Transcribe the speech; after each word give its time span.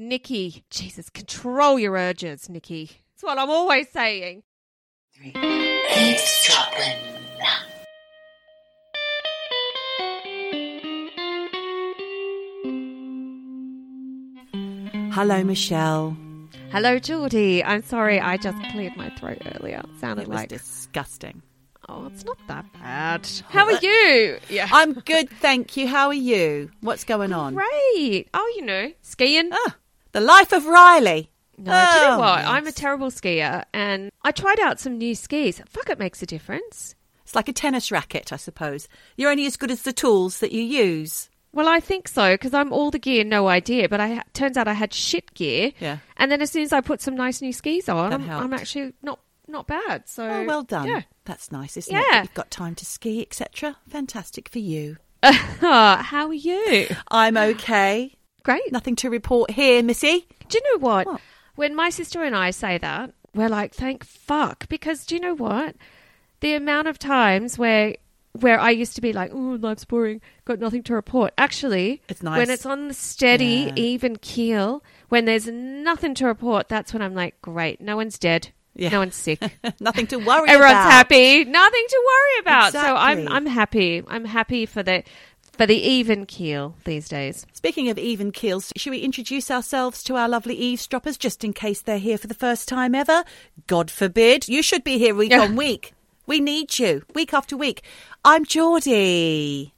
Nikki, 0.00 0.64
Jesus, 0.70 1.10
control 1.10 1.78
your 1.78 1.92
urges, 1.92 2.48
Nikki. 2.48 2.86
That's 3.12 3.22
what 3.22 3.38
I'm 3.38 3.50
always 3.50 3.90
saying. 3.90 4.42
Three. 5.14 5.34
Eavesdropping. 5.36 6.96
Hello, 15.12 15.42
Michelle. 15.44 16.16
Hello, 16.70 16.98
Geordie. 16.98 17.62
I'm 17.64 17.82
sorry, 17.82 18.20
I 18.20 18.36
just 18.36 18.56
cleared 18.72 18.96
my 18.96 19.10
throat 19.10 19.38
earlier. 19.56 19.80
It 19.84 20.00
sounded 20.00 20.22
It 20.22 20.28
was 20.28 20.36
like, 20.36 20.48
disgusting. 20.48 21.42
oh, 21.88 22.06
it's 22.06 22.24
not 22.24 22.38
that 22.48 22.64
bad. 22.74 23.28
How 23.48 23.66
are 23.66 23.78
you? 23.82 24.38
Yeah. 24.48 24.68
I'm 24.72 24.94
good, 24.94 25.28
thank 25.28 25.76
you. 25.76 25.86
How 25.88 26.08
are 26.08 26.14
you? 26.14 26.70
What's 26.80 27.04
going 27.04 27.32
on? 27.32 27.54
Great. 27.54 28.28
Oh, 28.32 28.52
you 28.56 28.64
know, 28.64 28.92
skiing. 29.02 29.50
Ah, 29.52 29.76
the 30.12 30.20
life 30.20 30.52
of 30.52 30.66
Riley. 30.66 31.30
No, 31.58 31.64
do 31.64 31.70
you 32.00 32.06
know 32.08 32.14
Oh, 32.16 32.18
what? 32.20 32.38
yes. 32.40 32.48
I'm 32.48 32.66
a 32.66 32.72
terrible 32.72 33.10
skier, 33.10 33.64
and 33.74 34.10
I 34.24 34.30
tried 34.32 34.60
out 34.60 34.80
some 34.80 34.96
new 34.96 35.14
skis. 35.14 35.60
Fuck, 35.68 35.90
it 35.90 35.98
makes 35.98 36.22
a 36.22 36.26
difference. 36.26 36.94
It's 37.22 37.34
like 37.34 37.48
a 37.48 37.52
tennis 37.52 37.92
racket, 37.92 38.32
I 38.32 38.36
suppose. 38.36 38.88
You're 39.16 39.30
only 39.30 39.46
as 39.46 39.56
good 39.58 39.70
as 39.70 39.82
the 39.82 39.92
tools 39.92 40.38
that 40.40 40.52
you 40.52 40.62
use. 40.62 41.28
Well, 41.52 41.68
I 41.68 41.78
think 41.80 42.08
so 42.08 42.34
because 42.34 42.54
I'm 42.54 42.72
all 42.72 42.90
the 42.90 42.98
gear, 42.98 43.24
no 43.24 43.48
idea. 43.48 43.88
But 43.88 44.00
I 44.00 44.22
turns 44.32 44.56
out 44.56 44.68
I 44.68 44.72
had 44.72 44.94
shit 44.94 45.34
gear. 45.34 45.72
Yeah. 45.80 45.98
And 46.16 46.30
then 46.32 46.40
as 46.40 46.50
soon 46.50 46.62
as 46.62 46.72
I 46.72 46.80
put 46.80 47.00
some 47.02 47.14
nice 47.16 47.42
new 47.42 47.52
skis 47.52 47.88
on, 47.88 48.12
I'm. 48.12 48.30
I'm 48.30 48.54
actually 48.54 48.94
not 49.02 49.18
not 49.48 49.66
bad. 49.66 50.08
So 50.08 50.24
Oh, 50.28 50.44
well 50.44 50.62
done. 50.62 50.86
Yeah. 50.88 51.02
That's 51.24 51.50
nice, 51.52 51.76
isn't 51.76 51.94
it? 51.94 52.04
Yeah. 52.10 52.22
You've 52.22 52.34
got 52.34 52.50
time 52.52 52.74
to 52.76 52.84
ski, 52.86 53.20
etc. 53.22 53.76
Fantastic 53.88 54.48
for 54.48 54.60
you. 54.60 54.96
Ah, 55.62 56.02
how 56.08 56.28
are 56.28 56.32
you? 56.34 56.86
I'm 57.08 57.36
okay. 57.36 58.14
Great. 58.50 58.72
Nothing 58.72 58.96
to 58.96 59.10
report 59.10 59.50
here, 59.50 59.82
Missy. 59.82 60.26
Do 60.48 60.58
you 60.58 60.72
know 60.74 60.80
what? 60.86 61.06
What? 61.06 61.20
When 61.56 61.74
my 61.76 61.90
sister 61.90 62.22
and 62.24 62.34
I 62.34 62.50
say 62.50 62.78
that, 62.78 63.12
we're 63.34 63.48
like, 63.48 63.74
thank 63.74 64.04
fuck. 64.04 64.68
Because 64.68 65.04
do 65.06 65.14
you 65.14 65.20
know 65.20 65.34
what? 65.34 65.76
The 66.40 66.54
amount 66.54 66.88
of 66.88 66.98
times 66.98 67.58
where 67.58 67.96
where 68.32 68.60
I 68.60 68.70
used 68.70 68.94
to 68.94 69.00
be 69.00 69.12
like, 69.12 69.32
oh, 69.34 69.58
life's 69.60 69.84
boring, 69.84 70.20
got 70.44 70.60
nothing 70.60 70.84
to 70.84 70.94
report. 70.94 71.32
Actually, 71.36 72.00
It's 72.08 72.22
nice. 72.22 72.38
when 72.38 72.48
it's 72.50 72.64
on 72.64 72.86
the 72.88 72.94
steady, 72.94 73.66
Yeah. 73.68 73.72
even 73.74 74.16
keel, 74.16 74.84
when 75.08 75.24
there's 75.24 75.48
nothing 75.48 76.14
to 76.14 76.26
report, 76.26 76.68
that's 76.68 76.92
when 76.92 77.02
I'm 77.02 77.14
like, 77.14 77.40
great, 77.42 77.80
no 77.80 77.96
one's 77.96 78.18
dead. 78.20 78.50
Yeah. 78.76 78.90
No 78.90 79.00
one's 79.00 79.16
sick. 79.16 79.40
Nothing 79.80 80.06
to 80.06 80.16
worry 80.16 80.48
Everyone's 80.48 80.48
about. 80.48 80.54
Everyone's 80.54 80.92
happy. 80.92 81.44
Nothing 81.44 81.84
to 81.88 82.02
worry 82.06 82.40
about. 82.40 82.72
So 82.72 82.78
I'm 82.78 83.26
I'm 83.28 83.44
happy. 83.44 84.02
I'm 84.06 84.24
happy 84.24 84.64
for 84.64 84.84
the 84.84 85.02
for 85.60 85.66
the 85.66 85.76
even 85.76 86.24
keel 86.24 86.74
these 86.84 87.06
days. 87.06 87.44
Speaking 87.52 87.90
of 87.90 87.98
even 87.98 88.32
keels, 88.32 88.72
should 88.76 88.92
we 88.92 89.00
introduce 89.00 89.50
ourselves 89.50 90.02
to 90.04 90.16
our 90.16 90.26
lovely 90.26 90.54
eavesdroppers 90.54 91.18
just 91.18 91.44
in 91.44 91.52
case 91.52 91.82
they're 91.82 91.98
here 91.98 92.16
for 92.16 92.28
the 92.28 92.32
first 92.32 92.66
time 92.66 92.94
ever? 92.94 93.24
God 93.66 93.90
forbid. 93.90 94.48
You 94.48 94.62
should 94.62 94.82
be 94.82 94.96
here 94.96 95.14
week 95.14 95.34
on 95.34 95.56
week. 95.64 95.92
We 96.26 96.40
need 96.40 96.78
you 96.78 97.02
week 97.14 97.34
after 97.34 97.58
week. 97.58 97.82
I'm 98.24 98.46
Geordie. 98.46 99.74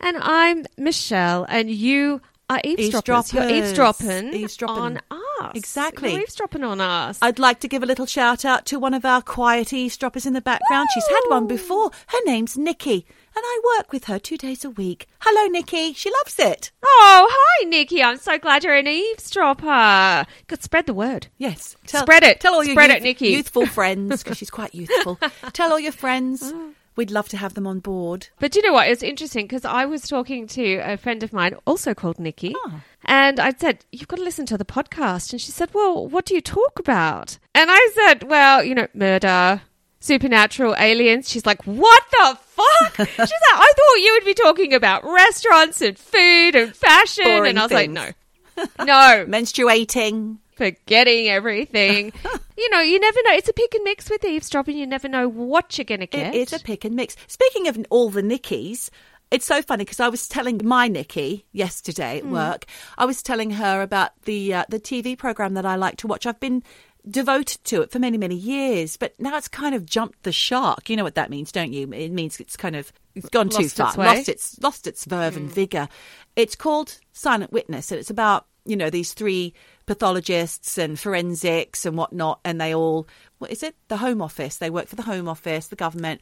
And 0.00 0.18
I'm 0.20 0.66
Michelle, 0.76 1.46
and 1.48 1.70
you 1.70 2.20
are 2.50 2.60
eavesdroppers. 2.62 3.32
You're 3.32 3.48
eavesdropping, 3.48 4.34
Eavesdropping. 4.34 4.76
on 4.82 5.00
us. 5.40 5.52
Exactly. 5.54 6.12
You're 6.12 6.20
eavesdropping 6.20 6.62
on 6.62 6.82
us. 6.82 7.18
I'd 7.22 7.38
like 7.38 7.60
to 7.60 7.68
give 7.68 7.82
a 7.82 7.86
little 7.86 8.04
shout 8.04 8.44
out 8.44 8.66
to 8.66 8.78
one 8.78 8.92
of 8.92 9.06
our 9.06 9.22
quiet 9.22 9.72
eavesdroppers 9.72 10.26
in 10.26 10.34
the 10.34 10.42
background. 10.42 10.90
She's 10.92 11.08
had 11.08 11.22
one 11.28 11.46
before. 11.46 11.90
Her 12.08 12.18
name's 12.26 12.58
Nikki, 12.58 13.06
and 13.34 13.42
I 13.44 13.60
work 13.78 13.92
with 13.92 14.04
her 14.04 14.18
two 14.18 14.36
days 14.36 14.64
a 14.64 14.70
week. 14.70 15.06
Hello, 15.20 15.46
Nikki. 15.48 15.92
She 15.94 16.10
loves 16.10 16.38
it. 16.38 16.70
oh, 16.84 17.28
hi, 17.30 17.64
Nikki. 17.68 18.02
I'm 18.02 18.18
so 18.18 18.38
glad 18.38 18.64
you're 18.64 18.74
an 18.74 18.86
eavesdropper. 18.88 20.26
Good, 20.46 20.62
spread 20.62 20.86
the 20.86 20.94
word. 20.94 21.28
Yes. 21.38 21.76
Spread 21.86 22.22
it. 22.22 22.40
Tell 22.40 22.54
all 22.54 22.64
your 22.64 22.74
Spread 22.74 22.90
youth- 22.90 22.98
it, 22.98 23.02
Nikki. 23.02 23.28
youthful 23.28 23.66
friends, 23.78 24.22
because 24.22 24.38
she's 24.38 24.50
quite 24.50 24.74
youthful. 24.74 25.18
tell 25.52 25.70
all 25.72 25.80
your 25.80 25.92
friends. 25.92 26.52
Oh. 26.62 26.74
We'd 26.94 27.10
love 27.10 27.26
to 27.30 27.38
have 27.38 27.54
them 27.54 27.66
on 27.66 27.78
board. 27.80 28.28
But 28.38 28.52
do 28.52 28.58
you 28.58 28.66
know 28.66 28.74
what? 28.74 28.86
It's 28.86 29.02
interesting 29.02 29.46
because 29.46 29.64
I 29.64 29.86
was 29.86 30.02
talking 30.06 30.46
to 30.48 30.74
a 30.84 30.98
friend 30.98 31.22
of 31.22 31.32
mine, 31.32 31.54
also 31.66 31.94
called 31.94 32.18
Nikki, 32.18 32.52
Oh. 32.54 32.82
and 33.06 33.40
I 33.40 33.54
said, 33.56 33.86
You've 33.90 34.08
got 34.08 34.16
to 34.18 34.22
listen 34.22 34.44
to 34.46 34.58
the 34.58 34.66
podcast. 34.66 35.32
And 35.32 35.40
she 35.40 35.50
said, 35.52 35.72
Well, 35.72 36.06
what 36.06 36.26
do 36.26 36.34
you 36.34 36.42
talk 36.42 36.78
about? 36.78 37.38
And 37.54 37.70
I 37.72 37.88
said, 37.94 38.24
Well, 38.24 38.62
you 38.62 38.74
know, 38.74 38.88
murder, 38.92 39.62
supernatural, 40.02 40.74
aliens. 40.78 41.28
She's 41.30 41.46
like, 41.46 41.62
What 41.64 42.02
the 42.10 42.38
fuck? 42.40 42.96
She's 42.96 43.08
like, 43.08 43.28
I 43.28 43.72
thought 43.76 43.96
you 43.96 44.12
would 44.14 44.24
be 44.26 44.34
talking 44.34 44.74
about 44.74 45.04
restaurants 45.04 45.80
and 45.80 45.98
food 45.98 46.54
and 46.54 46.76
fashion. 46.76 47.24
Boring 47.24 47.50
and 47.50 47.58
I 47.58 47.62
was 47.62 47.72
things. 47.72 47.94
like, 47.96 48.16
No. 48.56 48.64
No, 48.84 49.24
Menstruating. 49.26 50.38
forgetting 50.56 51.28
everything. 51.28 52.12
you 52.58 52.70
know, 52.70 52.80
you 52.80 53.00
never 53.00 53.18
know. 53.24 53.32
It's 53.32 53.48
a 53.48 53.52
pick 53.54 53.74
and 53.74 53.84
mix 53.84 54.10
with 54.10 54.24
eavesdropping. 54.24 54.76
You 54.76 54.86
never 54.86 55.08
know 55.08 55.28
what 55.28 55.78
you're 55.78 55.86
going 55.86 56.00
to 56.00 56.06
get. 56.06 56.34
It 56.34 56.38
is 56.38 56.52
a 56.52 56.62
pick 56.62 56.84
and 56.84 56.94
mix. 56.94 57.16
Speaking 57.26 57.68
of 57.68 57.78
all 57.88 58.10
the 58.10 58.22
Nickies, 58.22 58.90
it's 59.30 59.46
so 59.46 59.62
funny 59.62 59.84
because 59.84 60.00
I 60.00 60.10
was 60.10 60.28
telling 60.28 60.60
my 60.62 60.88
Nikki 60.88 61.46
yesterday 61.52 62.18
at 62.18 62.26
work. 62.26 62.66
I 62.98 63.06
was 63.06 63.22
telling 63.22 63.52
her 63.52 63.80
about 63.80 64.10
the 64.24 64.52
uh, 64.52 64.64
the 64.68 64.78
TV 64.78 65.16
program 65.16 65.54
that 65.54 65.64
I 65.64 65.76
like 65.76 65.96
to 65.98 66.06
watch. 66.06 66.26
I've 66.26 66.38
been 66.40 66.62
devoted 67.08 67.64
to 67.64 67.82
it 67.82 67.90
for 67.90 67.98
many 67.98 68.18
many 68.18 68.34
years, 68.34 68.96
but 68.96 69.14
now 69.18 69.36
it's 69.36 69.48
kind 69.48 69.74
of 69.74 69.86
jumped 69.86 70.22
the 70.22 70.32
shark. 70.32 70.88
You 70.88 70.96
know 70.96 71.04
what 71.04 71.16
that 71.16 71.30
means, 71.30 71.52
don't 71.52 71.72
you? 71.72 71.92
It 71.92 72.12
means 72.12 72.40
it's 72.40 72.56
kind 72.56 72.76
of 72.76 72.92
it's 73.14 73.28
gone 73.28 73.48
too 73.48 73.62
Lost 73.62 73.76
far, 73.76 73.88
its 73.88 73.96
lost 73.96 74.28
its 74.28 74.58
lost 74.62 74.86
its 74.86 75.04
verve 75.04 75.36
and 75.36 75.50
mm. 75.50 75.52
vigor. 75.52 75.88
It's 76.36 76.56
called 76.56 76.98
Silent 77.12 77.52
Witness, 77.52 77.90
and 77.90 77.98
it's 77.98 78.10
about 78.10 78.46
you 78.64 78.76
know 78.76 78.90
these 78.90 79.14
three 79.14 79.54
pathologists 79.86 80.78
and 80.78 80.98
forensics 80.98 81.84
and 81.84 81.96
whatnot, 81.96 82.40
and 82.44 82.60
they 82.60 82.74
all 82.74 83.08
what 83.42 83.50
is 83.50 83.64
it? 83.64 83.74
The 83.88 83.96
Home 83.96 84.22
Office. 84.22 84.56
They 84.56 84.70
work 84.70 84.86
for 84.86 84.94
the 84.94 85.02
Home 85.02 85.28
Office, 85.28 85.66
the 85.66 85.76
government, 85.76 86.20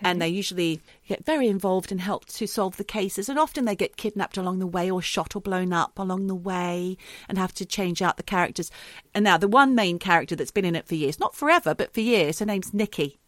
and 0.00 0.20
they 0.20 0.28
usually 0.28 0.80
get 1.06 1.24
very 1.24 1.46
involved 1.46 1.92
and 1.92 2.00
help 2.00 2.24
to 2.24 2.46
solve 2.46 2.78
the 2.78 2.84
cases. 2.84 3.28
And 3.28 3.38
often 3.38 3.66
they 3.66 3.76
get 3.76 3.98
kidnapped 3.98 4.38
along 4.38 4.60
the 4.60 4.66
way, 4.66 4.90
or 4.90 5.02
shot 5.02 5.36
or 5.36 5.42
blown 5.42 5.74
up 5.74 5.98
along 5.98 6.26
the 6.26 6.34
way, 6.34 6.96
and 7.28 7.36
have 7.36 7.52
to 7.54 7.66
change 7.66 8.00
out 8.00 8.16
the 8.16 8.22
characters. 8.22 8.70
And 9.14 9.24
now 9.24 9.36
the 9.36 9.46
one 9.46 9.74
main 9.74 9.98
character 9.98 10.34
that's 10.34 10.50
been 10.50 10.64
in 10.64 10.74
it 10.74 10.88
for 10.88 10.94
years, 10.94 11.20
not 11.20 11.36
forever, 11.36 11.74
but 11.74 11.92
for 11.92 12.00
years, 12.00 12.38
her 12.38 12.46
name's 12.46 12.72
Nikki. 12.72 13.20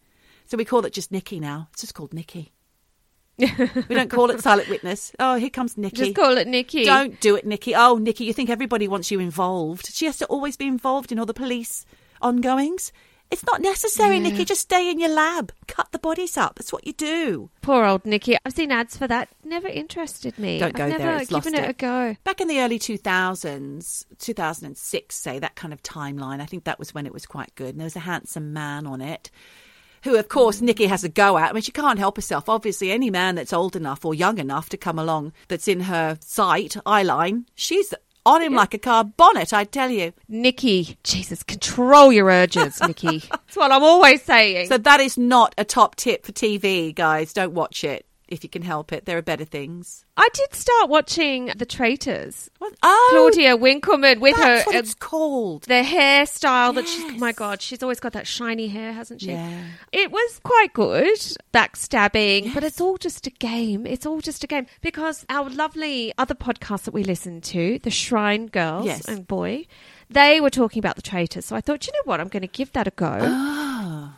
So 0.47 0.57
we 0.57 0.65
call 0.65 0.83
it 0.85 0.93
just 0.93 1.11
Nikki 1.11 1.39
now. 1.39 1.67
It's 1.73 1.81
just 1.81 1.93
called 1.93 2.15
Nikki. 2.15 2.53
we 3.37 3.95
don't 3.95 4.09
call 4.09 4.31
it 4.31 4.41
Silent 4.41 4.67
Witness. 4.67 5.11
Oh, 5.19 5.35
here 5.35 5.51
comes 5.51 5.77
Nikki. 5.77 5.95
Just 5.97 6.15
call 6.15 6.39
it 6.39 6.47
Nikki. 6.47 6.85
Don't 6.85 7.19
do 7.19 7.35
it, 7.35 7.45
Nikki. 7.45 7.75
Oh, 7.75 7.97
Nikki, 7.97 8.25
you 8.25 8.33
think 8.33 8.49
everybody 8.49 8.87
wants 8.87 9.11
you 9.11 9.19
involved. 9.19 9.93
She 9.93 10.05
has 10.07 10.17
to 10.17 10.25
always 10.25 10.57
be 10.57 10.65
involved 10.65 11.11
in 11.11 11.19
all 11.19 11.27
the 11.27 11.35
police 11.35 11.85
ongoings. 12.19 12.91
It's 13.29 13.45
not 13.45 13.61
necessary, 13.61 14.19
Nikki. 14.19 14.45
Just 14.45 14.61
stay 14.61 14.89
in 14.89 14.99
your 14.99 15.09
lab. 15.09 15.51
Cut 15.67 15.91
the 15.91 15.99
bodies 15.99 16.37
up. 16.37 16.55
That's 16.55 16.71
what 16.71 16.87
you 16.87 16.93
do. 16.93 17.49
Poor 17.61 17.83
old 17.83 18.05
Nikki. 18.05 18.37
I've 18.45 18.53
seen 18.53 18.71
ads 18.71 18.97
for 18.97 19.07
that. 19.07 19.29
Never 19.43 19.67
interested 19.67 20.37
me. 20.39 20.59
Don't 20.59 20.73
go 20.73 20.85
I've 20.85 20.91
there, 20.91 20.99
never 20.99 21.17
it's 21.21 21.29
given 21.29 21.53
lost 21.53 21.63
it. 21.63 21.67
it. 21.67 21.69
a 21.69 21.73
go. 21.73 22.15
Back 22.23 22.39
in 22.39 22.47
the 22.47 22.59
early 22.61 22.79
2000s, 22.79 24.05
2006, 24.19 25.15
say, 25.15 25.39
that 25.39 25.55
kind 25.55 25.73
of 25.73 25.83
timeline, 25.83 26.39
I 26.39 26.45
think 26.45 26.63
that 26.63 26.79
was 26.79 26.93
when 26.93 27.05
it 27.05 27.13
was 27.13 27.25
quite 27.25 27.53
good. 27.55 27.69
And 27.69 27.79
there 27.79 27.85
was 27.85 27.95
a 27.97 27.99
handsome 28.01 28.53
man 28.53 28.87
on 28.87 29.01
it 29.01 29.29
who, 30.03 30.15
of 30.15 30.29
course, 30.29 30.61
Nikki 30.61 30.85
has 30.85 31.03
a 31.03 31.09
go 31.09 31.37
at. 31.37 31.49
I 31.49 31.53
mean, 31.53 31.63
she 31.63 31.71
can't 31.71 31.99
help 31.99 32.15
herself. 32.15 32.47
Obviously, 32.47 32.91
any 32.91 33.09
man 33.09 33.35
that's 33.35 33.51
old 33.51 33.75
enough 33.75 34.05
or 34.05 34.13
young 34.13 34.37
enough 34.37 34.69
to 34.69 34.77
come 34.77 34.97
along 34.99 35.33
that's 35.47 35.67
in 35.67 35.81
her 35.81 36.17
sight, 36.21 36.77
eye 36.85 37.03
line, 37.03 37.45
she's 37.55 37.93
on 38.27 38.41
him 38.41 38.53
like 38.53 38.73
a 38.73 38.77
car 38.77 39.03
bonnet, 39.03 39.53
I 39.53 39.63
tell 39.63 39.89
you. 39.89 40.13
Nikki, 40.27 40.97
Jesus, 41.03 41.43
control 41.43 42.11
your 42.11 42.27
urges, 42.27 42.81
Nikki. 42.87 43.19
That's 43.29 43.55
what 43.55 43.71
I'm 43.71 43.83
always 43.83 44.21
saying. 44.21 44.67
So 44.67 44.77
that 44.77 44.99
is 44.99 45.17
not 45.17 45.55
a 45.57 45.63
top 45.63 45.95
tip 45.95 46.25
for 46.25 46.31
TV, 46.31 46.93
guys. 46.93 47.33
Don't 47.33 47.53
watch 47.53 47.83
it 47.83 48.06
if 48.27 48.43
you 48.43 48.49
can 48.49 48.61
help 48.61 48.91
it. 48.91 49.05
There 49.05 49.17
are 49.17 49.21
better 49.21 49.45
things. 49.45 50.05
I 50.17 50.27
did 50.33 50.53
start 50.53 50.89
watching 50.89 51.51
The 51.55 51.65
Traitors. 51.65 52.49
What? 52.57 52.73
Oh, 52.83 53.07
Claudia 53.11 53.55
Winkleman 53.55 54.19
with 54.19 54.35
that's 54.35 54.63
her 54.63 54.65
what 54.67 54.75
uh, 54.75 54.79
it's 54.79 54.93
called. 54.93 55.63
the 55.63 55.83
hairstyle 55.83 56.73
that 56.75 56.87
she's. 56.87 57.03
Oh 57.05 57.17
my 57.17 57.31
God, 57.31 57.61
she's 57.61 57.81
always 57.83 57.99
got 57.99 58.13
that 58.13 58.27
shiny 58.27 58.67
hair, 58.67 58.91
hasn't 58.93 59.21
she? 59.21 59.27
Yeah. 59.31 59.63
It 59.91 60.11
was 60.11 60.39
quite 60.43 60.73
good, 60.73 61.19
backstabbing, 61.53 62.53
but 62.53 62.63
it's 62.63 62.81
all 62.81 62.97
just 62.97 63.27
a 63.27 63.31
game. 63.31 63.85
It's 63.85 64.05
all 64.05 64.21
just 64.21 64.43
a 64.43 64.47
game 64.47 64.65
because 64.81 65.25
our 65.29 65.49
lovely 65.49 66.13
other 66.17 66.35
podcasts 66.35 66.83
that 66.83 66.93
we 66.93 67.03
listen 67.03 67.41
to, 67.41 67.79
the 67.79 67.91
Shrine 67.91 68.47
Girls 68.47 68.85
Yes. 68.85 69.05
and 69.07 69.27
Boy, 69.27 69.67
they 70.09 70.41
were 70.41 70.49
talking 70.49 70.79
about 70.79 70.95
the 70.95 71.01
traitors. 71.01 71.45
So 71.45 71.55
I 71.55 71.61
thought, 71.61 71.85
you 71.85 71.93
know 71.93 72.01
what, 72.05 72.19
I'm 72.19 72.27
going 72.29 72.41
to 72.41 72.47
give 72.47 72.71
that 72.73 72.87
a 72.87 72.91
go. 72.91 73.17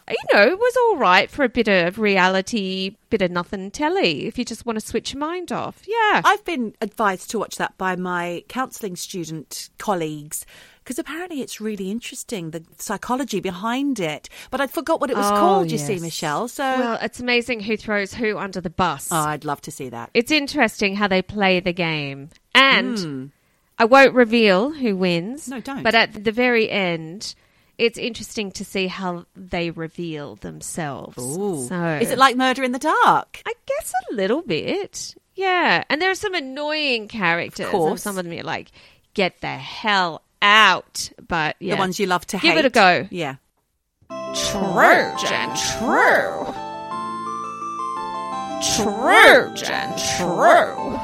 You 0.10 0.18
know, 0.34 0.48
it 0.48 0.58
was 0.60 0.78
all 0.78 0.98
right 0.98 1.30
for 1.30 1.44
a 1.44 1.50
bit 1.50 1.68
of 1.68 2.00
reality, 2.00 2.96
bit 3.10 3.22
of 3.22 3.32
nothing 3.32 3.72
telly. 3.72 4.26
If 4.26 4.38
you 4.38 4.46
just 4.46 4.66
want 4.66 4.80
to 4.80 4.86
switch 4.86 5.14
your 5.14 5.20
mind 5.20 5.52
off, 5.52 5.84
yeah. 5.88 6.22
I've 6.26 6.44
been 6.46 6.74
advised 6.82 7.30
to 7.32 7.40
watch 7.40 7.58
that 7.58 7.78
by 7.78 7.96
my 7.96 8.44
counselling 8.48 8.96
student 8.96 9.70
colleagues 9.78 10.46
because 10.84 10.98
apparently 10.98 11.42
it's 11.42 11.62
really 11.62 11.92
interesting, 11.92 12.50
the 12.50 12.64
psychology 12.78 13.40
behind 13.40 14.00
it. 14.00 14.28
But 14.50 14.60
I 14.62 14.66
forgot 14.68 15.00
what 15.00 15.12
it 15.12 15.16
was 15.18 15.28
Oh, 15.30 15.36
called, 15.36 15.72
you 15.72 15.78
see. 15.78 16.00
Michelle. 16.00 16.48
So 16.48 16.64
well, 16.64 16.98
it's 17.02 17.20
amazing 17.20 17.60
who 17.60 17.78
throws 17.78 18.14
who 18.16 18.38
under 18.40 18.60
the 18.60 18.72
bus. 18.72 19.10
oh, 19.12 19.16
I'd 19.18 19.46
love 19.46 19.62
to 19.62 19.72
see 19.72 19.90
that. 19.90 20.10
it's 20.16 20.32
interesting 20.32 20.96
how 20.96 21.08
they 21.08 21.22
play 21.22 21.60
the 21.60 21.74
game. 21.74 22.30
And 22.56 22.98
Hmm. 23.00 23.26
I 23.78 23.86
won't 23.86 24.14
reveal 24.16 24.72
who 24.72 24.96
wins. 24.98 25.48
No, 25.48 25.60
don't. 25.62 25.84
But 25.84 25.94
at 25.96 26.24
the 26.26 26.32
very 26.32 26.70
end, 26.70 27.36
it's 27.80 27.98
interesting 27.98 28.52
to 28.52 28.66
see 28.66 28.88
how 28.88 29.26
they 29.36 29.72
reveal 29.72 30.36
themselves. 30.36 31.16
So 31.16 31.98
Is 32.02 32.12
it 32.12 32.18
like 32.18 32.36
Murder 32.36 32.64
in 32.64 32.74
the 32.74 32.80
Dark? 32.80 33.42
I 33.46 33.54
guess 33.66 33.94
a 34.12 34.14
little 34.14 34.42
bit. 34.42 35.16
Yeah. 35.36 35.84
And 35.90 36.02
there 36.02 36.12
are 36.12 36.16
some 36.16 36.36
annoying 36.36 37.08
characters. 37.08 37.66
Of 37.68 37.72
course. 37.72 38.04
Some 38.04 38.18
of 38.18 38.26
them 38.26 38.34
you're 38.34 38.44
like, 38.44 38.72
get 39.14 39.40
the 39.42 39.48
hell 39.48 40.22
out. 40.42 41.10
But 41.28 41.56
yeah. 41.60 41.76
The 41.76 41.80
ones 41.80 42.00
you 42.00 42.06
love 42.06 42.28
to 42.28 42.38
Give 42.38 42.54
hate. 42.56 42.60
it 42.60 42.66
a 42.66 42.70
go. 42.70 43.08
Yeah. 43.10 43.36
True, 44.10 45.14
Jen, 45.22 45.56
true. 45.80 46.54
True, 48.76 49.54
Jen, 49.56 49.96
true. 50.18 51.00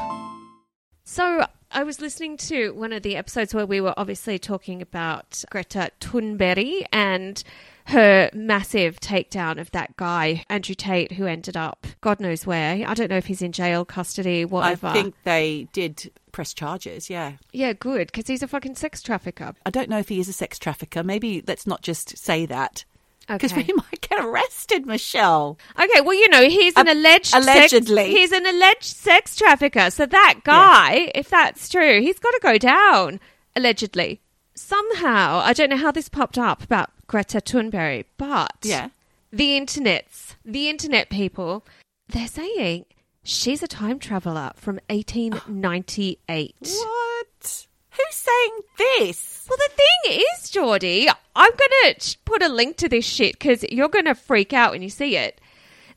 So 1.04 1.46
I 1.76 1.82
was 1.82 2.00
listening 2.00 2.38
to 2.38 2.70
one 2.70 2.94
of 2.94 3.02
the 3.02 3.16
episodes 3.16 3.52
where 3.52 3.66
we 3.66 3.82
were 3.82 3.92
obviously 3.98 4.38
talking 4.38 4.80
about 4.80 5.44
Greta 5.50 5.90
Thunberg 6.00 6.86
and 6.90 7.44
her 7.84 8.30
massive 8.32 8.98
takedown 8.98 9.60
of 9.60 9.70
that 9.72 9.94
guy, 9.98 10.42
Andrew 10.48 10.74
Tate, 10.74 11.12
who 11.12 11.26
ended 11.26 11.54
up 11.54 11.86
God 12.00 12.18
knows 12.18 12.46
where. 12.46 12.82
I 12.88 12.94
don't 12.94 13.10
know 13.10 13.18
if 13.18 13.26
he's 13.26 13.42
in 13.42 13.52
jail, 13.52 13.84
custody, 13.84 14.46
whatever. 14.46 14.86
I 14.86 14.92
think 14.94 15.16
they 15.24 15.68
did 15.74 16.10
press 16.32 16.54
charges, 16.54 17.10
yeah. 17.10 17.32
yeah, 17.52 17.74
good, 17.74 18.06
because 18.06 18.26
he's 18.26 18.42
a 18.42 18.48
fucking 18.48 18.76
sex 18.76 19.02
trafficker. 19.02 19.52
I 19.66 19.70
don't 19.70 19.90
know 19.90 19.98
if 19.98 20.08
he 20.08 20.18
is 20.18 20.30
a 20.30 20.32
sex 20.32 20.58
trafficker. 20.58 21.04
Maybe 21.04 21.44
let's 21.46 21.66
not 21.66 21.82
just 21.82 22.16
say 22.16 22.46
that. 22.46 22.86
Because 23.28 23.52
Okay. 23.52 23.64
we 23.66 23.74
might 23.76 24.00
get 24.08 24.24
arrested, 24.24 24.86
Michelle. 24.86 25.58
Okay, 25.80 26.00
well, 26.00 26.14
you 26.14 26.28
know, 26.28 26.48
he's 26.48 26.74
an 26.76 26.88
A- 26.88 26.92
alleged 26.92 27.34
allegedly. 27.34 27.96
Sex, 28.04 28.08
he's 28.16 28.32
an 28.32 28.46
alleged 28.46 28.84
sex 28.84 29.34
trafficker. 29.36 29.90
So 29.90 30.06
that 30.06 30.40
guy, 30.44 31.10
if 31.14 31.28
that's 31.28 31.68
true, 31.68 32.00
he's 32.00 32.18
got 32.18 32.30
to 32.30 32.40
go 32.42 32.56
down. 32.58 33.18
Allegedly, 33.56 34.20
somehow, 34.54 35.40
I 35.44 35.52
don't 35.52 35.70
know 35.70 35.76
how 35.76 35.90
this 35.90 36.08
popped 36.08 36.38
up 36.38 36.62
about 36.62 36.90
Greta 37.06 37.40
Thunberg, 37.40 38.04
but 38.16 38.52
Yeah. 38.62 38.88
the 39.32 39.58
internets, 39.58 40.34
the 40.44 40.68
internet 40.68 41.08
people, 41.10 41.64
they're 42.08 42.28
saying 42.28 42.84
she's 43.24 43.62
a 43.62 43.66
time 43.66 43.98
traveler 43.98 44.52
from 44.56 44.78
1898. 44.88 46.54
What? 46.60 47.26
Who's 47.96 48.14
saying 48.14 48.60
this? 48.78 49.46
Well, 49.48 49.58
the 49.58 49.74
thing 49.74 50.20
is, 50.20 50.50
Geordie, 50.50 51.08
I'm 51.34 51.50
going 51.50 51.94
to 51.94 52.18
put 52.24 52.42
a 52.42 52.48
link 52.48 52.76
to 52.78 52.88
this 52.88 53.06
shit 53.06 53.38
because 53.38 53.64
you're 53.70 53.88
going 53.88 54.04
to 54.04 54.14
freak 54.14 54.52
out 54.52 54.72
when 54.72 54.82
you 54.82 54.90
see 54.90 55.16
it. 55.16 55.40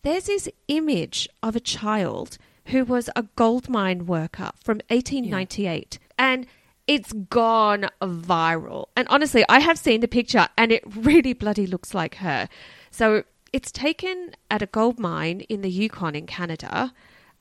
There's 0.03 0.25
this 0.25 0.47
image 0.69 1.27
of 1.43 1.55
a 1.55 1.59
child 1.59 2.37
who 2.67 2.85
was 2.85 3.09
a 3.15 3.23
gold 3.35 3.67
mine 3.67 4.05
worker 4.05 4.51
from 4.63 4.77
1898, 4.87 5.99
and 6.17 6.45
it's 6.87 7.11
gone 7.11 7.89
viral. 8.01 8.85
And 8.95 9.07
honestly, 9.09 9.43
I 9.49 9.59
have 9.59 9.77
seen 9.77 9.99
the 9.99 10.07
picture, 10.07 10.47
and 10.57 10.71
it 10.71 10.83
really 10.95 11.33
bloody 11.33 11.67
looks 11.67 11.93
like 11.93 12.15
her. 12.15 12.47
So 12.91 13.23
it's 13.51 13.71
taken 13.71 14.31
at 14.49 14.61
a 14.61 14.67
gold 14.67 14.99
mine 14.99 15.41
in 15.41 15.61
the 15.61 15.69
Yukon 15.69 16.15
in 16.15 16.27
Canada, 16.27 16.93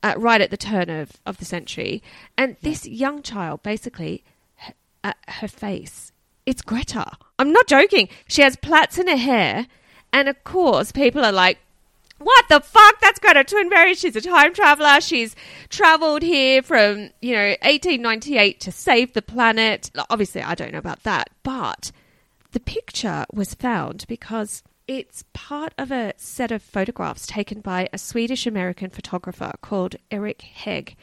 uh, 0.03 0.15
right 0.17 0.41
at 0.41 0.51
the 0.51 0.57
turn 0.57 0.89
of, 0.89 1.13
of 1.25 1.37
the 1.37 1.45
century. 1.45 2.03
And 2.37 2.57
this 2.61 2.85
young 2.85 3.21
child 3.21 3.63
basically 3.63 4.23
uh, 5.03 5.13
her 5.27 5.47
face. 5.47 6.11
It's 6.45 6.61
Greta. 6.61 7.05
I'm 7.37 7.51
not 7.51 7.67
joking. 7.67 8.09
She 8.27 8.41
has 8.41 8.55
plaits 8.55 8.97
in 8.97 9.07
her 9.07 9.17
hair, 9.17 9.67
and 10.11 10.27
of 10.27 10.43
course, 10.43 10.91
people 10.91 11.23
are 11.23 11.31
like, 11.31 11.59
"What 12.17 12.45
the 12.49 12.59
fuck? 12.59 12.99
That's 13.01 13.19
Greta 13.19 13.43
Thunberg. 13.43 13.97
She's 13.97 14.15
a 14.15 14.21
time 14.21 14.53
traveler. 14.53 14.99
She's 15.01 15.35
traveled 15.69 16.23
here 16.23 16.61
from 16.61 17.11
you 17.21 17.35
know 17.35 17.55
1898 17.61 18.59
to 18.61 18.71
save 18.71 19.13
the 19.13 19.21
planet." 19.21 19.91
Obviously, 20.09 20.41
I 20.41 20.55
don't 20.55 20.71
know 20.71 20.79
about 20.79 21.03
that, 21.03 21.29
but 21.43 21.91
the 22.51 22.59
picture 22.59 23.25
was 23.31 23.53
found 23.53 24.05
because 24.07 24.63
it's 24.87 25.23
part 25.33 25.71
of 25.77 25.91
a 25.91 26.13
set 26.17 26.51
of 26.51 26.63
photographs 26.63 27.27
taken 27.27 27.61
by 27.61 27.87
a 27.93 27.97
Swedish 27.99 28.47
American 28.47 28.89
photographer 28.89 29.51
called 29.61 29.95
Eric 30.09 30.39
Hegg. 30.39 30.95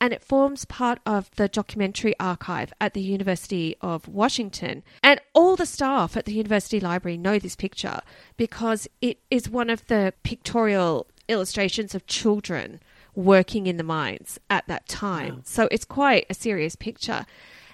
And 0.00 0.12
it 0.12 0.22
forms 0.22 0.64
part 0.66 0.98
of 1.06 1.30
the 1.36 1.48
documentary 1.48 2.14
archive 2.20 2.72
at 2.80 2.92
the 2.92 3.00
University 3.00 3.76
of 3.80 4.06
Washington. 4.08 4.82
And 5.02 5.20
all 5.32 5.56
the 5.56 5.66
staff 5.66 6.16
at 6.16 6.26
the 6.26 6.34
University 6.34 6.80
Library 6.80 7.16
know 7.16 7.38
this 7.38 7.56
picture 7.56 8.00
because 8.36 8.86
it 9.00 9.18
is 9.30 9.48
one 9.48 9.70
of 9.70 9.86
the 9.86 10.12
pictorial 10.22 11.06
illustrations 11.28 11.94
of 11.94 12.06
children 12.06 12.80
working 13.14 13.66
in 13.66 13.78
the 13.78 13.82
mines 13.82 14.38
at 14.50 14.66
that 14.68 14.86
time. 14.86 15.40
So 15.44 15.68
it's 15.70 15.84
quite 15.84 16.26
a 16.28 16.34
serious 16.34 16.76
picture. 16.76 17.24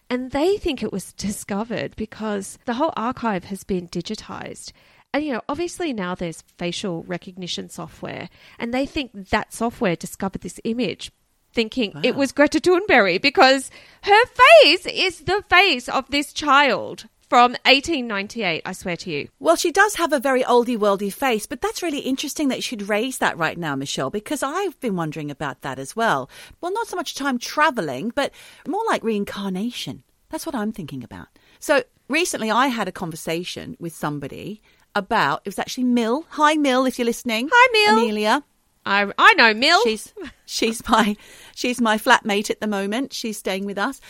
And 0.08 0.30
they 0.30 0.56
think 0.56 0.82
it 0.82 0.92
was 0.92 1.12
discovered 1.28 1.96
because 1.96 2.58
the 2.64 2.74
whole 2.74 2.92
archive 2.96 3.44
has 3.44 3.64
been 3.64 3.88
digitized. 3.88 4.72
And, 5.12 5.24
you 5.24 5.32
know, 5.32 5.42
obviously 5.48 5.92
now 5.92 6.14
there's 6.14 6.42
facial 6.56 7.02
recognition 7.02 7.68
software, 7.68 8.30
and 8.58 8.72
they 8.72 8.86
think 8.86 9.28
that 9.30 9.52
software 9.52 9.94
discovered 9.94 10.40
this 10.40 10.58
image, 10.64 11.10
thinking 11.52 11.98
it 12.02 12.14
was 12.14 12.32
Greta 12.32 12.60
Thunberg 12.60 13.22
because 13.22 13.70
her 14.02 14.26
face 14.26 14.86
is 14.86 15.20
the 15.20 15.44
face 15.48 15.88
of 15.88 16.10
this 16.10 16.32
child 16.32 17.06
from 17.32 17.52
1898, 17.64 18.60
I 18.66 18.72
swear 18.72 18.94
to 18.98 19.10
you. 19.10 19.28
Well, 19.40 19.56
she 19.56 19.72
does 19.72 19.94
have 19.94 20.12
a 20.12 20.20
very 20.20 20.42
oldie 20.42 20.76
worldy 20.76 21.10
face, 21.10 21.46
but 21.46 21.62
that's 21.62 21.82
really 21.82 22.00
interesting 22.00 22.48
that 22.48 22.56
you 22.56 22.62
should 22.62 22.90
raise 22.90 23.16
that 23.18 23.38
right 23.38 23.56
now, 23.56 23.74
Michelle, 23.74 24.10
because 24.10 24.42
I've 24.42 24.78
been 24.80 24.96
wondering 24.96 25.30
about 25.30 25.62
that 25.62 25.78
as 25.78 25.96
well. 25.96 26.28
Well, 26.60 26.74
not 26.74 26.88
so 26.88 26.96
much 26.96 27.14
time 27.14 27.38
traveling, 27.38 28.12
but 28.14 28.34
more 28.68 28.84
like 28.86 29.02
reincarnation. 29.02 30.02
That's 30.28 30.44
what 30.44 30.54
I'm 30.54 30.72
thinking 30.72 31.02
about. 31.02 31.28
So 31.58 31.84
recently 32.06 32.50
I 32.50 32.66
had 32.66 32.86
a 32.86 32.92
conversation 32.92 33.78
with 33.80 33.94
somebody 33.94 34.60
about, 34.94 35.40
it 35.46 35.48
was 35.48 35.58
actually 35.58 35.84
Mill. 35.84 36.26
Hi, 36.32 36.56
Mill, 36.56 36.84
if 36.84 36.98
you're 36.98 37.06
listening. 37.06 37.48
Hi, 37.50 37.68
Mill. 37.72 38.02
Amelia. 38.02 38.44
I, 38.84 39.12
I 39.16 39.34
know, 39.34 39.54
Mill. 39.54 39.82
She's 39.84 40.14
she's 40.46 40.88
my 40.88 41.16
she's 41.54 41.80
my 41.80 41.98
flatmate 41.98 42.50
at 42.50 42.60
the 42.60 42.66
moment. 42.66 43.12
She's 43.12 43.38
staying 43.38 43.64
with 43.64 43.78
us. 43.78 44.00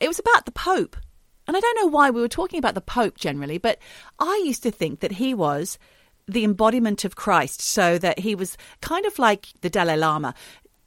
It 0.00 0.08
was 0.08 0.18
about 0.18 0.46
the 0.46 0.52
Pope. 0.52 0.96
And 1.46 1.56
I 1.56 1.60
don't 1.60 1.80
know 1.80 1.88
why 1.88 2.10
we 2.10 2.20
were 2.20 2.28
talking 2.28 2.58
about 2.58 2.74
the 2.74 2.80
Pope 2.80 3.18
generally, 3.18 3.58
but 3.58 3.78
I 4.18 4.42
used 4.44 4.62
to 4.62 4.70
think 4.70 5.00
that 5.00 5.12
he 5.12 5.34
was 5.34 5.76
the 6.28 6.44
embodiment 6.44 7.04
of 7.04 7.16
Christ, 7.16 7.60
so 7.60 7.98
that 7.98 8.20
he 8.20 8.36
was 8.36 8.56
kind 8.80 9.04
of 9.06 9.18
like 9.18 9.48
the 9.60 9.68
Dalai 9.68 9.96
Lama. 9.96 10.34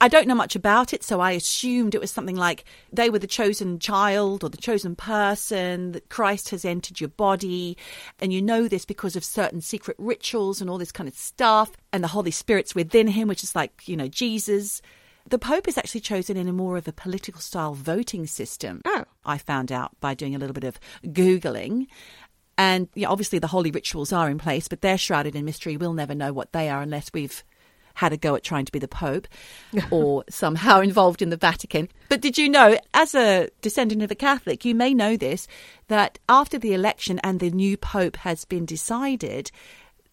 I 0.01 0.09
don't 0.09 0.27
know 0.27 0.35
much 0.35 0.55
about 0.55 0.93
it, 0.93 1.03
so 1.03 1.21
I 1.21 1.31
assumed 1.31 1.95
it 1.95 2.01
was 2.01 2.11
something 2.11 2.35
like 2.35 2.65
they 2.91 3.09
were 3.09 3.19
the 3.19 3.27
chosen 3.27 3.79
child 3.79 4.43
or 4.43 4.49
the 4.49 4.57
chosen 4.57 4.95
person, 4.95 5.93
that 5.93 6.09
Christ 6.09 6.49
has 6.49 6.65
entered 6.65 6.99
your 6.99 7.09
body, 7.09 7.77
and 8.19 8.33
you 8.33 8.41
know 8.41 8.67
this 8.67 8.85
because 8.85 9.15
of 9.15 9.23
certain 9.23 9.61
secret 9.61 9.95
rituals 9.97 10.59
and 10.59 10.69
all 10.69 10.77
this 10.77 10.91
kind 10.91 11.07
of 11.07 11.15
stuff, 11.15 11.71
and 11.93 12.03
the 12.03 12.09
Holy 12.09 12.31
Spirit's 12.31 12.75
within 12.75 13.07
him, 13.07 13.27
which 13.27 13.43
is 13.43 13.55
like, 13.55 13.87
you 13.87 13.95
know, 13.95 14.07
Jesus. 14.07 14.81
The 15.27 15.39
Pope 15.39 15.67
is 15.67 15.77
actually 15.77 16.01
chosen 16.01 16.37
in 16.37 16.47
a 16.47 16.53
more 16.53 16.77
of 16.77 16.87
a 16.87 16.93
political 16.93 17.41
style 17.41 17.73
voting 17.73 18.27
system. 18.27 18.81
Oh. 18.85 19.05
I 19.25 19.39
found 19.39 19.71
out 19.71 19.99
by 19.99 20.13
doing 20.13 20.35
a 20.35 20.37
little 20.37 20.53
bit 20.53 20.65
of 20.65 20.79
Googling. 21.03 21.87
And 22.57 22.89
yeah, 22.93 23.07
obviously 23.07 23.39
the 23.39 23.47
holy 23.47 23.71
rituals 23.71 24.13
are 24.13 24.29
in 24.29 24.37
place, 24.37 24.67
but 24.67 24.81
they're 24.81 24.99
shrouded 24.99 25.35
in 25.35 25.43
mystery. 25.43 25.77
We'll 25.77 25.93
never 25.93 26.13
know 26.13 26.31
what 26.31 26.51
they 26.51 26.69
are 26.69 26.81
unless 26.81 27.11
we've 27.11 27.43
had 27.95 28.13
a 28.13 28.17
go 28.17 28.35
at 28.35 28.43
trying 28.43 28.65
to 28.65 28.71
be 28.71 28.79
the 28.79 28.87
Pope 28.87 29.27
or 29.91 30.23
somehow 30.29 30.79
involved 30.81 31.21
in 31.21 31.29
the 31.29 31.37
Vatican. 31.37 31.89
But 32.09 32.21
did 32.21 32.37
you 32.37 32.47
know, 32.47 32.77
as 32.93 33.15
a 33.15 33.49
descendant 33.61 34.03
of 34.03 34.11
a 34.11 34.15
Catholic, 34.15 34.63
you 34.63 34.75
may 34.75 34.93
know 34.93 35.17
this, 35.17 35.47
that 35.87 36.19
after 36.29 36.57
the 36.57 36.73
election 36.73 37.19
and 37.23 37.39
the 37.39 37.49
new 37.49 37.77
Pope 37.77 38.17
has 38.17 38.45
been 38.45 38.65
decided, 38.65 39.51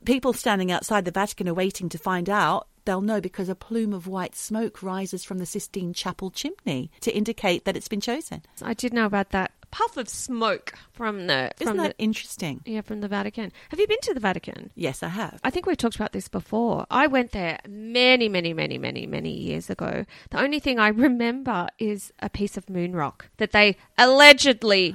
people 0.05 0.33
standing 0.33 0.73
outside 0.73 1.05
the 1.05 1.11
Vatican 1.11 1.49
are 1.49 1.55
waiting 1.55 1.89
to 1.91 1.99
find 1.99 2.29
out. 2.29 2.67
They'll 2.85 3.01
know 3.01 3.21
because 3.21 3.49
a 3.49 3.55
plume 3.55 3.93
of 3.93 4.09
white 4.09 4.35
smoke 4.35 4.83
rises 4.83 5.23
from 5.23 5.39
the 5.39 5.47
Sistine 5.47 5.93
Chapel 5.93 6.31
chimney 6.33 6.91
to 7.01 7.15
indicate 7.15 7.65
that 7.65 7.77
it's 7.77 7.87
been 7.87 8.01
chosen. 8.01 8.43
I 8.61 8.75
did 8.75 8.93
know 8.93 9.07
about 9.07 9.31
that 9.31 9.53
puff 9.73 9.97
of 9.97 10.09
smoke 10.09 10.75
from 10.93 11.27
the 11.27 11.51
Isn't 11.59 11.67
from 11.67 11.77
that 11.79 11.97
the 11.97 12.05
interesting? 12.05 12.61
yeah 12.65 12.83
from 12.83 13.01
the 13.01 13.09
Vatican. 13.09 13.51
Have 13.71 13.81
you 13.81 13.89
been 13.89 14.01
to 14.03 14.15
the 14.15 14.21
Vatican? 14.21 14.71
Yes, 14.77 15.03
I 15.03 15.09
have. 15.09 15.41
I 15.43 15.51
think 15.51 15.67
we've 15.67 15.77
talked 15.77 15.97
about 15.97 16.13
this 16.13 16.29
before. 16.29 16.87
I 16.91 17.09
went 17.09 17.33
there 17.33 17.59
many, 17.69 18.29
many, 18.29 18.55
many, 18.55 18.79
many, 18.79 19.07
many 19.07 19.31
years 19.31 19.69
ago. 19.69 20.05
The 20.31 20.41
only 20.41 20.61
thing 20.61 20.79
I 20.79 20.89
remember 20.89 21.69
is 21.79 22.13
a 22.21 22.29
piece 22.29 22.57
of 22.57 22.71
moon 22.71 22.95
rock 22.95 23.29
that 23.39 23.53
they 23.53 23.77
allegedly 23.99 24.95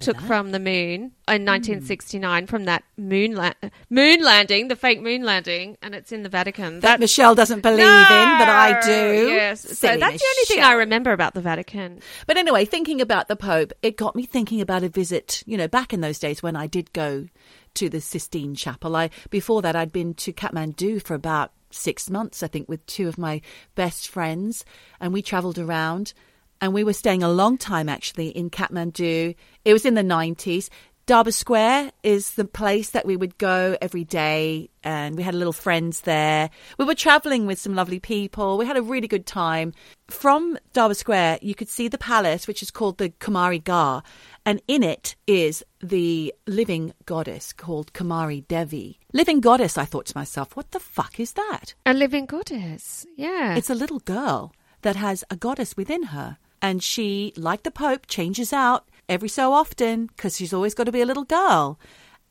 took 0.00 0.16
that. 0.16 0.26
from 0.26 0.50
the 0.50 0.58
moon 0.58 1.12
in 1.28 1.42
hmm. 1.42 1.46
1969 1.46 2.46
from 2.46 2.64
that 2.64 2.84
moon 2.96 3.34
la- 3.34 3.52
moon 3.90 4.22
landing, 4.22 4.68
the 4.68 4.76
fake 4.76 5.00
moon 5.00 5.22
landing, 5.22 5.76
and 5.82 5.94
it's 5.94 6.12
in 6.12 6.22
the 6.22 6.28
Vatican. 6.28 6.80
that 6.80 7.00
Michelle 7.00 7.34
doesn't 7.34 7.60
believe 7.60 7.80
in, 7.80 8.28
but 8.38 8.48
I 8.48 8.80
do. 8.84 9.28
Yes, 9.28 9.60
so 9.60 9.74
Silly 9.74 10.00
that's 10.00 10.20
the 10.20 10.26
only 10.26 10.44
thing 10.46 10.62
I 10.62 10.72
remember 10.72 11.12
about 11.12 11.34
the 11.34 11.40
Vatican. 11.40 12.00
But 12.26 12.36
anyway, 12.36 12.64
thinking 12.64 13.00
about 13.00 13.28
the 13.28 13.36
Pope, 13.36 13.72
it 13.82 13.96
got 13.96 14.13
me 14.14 14.24
thinking 14.24 14.60
about 14.60 14.84
a 14.84 14.88
visit, 14.88 15.42
you 15.46 15.56
know, 15.56 15.68
back 15.68 15.92
in 15.92 16.00
those 16.00 16.18
days 16.18 16.42
when 16.42 16.56
I 16.56 16.66
did 16.66 16.92
go 16.92 17.26
to 17.74 17.88
the 17.88 18.00
Sistine 18.00 18.54
Chapel. 18.54 18.94
I 18.96 19.10
before 19.30 19.62
that 19.62 19.76
I'd 19.76 19.92
been 19.92 20.14
to 20.14 20.32
Kathmandu 20.32 21.02
for 21.02 21.14
about 21.14 21.52
6 21.70 22.08
months 22.08 22.42
I 22.42 22.46
think 22.46 22.68
with 22.68 22.86
two 22.86 23.08
of 23.08 23.18
my 23.18 23.40
best 23.74 24.08
friends 24.08 24.64
and 25.00 25.12
we 25.12 25.22
traveled 25.22 25.58
around 25.58 26.14
And 26.60 26.72
we 26.72 26.84
were 26.84 26.92
staying 26.92 27.22
a 27.22 27.30
long 27.30 27.58
time 27.58 27.88
actually 27.88 28.28
in 28.28 28.50
Kathmandu. 28.50 29.34
It 29.64 29.72
was 29.72 29.84
in 29.84 29.94
the 29.94 30.02
90s. 30.02 30.70
Darbar 31.06 31.32
Square 31.32 31.92
is 32.02 32.30
the 32.32 32.46
place 32.46 32.90
that 32.90 33.04
we 33.04 33.14
would 33.14 33.36
go 33.36 33.76
every 33.82 34.04
day, 34.04 34.70
and 34.82 35.16
we 35.16 35.22
had 35.22 35.34
a 35.34 35.36
little 35.36 35.52
friends 35.52 36.00
there. 36.00 36.48
We 36.78 36.86
were 36.86 36.94
traveling 36.94 37.44
with 37.44 37.58
some 37.58 37.74
lovely 37.74 38.00
people. 38.00 38.56
We 38.56 38.64
had 38.64 38.78
a 38.78 38.82
really 38.82 39.06
good 39.06 39.26
time. 39.26 39.74
From 40.08 40.56
Darbar 40.72 40.94
Square, 40.94 41.40
you 41.42 41.54
could 41.54 41.68
see 41.68 41.88
the 41.88 41.98
palace, 41.98 42.46
which 42.46 42.62
is 42.62 42.70
called 42.70 42.96
the 42.96 43.10
Kumari 43.10 43.62
Ghar, 43.62 44.02
and 44.46 44.62
in 44.66 44.82
it 44.82 45.14
is 45.26 45.62
the 45.82 46.32
living 46.46 46.94
goddess 47.04 47.52
called 47.52 47.92
Kumari 47.92 48.48
Devi. 48.48 48.98
Living 49.12 49.40
goddess, 49.40 49.76
I 49.76 49.84
thought 49.84 50.06
to 50.06 50.16
myself, 50.16 50.56
what 50.56 50.70
the 50.70 50.80
fuck 50.80 51.20
is 51.20 51.34
that? 51.34 51.74
A 51.84 51.92
living 51.92 52.24
goddess. 52.24 53.04
Yeah. 53.14 53.56
It's 53.56 53.68
a 53.68 53.74
little 53.74 54.00
girl 54.00 54.54
that 54.80 54.96
has 54.96 55.22
a 55.28 55.36
goddess 55.36 55.76
within 55.76 56.04
her. 56.04 56.38
And 56.62 56.82
she, 56.82 57.34
like 57.36 57.62
the 57.62 57.70
Pope, 57.70 58.06
changes 58.06 58.50
out 58.50 58.88
every 59.08 59.28
so 59.28 59.52
often 59.52 60.06
because 60.06 60.36
she's 60.36 60.52
always 60.52 60.74
got 60.74 60.84
to 60.84 60.92
be 60.92 61.00
a 61.00 61.06
little 61.06 61.24
girl. 61.24 61.78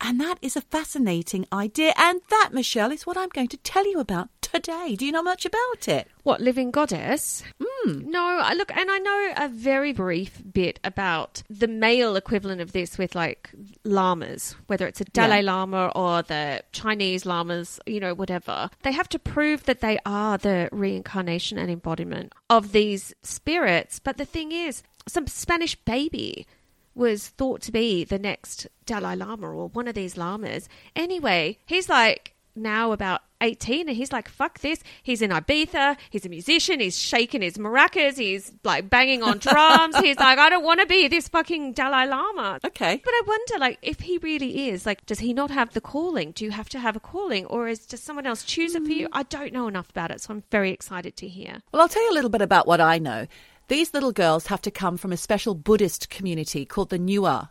And 0.02 0.20
that 0.20 0.38
is 0.42 0.56
a 0.58 0.62
fascinating 0.62 1.46
idea. 1.54 1.94
And 1.98 2.20
that, 2.30 2.50
Michelle, 2.52 2.92
is 2.92 3.06
what 3.06 3.16
I'm 3.16 3.30
going 3.30 3.48
to 3.50 3.58
tell 3.58 3.88
you 3.90 4.00
about 4.00 4.30
today. 4.42 4.96
Do 4.98 5.06
you 5.06 5.14
know 5.14 5.24
much 5.24 5.46
about 5.46 5.88
it? 5.88 6.10
What, 6.24 6.42
living 6.42 6.72
goddess? 6.72 7.42
Mm. 7.62 8.06
No, 8.08 8.22
I 8.22 8.54
look, 8.54 8.76
and 8.76 8.92
I 8.92 8.98
know 8.98 9.34
a 9.38 9.48
very 9.48 9.94
brief 9.94 10.42
bit 10.52 10.80
about 10.84 11.44
the 11.50 11.70
male 11.70 12.18
equivalent 12.18 12.60
of 12.60 12.74
this 12.74 12.98
with 12.98 13.16
like 13.16 13.52
lamas, 13.86 14.56
whether 14.68 14.88
it's 14.88 15.00
a 15.00 15.06
Dalai 15.06 15.38
Yeah. 15.38 15.54
Lama 15.54 15.92
or 15.96 16.22
the 16.22 16.64
Chinese 16.74 17.26
lamas, 17.26 17.80
you 17.86 18.00
know, 18.02 18.14
whatever. 18.14 18.70
They 18.82 18.92
have 18.92 19.10
to 19.10 19.20
prove 19.20 19.64
that 19.66 19.80
they 19.80 20.00
are 20.06 20.38
the 20.38 20.68
reincarnation 20.72 21.58
and 21.58 21.72
embodiment 21.72 22.34
of 22.50 22.74
these 22.74 23.14
spirits. 23.24 24.00
But 24.00 24.18
the 24.18 24.26
thing 24.26 24.52
is, 24.52 24.84
some 25.08 25.28
Spanish 25.28 25.76
baby 25.76 26.46
was 26.96 27.28
thought 27.28 27.62
to 27.64 27.72
be 27.72 28.04
the 28.04 28.20
next 28.20 28.68
Dalai 28.86 29.16
Lama 29.16 29.48
or 29.48 29.68
one 29.70 29.88
of 29.88 29.96
these 29.96 30.18
lamas. 30.18 30.70
Anyway, 30.96 31.58
he's 31.66 31.90
like 31.90 32.34
now 32.56 32.92
about 32.92 33.22
18 33.42 33.90
and 33.90 33.98
he's 33.98 34.12
like, 34.12 34.30
fuck 34.30 34.60
this. 34.60 34.82
He's 35.04 35.22
in 35.22 35.30
Ibiza. 35.32 35.98
He's 36.10 36.26
a 36.26 36.30
musician. 36.30 36.80
He's 36.80 36.98
shaking 36.98 37.42
his 37.42 37.58
maracas. 37.58 38.18
He's 38.18 38.52
like 38.64 38.90
banging 38.90 39.22
on 39.22 39.38
drums. 39.40 39.98
he's 39.98 40.18
like, 40.18 40.40
I 40.40 40.50
don't 40.50 40.64
want 40.64 40.80
to 40.80 40.86
be 40.86 41.08
this 41.08 41.28
fucking 41.28 41.74
Dalai 41.74 42.06
Lama. 42.08 42.60
Okay. 42.64 43.02
But 43.04 43.12
I 43.12 43.22
wonder, 43.28 43.60
like, 43.60 43.80
if 43.82 44.00
he 44.00 44.18
really 44.20 44.70
is, 44.70 44.86
like, 44.86 45.06
does 45.06 45.20
he 45.20 45.34
not 45.34 45.52
have 45.52 45.74
the 45.74 45.82
calling? 45.82 46.32
Do 46.32 46.46
you 46.46 46.52
have 46.52 46.70
to 46.70 46.80
have 46.80 46.96
a 46.96 47.00
calling, 47.00 47.46
or 47.48 47.68
is 47.68 47.86
just 47.86 48.06
someone 48.06 48.26
else 48.26 48.44
choose 48.44 48.76
it 48.76 48.84
for 48.84 48.92
you? 48.92 49.08
Mm. 49.08 49.12
I 49.14 49.24
don't 49.24 49.52
know 49.52 49.68
enough 49.68 49.90
about 49.90 50.12
it, 50.12 50.22
so 50.22 50.34
I'm 50.34 50.44
very 50.50 50.72
excited 50.72 51.18
to 51.18 51.28
hear. 51.28 51.62
Well, 51.72 51.82
I'll 51.82 51.90
tell 51.90 52.04
you 52.04 52.12
a 52.12 52.16
little 52.16 52.30
bit 52.30 52.42
about 52.42 52.66
what 52.66 52.80
I 52.80 52.98
know. 52.98 53.28
These 53.68 53.94
little 53.94 54.12
girls 54.12 54.48
have 54.48 54.62
to 54.64 54.72
come 54.72 54.98
from 54.98 55.14
a 55.14 55.18
special 55.18 55.56
Buddhist 55.56 56.10
community 56.10 56.66
called 56.66 56.90
the 56.90 57.00
Newar. 57.00 57.50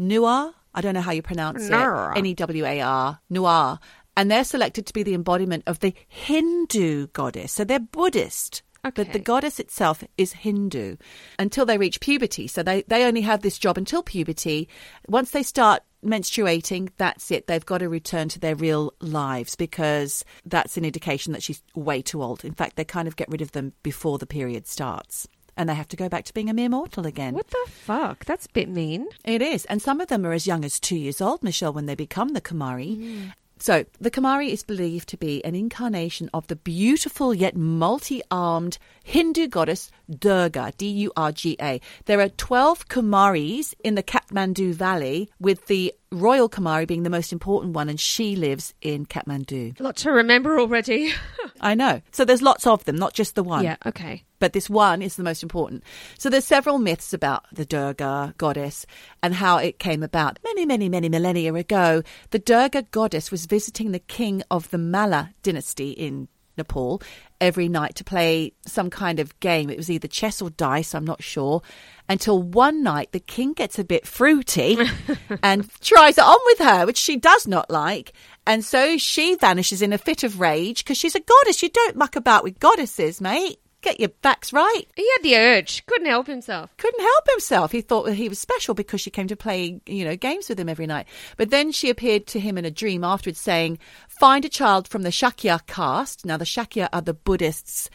Newar? 0.00 0.54
I 0.74 0.80
don't 0.80 0.94
know 0.94 1.00
how 1.00 1.12
you 1.12 1.22
pronounce 1.22 1.68
Newar. 1.68 2.12
it. 2.12 2.18
N 2.18 2.26
E 2.26 2.34
W 2.34 2.64
A 2.64 2.80
R. 2.80 3.20
Newar. 3.30 3.78
And 4.16 4.30
they're 4.30 4.44
selected 4.44 4.86
to 4.86 4.92
be 4.92 5.02
the 5.02 5.14
embodiment 5.14 5.64
of 5.66 5.80
the 5.80 5.94
Hindu 6.08 7.06
goddess. 7.08 7.52
So 7.52 7.64
they're 7.64 7.78
Buddhist. 7.78 8.62
But 8.82 9.12
the 9.12 9.20
goddess 9.20 9.60
itself 9.60 10.02
is 10.18 10.32
Hindu 10.32 10.96
until 11.38 11.64
they 11.64 11.78
reach 11.78 12.00
puberty. 12.00 12.48
So 12.48 12.64
they, 12.64 12.82
they 12.88 13.04
only 13.04 13.20
have 13.20 13.42
this 13.42 13.56
job 13.56 13.78
until 13.78 14.02
puberty. 14.02 14.68
Once 15.06 15.30
they 15.30 15.44
start 15.44 15.84
menstruating, 16.04 16.90
that's 16.96 17.30
it. 17.30 17.46
They've 17.46 17.64
got 17.64 17.78
to 17.78 17.88
return 17.88 18.28
to 18.30 18.40
their 18.40 18.56
real 18.56 18.92
lives 19.00 19.54
because 19.54 20.24
that's 20.44 20.76
an 20.76 20.84
indication 20.84 21.32
that 21.32 21.44
she's 21.44 21.62
way 21.76 22.02
too 22.02 22.24
old. 22.24 22.44
In 22.44 22.54
fact, 22.54 22.74
they 22.74 22.84
kind 22.84 23.06
of 23.06 23.14
get 23.14 23.30
rid 23.30 23.40
of 23.40 23.52
them 23.52 23.72
before 23.84 24.18
the 24.18 24.26
period 24.26 24.66
starts. 24.66 25.28
And 25.56 25.68
they 25.68 25.74
have 25.74 25.88
to 25.88 25.96
go 25.96 26.08
back 26.08 26.24
to 26.24 26.34
being 26.34 26.48
a 26.48 26.54
mere 26.54 26.68
mortal 26.68 27.06
again. 27.06 27.34
What 27.34 27.48
the 27.48 27.66
fuck? 27.68 28.24
That's 28.24 28.46
a 28.46 28.52
bit 28.52 28.68
mean. 28.68 29.06
It 29.24 29.42
is. 29.42 29.64
And 29.66 29.82
some 29.82 30.00
of 30.00 30.08
them 30.08 30.24
are 30.24 30.32
as 30.32 30.46
young 30.46 30.64
as 30.64 30.80
two 30.80 30.96
years 30.96 31.20
old, 31.20 31.42
Michelle, 31.42 31.72
when 31.72 31.86
they 31.86 31.94
become 31.94 32.30
the 32.30 32.40
Kumari. 32.40 32.96
Mm. 32.96 33.32
So, 33.62 33.84
the 34.00 34.10
Kumari 34.10 34.48
is 34.48 34.64
believed 34.64 35.08
to 35.10 35.16
be 35.16 35.44
an 35.44 35.54
incarnation 35.54 36.28
of 36.34 36.48
the 36.48 36.56
beautiful 36.56 37.32
yet 37.32 37.56
multi 37.56 38.20
armed 38.28 38.76
Hindu 39.04 39.46
goddess 39.46 39.88
Durga, 40.10 40.72
D 40.76 40.88
U 40.88 41.12
R 41.16 41.30
G 41.30 41.56
A. 41.62 41.80
There 42.06 42.20
are 42.20 42.28
12 42.28 42.88
Kumaris 42.88 43.72
in 43.84 43.94
the 43.94 44.02
Kathmandu 44.02 44.72
Valley, 44.72 45.30
with 45.38 45.66
the 45.66 45.94
royal 46.10 46.48
Kumari 46.48 46.88
being 46.88 47.04
the 47.04 47.08
most 47.08 47.32
important 47.32 47.74
one, 47.74 47.88
and 47.88 48.00
she 48.00 48.34
lives 48.34 48.74
in 48.82 49.06
Kathmandu. 49.06 49.78
A 49.78 49.82
lot 49.84 49.94
to 49.98 50.10
remember 50.10 50.58
already. 50.58 51.12
I 51.60 51.76
know. 51.76 52.00
So, 52.10 52.24
there's 52.24 52.42
lots 52.42 52.66
of 52.66 52.84
them, 52.84 52.96
not 52.96 53.14
just 53.14 53.36
the 53.36 53.44
one 53.44 53.62
yeah, 53.62 53.76
okay. 53.86 54.24
But 54.42 54.54
this 54.54 54.68
one 54.68 55.02
is 55.02 55.14
the 55.14 55.22
most 55.22 55.44
important. 55.44 55.84
So 56.18 56.28
there's 56.28 56.44
several 56.44 56.78
myths 56.78 57.12
about 57.12 57.46
the 57.52 57.64
Durga 57.64 58.34
goddess 58.38 58.84
and 59.22 59.32
how 59.32 59.58
it 59.58 59.78
came 59.78 60.02
about. 60.02 60.40
Many, 60.42 60.66
many, 60.66 60.88
many 60.88 61.08
millennia 61.08 61.54
ago, 61.54 62.02
the 62.30 62.40
Durga 62.40 62.82
goddess 62.90 63.30
was 63.30 63.46
visiting 63.46 63.92
the 63.92 64.00
king 64.00 64.42
of 64.50 64.68
the 64.70 64.78
Malla 64.78 65.30
dynasty 65.44 65.92
in 65.92 66.26
Nepal 66.58 67.00
every 67.40 67.68
night 67.68 67.94
to 67.94 68.04
play 68.04 68.52
some 68.66 68.90
kind 68.90 69.20
of 69.20 69.38
game. 69.38 69.70
It 69.70 69.76
was 69.76 69.88
either 69.88 70.08
chess 70.08 70.42
or 70.42 70.50
dice, 70.50 70.92
I'm 70.92 71.04
not 71.04 71.22
sure. 71.22 71.62
Until 72.08 72.42
one 72.42 72.82
night 72.82 73.12
the 73.12 73.20
king 73.20 73.52
gets 73.52 73.78
a 73.78 73.84
bit 73.84 74.08
fruity 74.08 74.76
and 75.44 75.70
tries 75.80 76.18
it 76.18 76.24
on 76.24 76.38
with 76.46 76.58
her, 76.58 76.84
which 76.84 76.98
she 76.98 77.16
does 77.16 77.46
not 77.46 77.70
like. 77.70 78.12
And 78.44 78.64
so 78.64 78.98
she 78.98 79.36
vanishes 79.36 79.82
in 79.82 79.92
a 79.92 79.98
fit 79.98 80.24
of 80.24 80.40
rage 80.40 80.82
because 80.82 80.98
she's 80.98 81.14
a 81.14 81.20
goddess. 81.20 81.62
You 81.62 81.68
don't 81.68 81.94
muck 81.94 82.16
about 82.16 82.42
with 82.42 82.58
goddesses, 82.58 83.20
mate. 83.20 83.60
Get 83.82 83.98
your 83.98 84.10
facts 84.22 84.52
right. 84.52 84.84
He 84.94 85.08
had 85.16 85.22
the 85.22 85.36
urge. 85.36 85.84
Couldn't 85.86 86.06
help 86.06 86.28
himself. 86.28 86.74
Couldn't 86.76 87.00
help 87.00 87.28
himself. 87.30 87.72
He 87.72 87.80
thought 87.80 88.06
that 88.06 88.14
he 88.14 88.28
was 88.28 88.38
special 88.38 88.74
because 88.74 89.00
she 89.00 89.10
came 89.10 89.26
to 89.26 89.36
play, 89.36 89.80
you 89.86 90.04
know, 90.04 90.16
games 90.16 90.48
with 90.48 90.58
him 90.58 90.68
every 90.68 90.86
night. 90.86 91.06
But 91.36 91.50
then 91.50 91.72
she 91.72 91.90
appeared 91.90 92.26
to 92.28 92.40
him 92.40 92.56
in 92.56 92.64
a 92.64 92.70
dream 92.70 93.02
afterwards 93.02 93.40
saying, 93.40 93.78
Find 94.08 94.44
a 94.44 94.48
child 94.48 94.86
from 94.86 95.02
the 95.02 95.10
Shakya 95.10 95.66
caste. 95.66 96.24
Now, 96.24 96.36
the 96.36 96.44
Shakya 96.44 96.88
are 96.92 97.02
the 97.02 97.12
Buddhists 97.12 97.90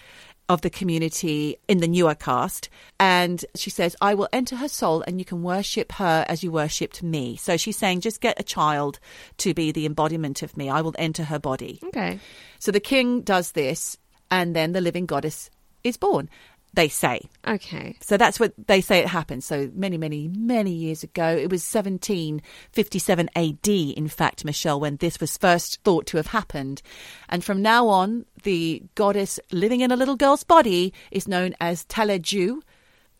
of 0.49 0.61
the 0.61 0.69
community 0.69 1.57
in 1.67 1.79
the 1.79 1.87
Newar 1.87 2.17
caste. 2.17 2.69
And 2.99 3.43
she 3.55 3.69
says, 3.69 3.95
I 4.01 4.13
will 4.13 4.29
enter 4.31 4.55
her 4.57 4.69
soul 4.69 5.03
and 5.07 5.19
you 5.19 5.25
can 5.25 5.43
worship 5.43 5.93
her 5.93 6.25
as 6.27 6.43
you 6.43 6.51
worshipped 6.51 7.03
me. 7.03 7.35
So 7.35 7.57
she's 7.57 7.77
saying, 7.77 8.01
just 8.01 8.21
get 8.21 8.39
a 8.39 8.43
child 8.43 8.99
to 9.37 9.53
be 9.53 9.71
the 9.71 9.85
embodiment 9.85 10.41
of 10.43 10.55
me. 10.55 10.69
I 10.69 10.81
will 10.81 10.95
enter 10.97 11.23
her 11.25 11.39
body. 11.39 11.79
Okay. 11.85 12.19
So 12.59 12.71
the 12.71 12.79
king 12.79 13.21
does 13.21 13.51
this, 13.51 13.97
and 14.31 14.55
then 14.55 14.73
the 14.73 14.81
living 14.81 15.05
goddess 15.05 15.49
is 15.83 15.97
born, 15.97 16.29
they 16.73 16.89
say. 16.89 17.21
Okay. 17.47 17.97
So 18.01 18.17
that's 18.17 18.39
what 18.39 18.53
they 18.67 18.81
say 18.81 18.99
it 18.99 19.07
happened. 19.07 19.43
So 19.43 19.71
many, 19.73 19.97
many, 19.97 20.27
many 20.27 20.71
years 20.71 21.03
ago. 21.03 21.27
It 21.27 21.49
was 21.49 21.63
1757 21.63 23.29
AD, 23.35 23.67
in 23.67 24.07
fact, 24.07 24.45
Michelle, 24.45 24.79
when 24.79 24.97
this 24.97 25.19
was 25.19 25.37
first 25.37 25.81
thought 25.83 26.05
to 26.07 26.17
have 26.17 26.27
happened. 26.27 26.81
And 27.29 27.43
from 27.43 27.61
now 27.61 27.87
on, 27.87 28.25
the 28.43 28.83
goddess 28.95 29.39
living 29.51 29.81
in 29.81 29.91
a 29.91 29.95
little 29.95 30.15
girl's 30.15 30.43
body 30.43 30.93
is 31.09 31.27
known 31.27 31.55
as 31.59 31.85
Taleju, 31.85 32.61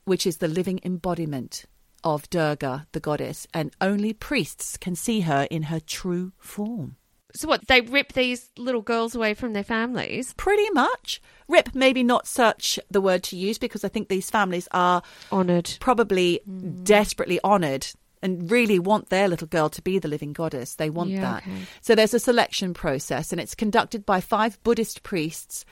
which 0.06 0.28
is 0.28 0.38
the 0.38 0.48
living 0.48 0.80
embodiment 0.84 1.66
of 2.04 2.30
Durga, 2.30 2.86
the 2.92 3.00
goddess. 3.00 3.48
And 3.54 3.76
only 3.82 4.14
priests 4.14 4.78
can 4.78 4.96
see 4.96 5.22
her 5.22 5.48
in 5.50 5.64
her 5.64 5.80
true 5.80 6.32
form. 6.38 6.98
So 7.38 7.48
what? 7.48 7.68
They 7.68 7.82
rip 7.82 8.14
these 8.14 8.50
little 8.58 8.82
girls 8.82 9.16
away 9.16 9.34
from 9.34 9.54
their 9.54 9.64
families. 9.64 10.34
Pretty 10.38 10.70
much. 10.72 11.22
Rip, 11.48 11.74
maybe 11.74 12.04
not 12.04 12.28
such 12.28 12.80
the 12.90 13.00
word 13.02 13.24
to 13.24 13.38
use 13.38 13.58
because 13.58 13.84
I 13.84 13.90
think 13.90 14.10
these 14.10 14.30
families 14.30 14.68
are 14.72 15.02
Honoured. 15.32 15.78
probably 15.80 16.42
mm. 16.50 16.84
desperately 16.84 17.40
honoured 17.44 17.88
and 18.22 18.50
really 18.50 18.80
want 18.80 19.10
their 19.10 19.28
little 19.28 19.48
girl 19.48 19.70
to 19.70 19.82
be 19.82 20.00
the 20.00 20.08
living 20.08 20.34
goddess. 20.34 20.76
They 20.76 20.90
want 20.90 21.12
Yeah, 21.12 21.22
that. 21.22 21.44
okay. 21.44 21.62
So 21.82 21.96
there's 21.96 22.14
a 22.16 22.20
selection 22.20 22.74
process 22.74 23.32
and 23.32 23.40
it's 23.40 23.56
conducted 23.56 24.06
by 24.06 24.20
five 24.20 24.62
Buddhist 24.64 25.04
priests 25.04 25.64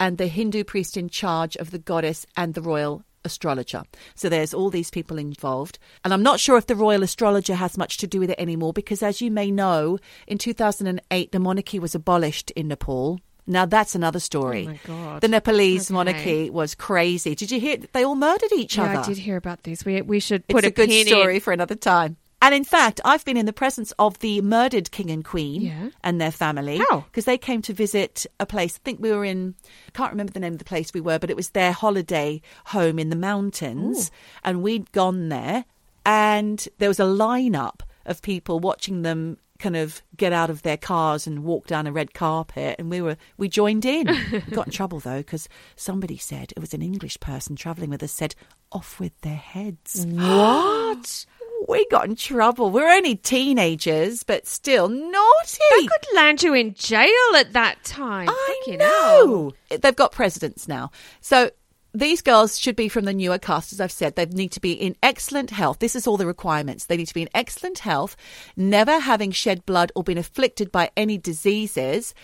and 0.00 0.18
the 0.18 0.26
Hindu 0.26 0.64
priest 0.64 0.96
in 0.96 1.08
charge 1.08 1.56
of 1.56 1.70
the 1.70 1.78
goddess 1.78 2.26
and 2.36 2.54
the 2.54 2.62
royal 2.62 3.04
astrologer. 3.24 3.82
So 4.14 4.28
there's 4.28 4.54
all 4.54 4.70
these 4.70 4.90
people 4.90 5.18
involved. 5.18 5.78
And 6.04 6.12
I'm 6.12 6.22
not 6.22 6.40
sure 6.40 6.56
if 6.58 6.66
the 6.66 6.76
royal 6.76 7.02
astrologer 7.02 7.54
has 7.54 7.78
much 7.78 7.96
to 7.98 8.06
do 8.06 8.20
with 8.20 8.30
it 8.30 8.40
anymore 8.40 8.72
because 8.72 9.02
as 9.02 9.20
you 9.20 9.30
may 9.30 9.50
know, 9.50 9.98
in 10.26 10.38
2008 10.38 11.32
the 11.32 11.38
monarchy 11.38 11.78
was 11.78 11.94
abolished 11.94 12.50
in 12.52 12.68
Nepal. 12.68 13.20
Now 13.46 13.66
that's 13.66 13.94
another 13.96 14.20
story. 14.20 14.64
Oh 14.66 14.70
my 14.70 14.80
God. 14.86 15.20
The 15.20 15.28
Nepalese 15.28 15.90
Okay. 15.90 15.94
monarchy 15.94 16.50
was 16.50 16.74
crazy. 16.76 17.34
Did 17.34 17.50
you 17.50 17.58
hear? 17.58 17.76
They 17.92 18.04
all 18.04 18.14
murdered 18.14 18.52
each 18.52 18.76
Yeah, 18.76 18.84
other. 18.84 19.00
I 19.00 19.02
did 19.02 19.18
hear 19.18 19.36
about 19.36 19.64
this. 19.64 19.84
We 19.84 20.00
we 20.02 20.20
should 20.20 20.46
put 20.46 20.58
It's 20.64 20.68
a 20.68 20.70
good 20.70 20.88
pin 20.88 21.06
story 21.06 21.34
In. 21.36 21.40
for 21.40 21.52
another 21.52 21.74
time. 21.74 22.16
And 22.42 22.54
in 22.54 22.64
fact, 22.64 23.00
I've 23.04 23.24
been 23.24 23.36
in 23.38 23.46
the 23.46 23.52
presence 23.52 23.92
of 23.98 24.18
the 24.18 24.40
murdered 24.42 24.90
king 24.90 25.10
and 25.10 25.24
queen 25.24 25.62
Yeah. 25.62 25.88
and 26.04 26.20
their 26.20 26.32
family. 26.32 26.78
How? 26.90 27.00
Because 27.00 27.24
they 27.24 27.38
came 27.38 27.62
to 27.62 27.72
visit 27.72 28.26
a 28.40 28.44
place. 28.46 28.76
I 28.76 28.80
think 28.84 29.00
we 29.00 29.12
were 29.12 29.24
in, 29.24 29.54
I 29.88 29.90
can't 29.92 30.10
remember 30.10 30.32
the 30.32 30.40
name 30.40 30.52
of 30.54 30.58
the 30.58 30.64
place 30.64 30.92
we 30.92 31.00
were, 31.00 31.18
but 31.20 31.30
it 31.30 31.36
was 31.36 31.50
their 31.50 31.72
holiday 31.72 32.42
home 32.66 32.98
in 32.98 33.08
the 33.10 33.16
mountains. 33.16 34.10
And 34.44 34.62
we'd 34.62 34.90
gone 34.92 35.28
there 35.30 35.64
and 36.04 36.66
there 36.78 36.88
was 36.88 36.98
a 37.00 37.04
lineup 37.04 37.80
of 38.04 38.20
people 38.22 38.58
watching 38.58 39.02
them 39.02 39.38
kind 39.60 39.76
of 39.76 40.02
get 40.16 40.32
out 40.32 40.50
of 40.50 40.62
their 40.62 40.76
cars 40.76 41.28
and 41.28 41.44
walk 41.44 41.68
down 41.68 41.86
a 41.86 41.92
red 41.92 42.12
carpet, 42.12 42.74
and 42.80 42.90
we 42.90 43.00
were 43.00 43.16
we 43.36 43.48
joined 43.48 43.84
in. 43.84 44.08
we 44.32 44.40
got 44.50 44.66
in 44.66 44.72
trouble 44.72 44.98
though 44.98 45.18
because 45.18 45.48
somebody 45.76 46.16
said 46.16 46.52
it 46.56 46.58
was 46.58 46.74
an 46.74 46.82
English 46.82 47.20
person 47.20 47.54
travelling 47.54 47.88
with 47.88 48.02
us 48.02 48.10
said 48.10 48.34
off 48.72 48.98
with 48.98 49.16
their 49.20 49.36
heads. 49.36 50.04
What? 50.08 51.26
We 51.68 51.86
got 51.90 52.06
in 52.06 52.16
trouble. 52.16 52.70
We're 52.70 52.88
only 52.90 53.14
teenagers, 53.16 54.22
but 54.22 54.46
still 54.46 54.88
naughty. 54.88 55.58
That 55.70 55.88
could 55.90 56.16
land 56.16 56.42
you 56.42 56.54
in 56.54 56.74
jail 56.74 57.08
at 57.36 57.52
that 57.52 57.82
time. 57.84 58.28
I 58.28 58.56
Fucking 58.64 58.80
hell. 58.80 59.26
know. 59.26 59.52
They've 59.70 59.94
got 59.96 60.12
presidents 60.12 60.66
now. 60.66 60.90
So 61.20 61.50
these 61.94 62.22
girls 62.22 62.58
should 62.58 62.74
be 62.74 62.88
from 62.88 63.04
the 63.04 63.12
Newar 63.12 63.40
caste, 63.40 63.72
as 63.72 63.80
I've 63.80 63.92
said. 63.92 64.16
They 64.16 64.26
need 64.26 64.52
to 64.52 64.60
be 64.60 64.72
in 64.72 64.96
excellent 65.02 65.50
health. 65.50 65.78
This 65.78 65.94
is 65.94 66.06
all 66.06 66.16
the 66.16 66.26
requirements. 66.26 66.86
They 66.86 66.96
need 66.96 67.08
to 67.08 67.14
be 67.14 67.22
in 67.22 67.28
excellent 67.34 67.80
health, 67.80 68.16
never 68.56 68.98
having 68.98 69.30
shed 69.30 69.66
blood 69.66 69.92
or 69.94 70.02
been 70.02 70.18
afflicted 70.18 70.72
by 70.72 70.90
any 70.96 71.18
diseases, 71.18 72.14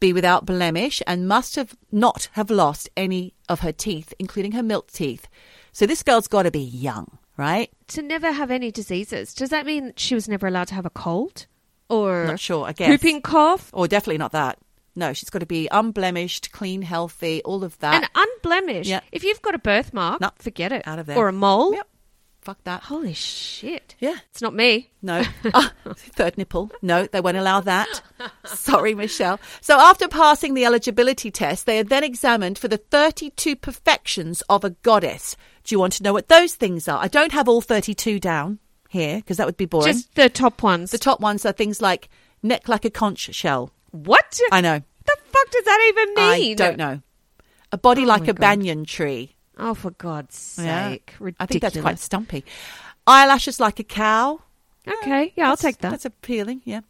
be 0.00 0.12
without 0.12 0.46
blemish, 0.46 1.02
and 1.06 1.28
must 1.28 1.56
have 1.56 1.76
not 1.92 2.28
have 2.32 2.50
lost 2.50 2.88
any 2.96 3.34
of 3.48 3.60
her 3.60 3.72
teeth, 3.72 4.14
including 4.18 4.52
her 4.52 4.62
milk 4.62 4.90
teeth. 4.90 5.28
So 5.78 5.86
this 5.86 6.02
girl's 6.02 6.26
got 6.26 6.42
to 6.42 6.50
be 6.50 6.58
young, 6.58 7.18
right? 7.36 7.70
To 7.94 8.02
never 8.02 8.32
have 8.32 8.50
any 8.50 8.72
diseases. 8.72 9.32
Does 9.32 9.50
that 9.50 9.64
mean 9.64 9.92
she 9.96 10.16
was 10.16 10.28
never 10.28 10.48
allowed 10.48 10.66
to 10.66 10.74
have 10.74 10.84
a 10.86 10.90
cold? 10.90 11.46
Or 11.88 12.24
Not 12.26 12.40
sure, 12.40 12.66
I 12.66 12.72
guess. 12.72 12.88
whooping 12.88 13.22
cough? 13.22 13.70
Or 13.72 13.86
definitely 13.86 14.18
not 14.18 14.32
that. 14.32 14.58
No, 14.96 15.12
she's 15.12 15.30
got 15.30 15.38
to 15.38 15.46
be 15.46 15.68
unblemished, 15.70 16.50
clean, 16.50 16.82
healthy, 16.82 17.42
all 17.44 17.62
of 17.62 17.78
that. 17.78 17.94
And 17.94 18.10
unblemished. 18.12 18.90
Yeah. 18.90 19.02
If 19.12 19.22
you've 19.22 19.40
got 19.40 19.54
a 19.54 19.58
birthmark, 19.60 20.20
No, 20.20 20.32
forget 20.40 20.72
it. 20.72 20.82
out 20.84 20.98
of 20.98 21.06
there. 21.06 21.16
Or 21.16 21.28
a 21.28 21.32
mole. 21.32 21.72
Yep. 21.72 21.86
Fuck 22.48 22.64
that. 22.64 22.84
Holy 22.84 23.12
shit. 23.12 23.94
Yeah. 23.98 24.14
It's 24.30 24.40
not 24.40 24.54
me. 24.54 24.88
No. 25.02 25.22
Ah, 25.52 25.70
third 25.94 26.38
nipple. 26.38 26.70
No, 26.80 27.04
they 27.04 27.20
won't 27.20 27.36
allow 27.36 27.60
that. 27.60 28.00
Sorry, 28.46 28.94
Michelle. 28.94 29.38
So 29.60 29.78
after 29.78 30.08
passing 30.08 30.54
the 30.54 30.64
eligibility 30.64 31.30
test, 31.30 31.66
they 31.66 31.78
are 31.78 31.84
then 31.84 32.04
examined 32.04 32.56
for 32.56 32.66
the 32.68 32.78
32 32.78 33.54
perfections 33.54 34.40
of 34.48 34.64
a 34.64 34.70
goddess. 34.70 35.36
Do 35.64 35.74
you 35.74 35.78
want 35.78 35.92
to 35.94 36.02
know 36.02 36.14
what 36.14 36.28
those 36.28 36.54
things 36.54 36.88
are? 36.88 36.98
I 36.98 37.08
don't 37.08 37.32
have 37.32 37.50
all 37.50 37.60
32 37.60 38.18
down 38.18 38.60
here 38.88 39.16
because 39.18 39.36
that 39.36 39.44
would 39.44 39.58
be 39.58 39.66
boring. 39.66 39.92
Just 39.92 40.14
the 40.14 40.30
top 40.30 40.62
ones. 40.62 40.90
the 40.90 40.96
top 40.96 41.20
ones 41.20 41.44
are 41.44 41.52
things 41.52 41.82
like 41.82 42.08
neck 42.42 42.66
like 42.66 42.86
a 42.86 42.90
conch 42.90 43.34
shell. 43.34 43.74
what? 43.90 44.40
I 44.50 44.62
know. 44.62 44.78
the 45.04 45.16
fuck 45.26 45.50
does 45.50 45.64
that 45.64 45.86
even 45.92 46.14
mean? 46.14 46.52
I 46.52 46.54
don't 46.54 46.78
know. 46.78 47.02
A 47.72 47.76
body 47.76 48.04
Oh 48.04 48.06
like 48.06 48.22
a 48.22 48.26
God. 48.28 48.40
banyan 48.40 48.86
tree. 48.86 49.34
Oh, 49.58 49.74
for 49.74 49.90
God's 49.92 50.58
Yeah. 50.62 50.90
sake. 50.90 51.14
Ridiculous. 51.18 51.36
I 51.40 51.46
think 51.46 51.62
that's 51.62 51.80
quite 51.80 51.98
stumpy. 51.98 52.44
Eyelashes 53.06 53.58
like 53.60 53.78
a 53.80 53.84
cow. 53.84 54.40
Okay, 54.86 55.32
yeah, 55.36 55.50
I'll 55.50 55.56
take 55.56 55.78
that. 55.78 55.90
That's 55.90 56.04
appealing. 56.04 56.62
Yeah. 56.64 56.80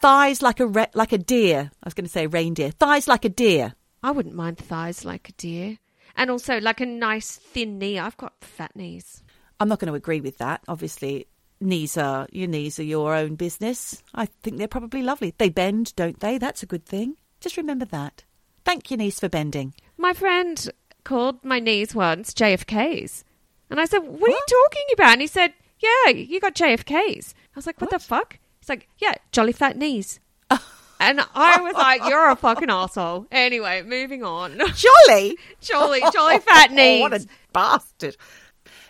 Thighs 0.00 0.40
like 0.42 0.60
a 0.60 0.66
re- 0.66 0.86
like 0.94 1.12
a 1.12 1.18
deer. 1.18 1.70
I 1.82 1.86
was 1.86 1.94
going 1.94 2.06
to 2.06 2.10
say 2.10 2.26
reindeer. 2.26 2.70
Thighs 2.70 3.08
like 3.08 3.24
a 3.24 3.28
deer. 3.28 3.74
I 4.02 4.12
wouldn't 4.12 4.34
mind 4.34 4.58
thighs 4.58 5.04
like 5.04 5.28
a 5.28 5.32
deer. 5.32 5.78
And 6.16 6.30
also 6.30 6.60
like 6.60 6.80
a 6.80 6.86
nice 6.86 7.36
thin 7.36 7.78
knee. 7.78 7.98
I've 7.98 8.16
got 8.16 8.32
fat 8.40 8.74
knees. 8.76 9.22
I'm 9.60 9.68
not 9.68 9.78
going 9.80 9.88
to 9.92 9.96
agree 9.96 10.20
with 10.20 10.38
that. 10.38 10.62
Obviously, 10.68 11.26
knees 11.60 11.96
are 11.96 12.28
your 12.30 12.46
knees 12.48 12.78
are 12.78 12.84
your 12.84 13.14
own 13.14 13.34
business. 13.34 14.02
I 14.14 14.26
think 14.26 14.56
they're 14.58 14.68
probably 14.68 15.02
lovely. 15.02 15.34
They 15.36 15.48
bend, 15.48 15.94
don't 15.96 16.20
they? 16.20 16.38
That's 16.38 16.62
a 16.62 16.66
good 16.66 16.86
thing. 16.86 17.16
Just 17.40 17.56
remember 17.56 17.84
that. 17.86 18.24
Thank 18.64 18.90
your 18.90 18.98
knees 18.98 19.18
for 19.18 19.28
bending. 19.28 19.74
My 19.96 20.12
friend 20.12 20.70
called 21.08 21.42
my 21.42 21.58
knees 21.58 21.94
once 21.94 22.34
JFKs. 22.34 23.24
And 23.70 23.80
I 23.80 23.86
said, 23.86 24.00
What, 24.00 24.28
are 24.28 24.32
you 24.32 24.44
talking 24.48 24.84
about? 24.92 25.12
And 25.12 25.20
he 25.22 25.26
said, 25.26 25.54
Yeah, 25.80 26.12
you 26.12 26.38
got 26.38 26.54
JFKs. 26.54 27.32
I 27.34 27.56
was 27.56 27.66
like, 27.66 27.80
What, 27.80 27.90
the 27.90 27.98
fuck? 27.98 28.38
He's 28.60 28.68
like, 28.68 28.88
Yeah, 28.98 29.14
jolly 29.32 29.52
fat 29.52 29.78
knees. 29.78 30.20
and 30.50 31.20
I 31.34 31.60
was 31.62 31.74
like, 31.74 32.02
You're 32.06 32.30
a 32.30 32.36
fucking 32.36 32.70
asshole. 32.70 33.26
Anyway, 33.32 33.82
moving 33.82 34.22
on. 34.22 34.58
Jolly. 34.74 35.38
jolly, 35.62 36.02
jolly 36.12 36.40
fat 36.40 36.70
knees. 36.72 36.98
Oh, 36.98 37.08
what 37.08 37.14
a 37.14 37.26
bastard. 37.52 38.16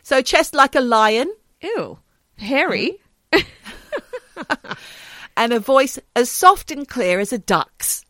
So 0.02 0.20
chest 0.20 0.54
like 0.54 0.74
a 0.74 0.80
lion 0.80 1.32
Ew. 1.60 1.98
Hairy. 2.36 2.98
Hmm? 3.32 4.72
and 5.36 5.52
a 5.52 5.60
voice 5.60 5.98
as 6.16 6.30
soft 6.30 6.70
and 6.70 6.88
clear 6.88 7.20
as 7.20 7.32
a 7.32 7.38
duck's. 7.38 8.04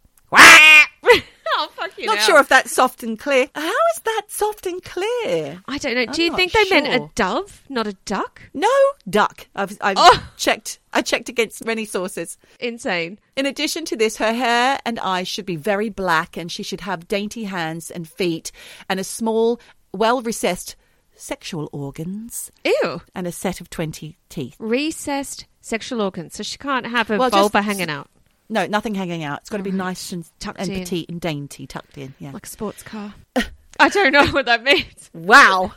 Oh, 1.56 1.68
fuck 1.74 1.96
you. 1.98 2.06
Not 2.06 2.16
now. 2.16 2.22
sure 2.22 2.40
if 2.40 2.48
that's 2.48 2.72
soft 2.72 3.02
and 3.02 3.18
clear. 3.18 3.48
How 3.54 3.68
is 3.68 4.02
that 4.04 4.22
soft 4.28 4.66
and 4.66 4.82
clear? 4.82 5.62
I 5.66 5.78
don't 5.78 5.94
know. 5.94 6.06
Do 6.06 6.22
I'm 6.22 6.30
you 6.30 6.36
think 6.36 6.52
they 6.52 6.64
meant 6.70 6.86
a 6.88 7.08
dove, 7.14 7.62
not 7.68 7.86
a 7.86 7.94
duck? 8.04 8.42
No, 8.54 8.68
duck. 9.08 9.46
I've, 9.54 9.76
I've 9.80 9.96
Oh. 9.98 10.28
checked. 10.36 10.78
I 10.92 11.02
checked 11.02 11.28
against 11.28 11.64
many 11.64 11.84
sources. 11.84 12.38
Insane. 12.60 13.18
In 13.36 13.46
addition 13.46 13.84
to 13.86 13.96
this, 13.96 14.16
her 14.16 14.32
hair 14.32 14.78
and 14.84 14.98
eyes 14.98 15.28
should 15.28 15.46
be 15.46 15.56
very 15.56 15.88
black, 15.90 16.36
and 16.36 16.50
she 16.50 16.62
should 16.62 16.80
have 16.82 17.08
dainty 17.08 17.44
hands 17.44 17.90
and 17.90 18.08
feet, 18.08 18.50
and 18.88 18.98
a 19.00 19.04
small, 19.04 19.60
well 19.92 20.22
recessed 20.22 20.76
sexual 21.14 21.68
organs, 21.72 22.52
Ew. 22.64 23.02
and 23.14 23.26
a 23.26 23.32
set 23.32 23.60
of 23.60 23.68
twenty 23.70 24.16
teeth. 24.28 24.54
Recessed 24.58 25.46
sexual 25.60 26.00
organs. 26.00 26.34
So 26.36 26.42
she 26.42 26.56
can't 26.58 26.86
have 26.86 27.10
a 27.10 27.18
Well, 27.18 27.28
just- 27.30 27.38
vulva 27.40 27.62
hanging 27.62 27.90
out 27.90 28.08
No, 28.48 28.66
nothing 28.66 28.94
hanging 28.94 29.24
out. 29.24 29.40
It's 29.40 29.50
got 29.50 29.58
to 29.58 29.62
be 29.62 29.70
nice 29.70 30.12
and 30.12 30.28
Tucked 30.40 30.60
and 30.60 30.70
in. 30.70 30.80
petite 30.80 31.08
and 31.10 31.20
dainty, 31.20 31.66
tucked 31.66 31.98
in. 31.98 32.14
Yeah. 32.18 32.30
like 32.32 32.46
a 32.46 32.48
sports 32.48 32.82
car. 32.82 33.14
I 33.80 33.88
don't 33.90 34.12
know 34.12 34.26
what 34.28 34.46
that 34.46 34.62
means. 34.62 35.10
Wow. 35.12 35.72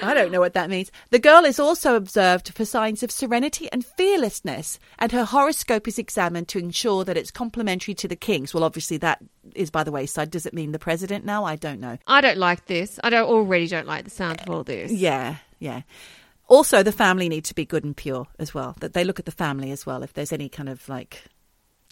I 0.00 0.14
don't 0.14 0.32
know 0.32 0.40
what 0.40 0.54
that 0.54 0.70
means. 0.70 0.90
The 1.10 1.18
girl 1.18 1.44
is 1.44 1.58
also 1.60 1.96
observed 1.96 2.50
for 2.54 2.64
signs 2.64 3.02
of 3.02 3.10
serenity 3.10 3.68
and 3.72 3.84
fearlessness, 3.84 4.78
and 4.98 5.12
her 5.12 5.24
horoscope 5.24 5.86
is 5.86 5.98
examined 5.98 6.48
to 6.48 6.58
ensure 6.58 7.04
that 7.04 7.16
it's 7.16 7.30
complementary 7.30 7.94
to 7.96 8.08
the 8.08 8.16
king's. 8.16 8.54
Well, 8.54 8.64
obviously, 8.64 8.96
that 8.98 9.18
is 9.54 9.70
by 9.70 9.84
the 9.84 9.92
wayside. 9.92 10.30
Does 10.30 10.46
it 10.46 10.54
mean 10.54 10.72
the 10.72 10.78
president 10.78 11.24
now? 11.26 11.44
I 11.44 11.56
don't 11.56 11.78
know. 11.80 11.98
I 12.06 12.20
don't 12.22 12.38
like 12.38 12.66
this. 12.66 12.98
I 13.04 13.10
don't 13.10 13.28
already 13.28 13.66
don't 13.68 13.86
like 13.86 14.04
the 14.04 14.10
sound 14.10 14.40
of 14.40 14.48
all 14.48 14.64
this. 14.64 14.90
Uh, 14.90 14.94
yeah, 14.94 15.36
yeah. 15.58 15.82
Also, 16.48 16.82
the 16.82 16.92
family 16.92 17.28
need 17.28 17.44
to 17.46 17.54
be 17.54 17.64
good 17.66 17.84
and 17.84 17.96
pure 17.96 18.26
as 18.38 18.52
well. 18.54 18.74
That 18.80 18.94
they 18.94 19.04
look 19.04 19.18
at 19.18 19.26
the 19.26 19.30
family 19.30 19.70
as 19.72 19.84
well. 19.86 20.02
If 20.02 20.14
there's 20.14 20.32
any 20.32 20.48
kind 20.48 20.68
of 20.68 20.88
like 20.88 21.24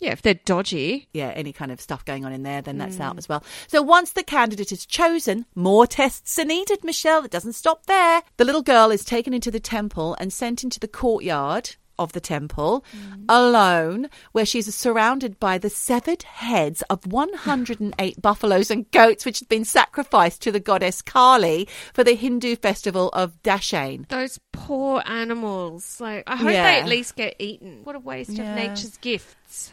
Yeah, 0.01 0.13
if 0.13 0.23
they're 0.23 0.35
dodgy. 0.35 1.09
yeah, 1.13 1.29
any 1.29 1.53
kind 1.53 1.71
of 1.71 1.81
stuff 1.81 2.05
going 2.05 2.25
on 2.25 2.33
in 2.33 2.43
there, 2.43 2.63
then 2.63 2.79
that's 2.79 2.99
out 2.99 3.15
mm. 3.15 3.19
as 3.19 3.29
well. 3.29 3.45
So 3.69 3.83
once 3.83 4.13
the 4.13 4.23
candidate 4.23 4.73
is 4.73 4.87
chosen, 4.87 5.47
more 5.55 5.87
tests 5.87 6.39
are 6.39 6.45
needed, 6.45 6.83
Michelle. 6.83 7.25
It 7.25 7.31
doesn't 7.31 7.53
stop 7.53 7.87
there. 7.87 8.23
The 8.39 8.45
little 8.45 8.63
girl 8.63 8.91
is 8.91 9.05
taken 9.05 9.35
into 9.35 9.51
the 9.51 9.61
temple 9.61 10.17
and 10.19 10.33
sent 10.33 10.65
into 10.65 10.81
the 10.81 10.89
courtyard 10.89 11.77
of 12.01 12.13
the 12.13 12.21
temple 12.21 12.83
mm. 12.97 13.25
alone, 13.29 14.09
where 14.33 14.47
she's 14.47 14.75
surrounded 14.75 15.39
by 15.39 15.59
the 15.59 15.69
severed 15.69 16.23
heads 16.23 16.83
of 16.89 17.07
108 17.07 18.23
buffaloes 18.23 18.71
and 18.71 18.91
goats, 18.91 19.27
which 19.27 19.39
had 19.39 19.49
been 19.49 19.67
sacrificed 19.67 20.41
to 20.41 20.51
the 20.51 20.59
goddess 20.61 21.03
Kali 21.03 21.69
for 21.93 22.03
the 22.03 22.15
Hindu 22.15 22.57
festival 22.57 23.11
of 23.11 23.41
Dashain. 23.43 24.09
Those 24.09 24.41
poor 24.51 25.03
animals. 25.05 26.01
Like 26.01 26.25
I 26.27 26.37
hope 26.37 26.49
they 26.49 26.81
at 26.81 26.89
least 26.89 27.17
get 27.17 27.37
eaten. 27.39 27.81
What 27.85 27.97
a 27.97 28.01
waste 28.01 28.31
Yeah. 28.31 28.51
of 28.51 28.57
nature's 28.57 28.97
gifts. 28.97 29.73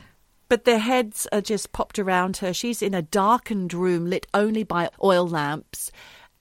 But 0.49 0.65
their 0.65 0.79
heads 0.79 1.27
are 1.31 1.41
just 1.41 1.71
popped 1.71 1.99
around 1.99 2.37
her. 2.37 2.53
She's 2.53 2.81
in 2.81 2.93
a 2.93 3.01
darkened 3.01 3.73
room 3.73 4.05
lit 4.05 4.27
only 4.33 4.63
by 4.63 4.89
oil 5.03 5.27
lamps. 5.27 5.91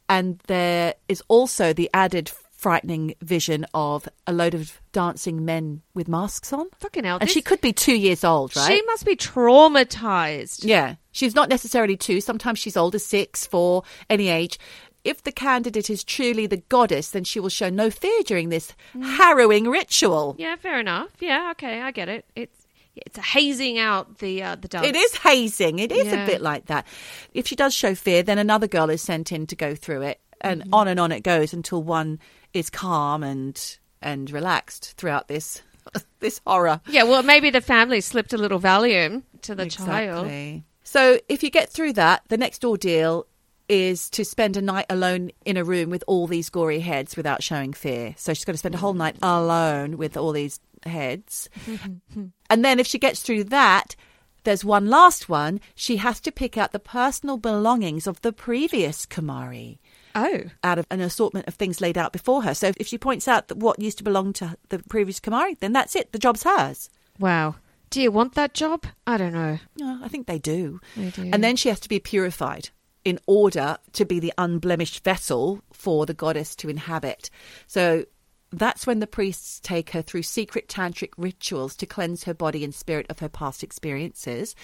And 0.08 0.40
there 0.46 0.94
is 1.08 1.22
also 1.28 1.72
the 1.72 1.90
added 1.92 2.30
frightening 2.52 3.14
vision 3.20 3.66
of 3.74 4.08
a 4.26 4.32
load 4.32 4.54
of 4.54 4.80
dancing 4.92 5.44
men 5.44 5.82
with 5.94 6.08
masks 6.08 6.52
on. 6.52 6.66
Fucking 6.78 7.04
hell. 7.04 7.18
And 7.20 7.28
this- 7.28 7.34
she 7.34 7.42
could 7.42 7.60
be 7.60 7.72
two 7.72 7.94
years 7.94 8.24
old, 8.24 8.56
right? 8.56 8.72
She 8.72 8.82
must 8.82 9.04
be 9.04 9.16
traumatized. 9.16 10.64
Yeah. 10.64 10.96
She's 11.12 11.34
not 11.34 11.48
necessarily 11.48 11.96
two. 11.96 12.20
Sometimes 12.20 12.58
she's 12.58 12.76
older, 12.76 12.98
six, 12.98 13.46
four, 13.46 13.82
any 14.08 14.28
age. 14.28 14.58
If 15.04 15.22
the 15.22 15.32
candidate 15.32 15.88
is 15.88 16.02
truly 16.02 16.46
the 16.46 16.56
goddess, 16.56 17.10
then 17.10 17.22
she 17.24 17.38
will 17.38 17.48
show 17.48 17.68
no 17.68 17.90
fear 17.90 18.22
during 18.24 18.48
this 18.48 18.72
mm. 18.94 19.04
harrowing 19.16 19.68
ritual. 19.68 20.34
Yeah, 20.36 20.56
fair 20.56 20.80
enough. 20.80 21.10
Yeah, 21.20 21.50
okay, 21.52 21.80
I 21.80 21.92
get 21.92 22.08
it. 22.08 22.24
It's 22.34 22.65
it's 23.04 23.18
hazing 23.18 23.78
out 23.78 24.18
the 24.18 24.42
uh, 24.42 24.54
the 24.56 24.68
dance. 24.68 24.86
It 24.86 24.96
is 24.96 25.14
hazing. 25.16 25.78
It 25.78 25.92
is 25.92 26.06
Yeah. 26.06 26.24
a 26.24 26.26
bit 26.26 26.40
like 26.40 26.66
that. 26.66 26.86
If 27.34 27.46
she 27.46 27.56
does 27.56 27.74
show 27.74 27.94
fear, 27.94 28.22
then 28.22 28.38
another 28.38 28.66
girl 28.66 28.90
is 28.90 29.02
sent 29.02 29.32
in 29.32 29.46
to 29.48 29.56
go 29.56 29.74
through 29.74 30.02
it, 30.02 30.20
and 30.40 30.62
Mm-hmm. 30.62 30.74
on 30.74 30.88
and 30.88 30.98
on 31.00 31.12
it 31.12 31.20
goes 31.22 31.52
until 31.52 31.82
one 31.82 32.18
is 32.52 32.70
calm 32.70 33.22
and 33.22 33.78
and 34.02 34.30
relaxed 34.30 34.94
throughout 34.96 35.28
this 35.28 35.62
this 36.20 36.40
horror. 36.46 36.80
Yeah, 36.88 37.04
well, 37.04 37.22
maybe 37.22 37.50
the 37.50 37.60
family 37.60 38.00
slipped 38.00 38.32
a 38.32 38.38
little 38.38 38.60
Valium 38.60 39.22
to 39.42 39.54
the 39.54 39.66
child. 39.66 40.26
Exactly. 40.26 40.64
So 40.84 41.18
if 41.28 41.42
you 41.42 41.50
get 41.50 41.70
through 41.70 41.94
that, 41.94 42.22
the 42.28 42.36
next 42.36 42.64
ordeal 42.64 43.26
is 43.68 44.08
to 44.10 44.24
spend 44.24 44.56
a 44.56 44.62
night 44.62 44.86
alone 44.88 45.30
in 45.44 45.56
a 45.56 45.64
room 45.64 45.90
with 45.90 46.04
all 46.06 46.28
these 46.28 46.50
gory 46.50 46.78
heads 46.78 47.16
without 47.16 47.42
showing 47.42 47.72
fear. 47.72 48.14
So 48.16 48.32
she's 48.32 48.44
got 48.44 48.52
to 48.52 48.58
spend 48.58 48.76
a 48.76 48.78
whole 48.78 48.94
night 48.94 49.16
alone 49.22 49.96
with 49.96 50.16
all 50.16 50.30
these 50.30 50.60
heads. 50.88 51.48
Mm-hmm. 51.66 52.26
and 52.50 52.64
then 52.64 52.78
if 52.80 52.86
she 52.86 52.98
gets 52.98 53.20
through 53.22 53.44
that, 53.44 53.96
there's 54.44 54.64
one 54.64 54.86
last 54.86 55.28
one. 55.28 55.60
She 55.74 55.96
has 55.96 56.20
to 56.20 56.30
pick 56.32 56.56
out 56.56 56.72
the 56.72 56.78
personal 56.78 57.36
belongings 57.36 58.06
of 58.06 58.20
the 58.22 58.32
previous 58.32 59.04
Kamari. 59.04 59.78
Oh, 60.14 60.44
out 60.64 60.78
of 60.78 60.86
an 60.90 61.00
assortment 61.00 61.46
of 61.46 61.54
things 61.54 61.80
laid 61.80 61.98
out 61.98 62.12
before 62.12 62.42
her. 62.42 62.54
So 62.54 62.72
if 62.78 62.86
she 62.86 62.96
points 62.96 63.28
out 63.28 63.48
that 63.48 63.58
what 63.58 63.80
used 63.82 63.98
to 63.98 64.04
belong 64.04 64.32
to 64.34 64.56
the 64.70 64.78
previous 64.78 65.20
Kamari, 65.20 65.58
then 65.58 65.72
that's 65.72 65.94
it. 65.96 66.12
The 66.12 66.18
job's 66.18 66.44
hers. 66.44 66.88
wow. 67.18 67.56
Do 67.88 68.02
you 68.02 68.10
want 68.10 68.34
that 68.34 68.52
job? 68.52 68.84
I 69.06 69.16
don't 69.16 69.32
know. 69.32 69.58
No, 69.78 70.00
I 70.02 70.08
think 70.08 70.26
they 70.26 70.40
do. 70.40 70.80
They 70.96 71.10
do. 71.10 71.30
And 71.32 71.42
then 71.42 71.54
she 71.54 71.68
has 71.68 71.78
to 71.80 71.88
be 71.88 72.00
purified 72.00 72.70
in 73.04 73.20
order 73.28 73.76
to 73.92 74.04
be 74.04 74.18
the 74.18 74.32
unblemished 74.36 75.04
vessel 75.04 75.62
for 75.72 76.04
the 76.04 76.12
goddess 76.12 76.56
to 76.56 76.68
inhabit. 76.68 77.30
So 77.68 78.04
that's 78.52 78.86
when 78.86 79.00
the 79.00 79.06
priests 79.06 79.60
take 79.60 79.90
her 79.90 80.02
through 80.02 80.22
secret 80.22 80.68
tantric 80.68 81.10
rituals 81.16 81.76
to 81.76 81.86
cleanse 81.86 82.24
her 82.24 82.34
body 82.34 82.64
and 82.64 82.74
spirit 82.74 83.06
of 83.10 83.18
her 83.18 83.28
past 83.28 83.62
experiences. 83.62 84.54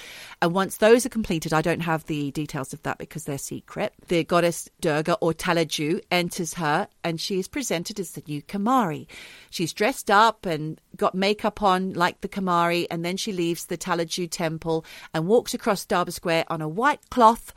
And 0.41 0.55
once 0.55 0.77
those 0.77 1.05
are 1.05 1.11
completed, 1.11 1.53
I 1.53 1.63
don't 1.63 1.81
have 1.81 2.07
the 2.07 2.31
details 2.31 2.73
of 2.73 2.83
that 2.83 2.99
because 2.99 3.25
they're 3.25 3.39
secret. 3.39 3.93
The 4.09 4.25
goddess 4.25 4.69
Durga 4.81 5.15
or 5.21 5.33
Taleju 5.33 6.01
enters 6.11 6.55
her 6.55 6.89
and 7.05 7.21
she 7.21 7.39
is 7.39 7.49
presented 7.49 7.99
as 7.99 8.13
the 8.13 8.23
new 8.27 8.43
Kamari. 8.43 9.07
She's 9.51 9.73
dressed 9.73 10.11
up 10.11 10.47
and 10.47 10.81
got 10.97 11.15
makeup 11.15 11.63
on 11.63 11.93
like 11.95 12.21
the 12.21 12.29
Kamari, 12.29 12.87
and 12.91 13.05
then 13.05 13.17
she 13.17 13.33
leaves 13.33 13.67
the 13.67 13.79
Taleju 13.79 14.31
temple 14.31 14.85
and 15.13 15.27
walks 15.27 15.55
across 15.55 15.85
Darbar 15.85 16.13
Square 16.13 16.45
on 16.49 16.61
a 16.61 16.69
white 16.69 17.11
cloth 17.11 17.53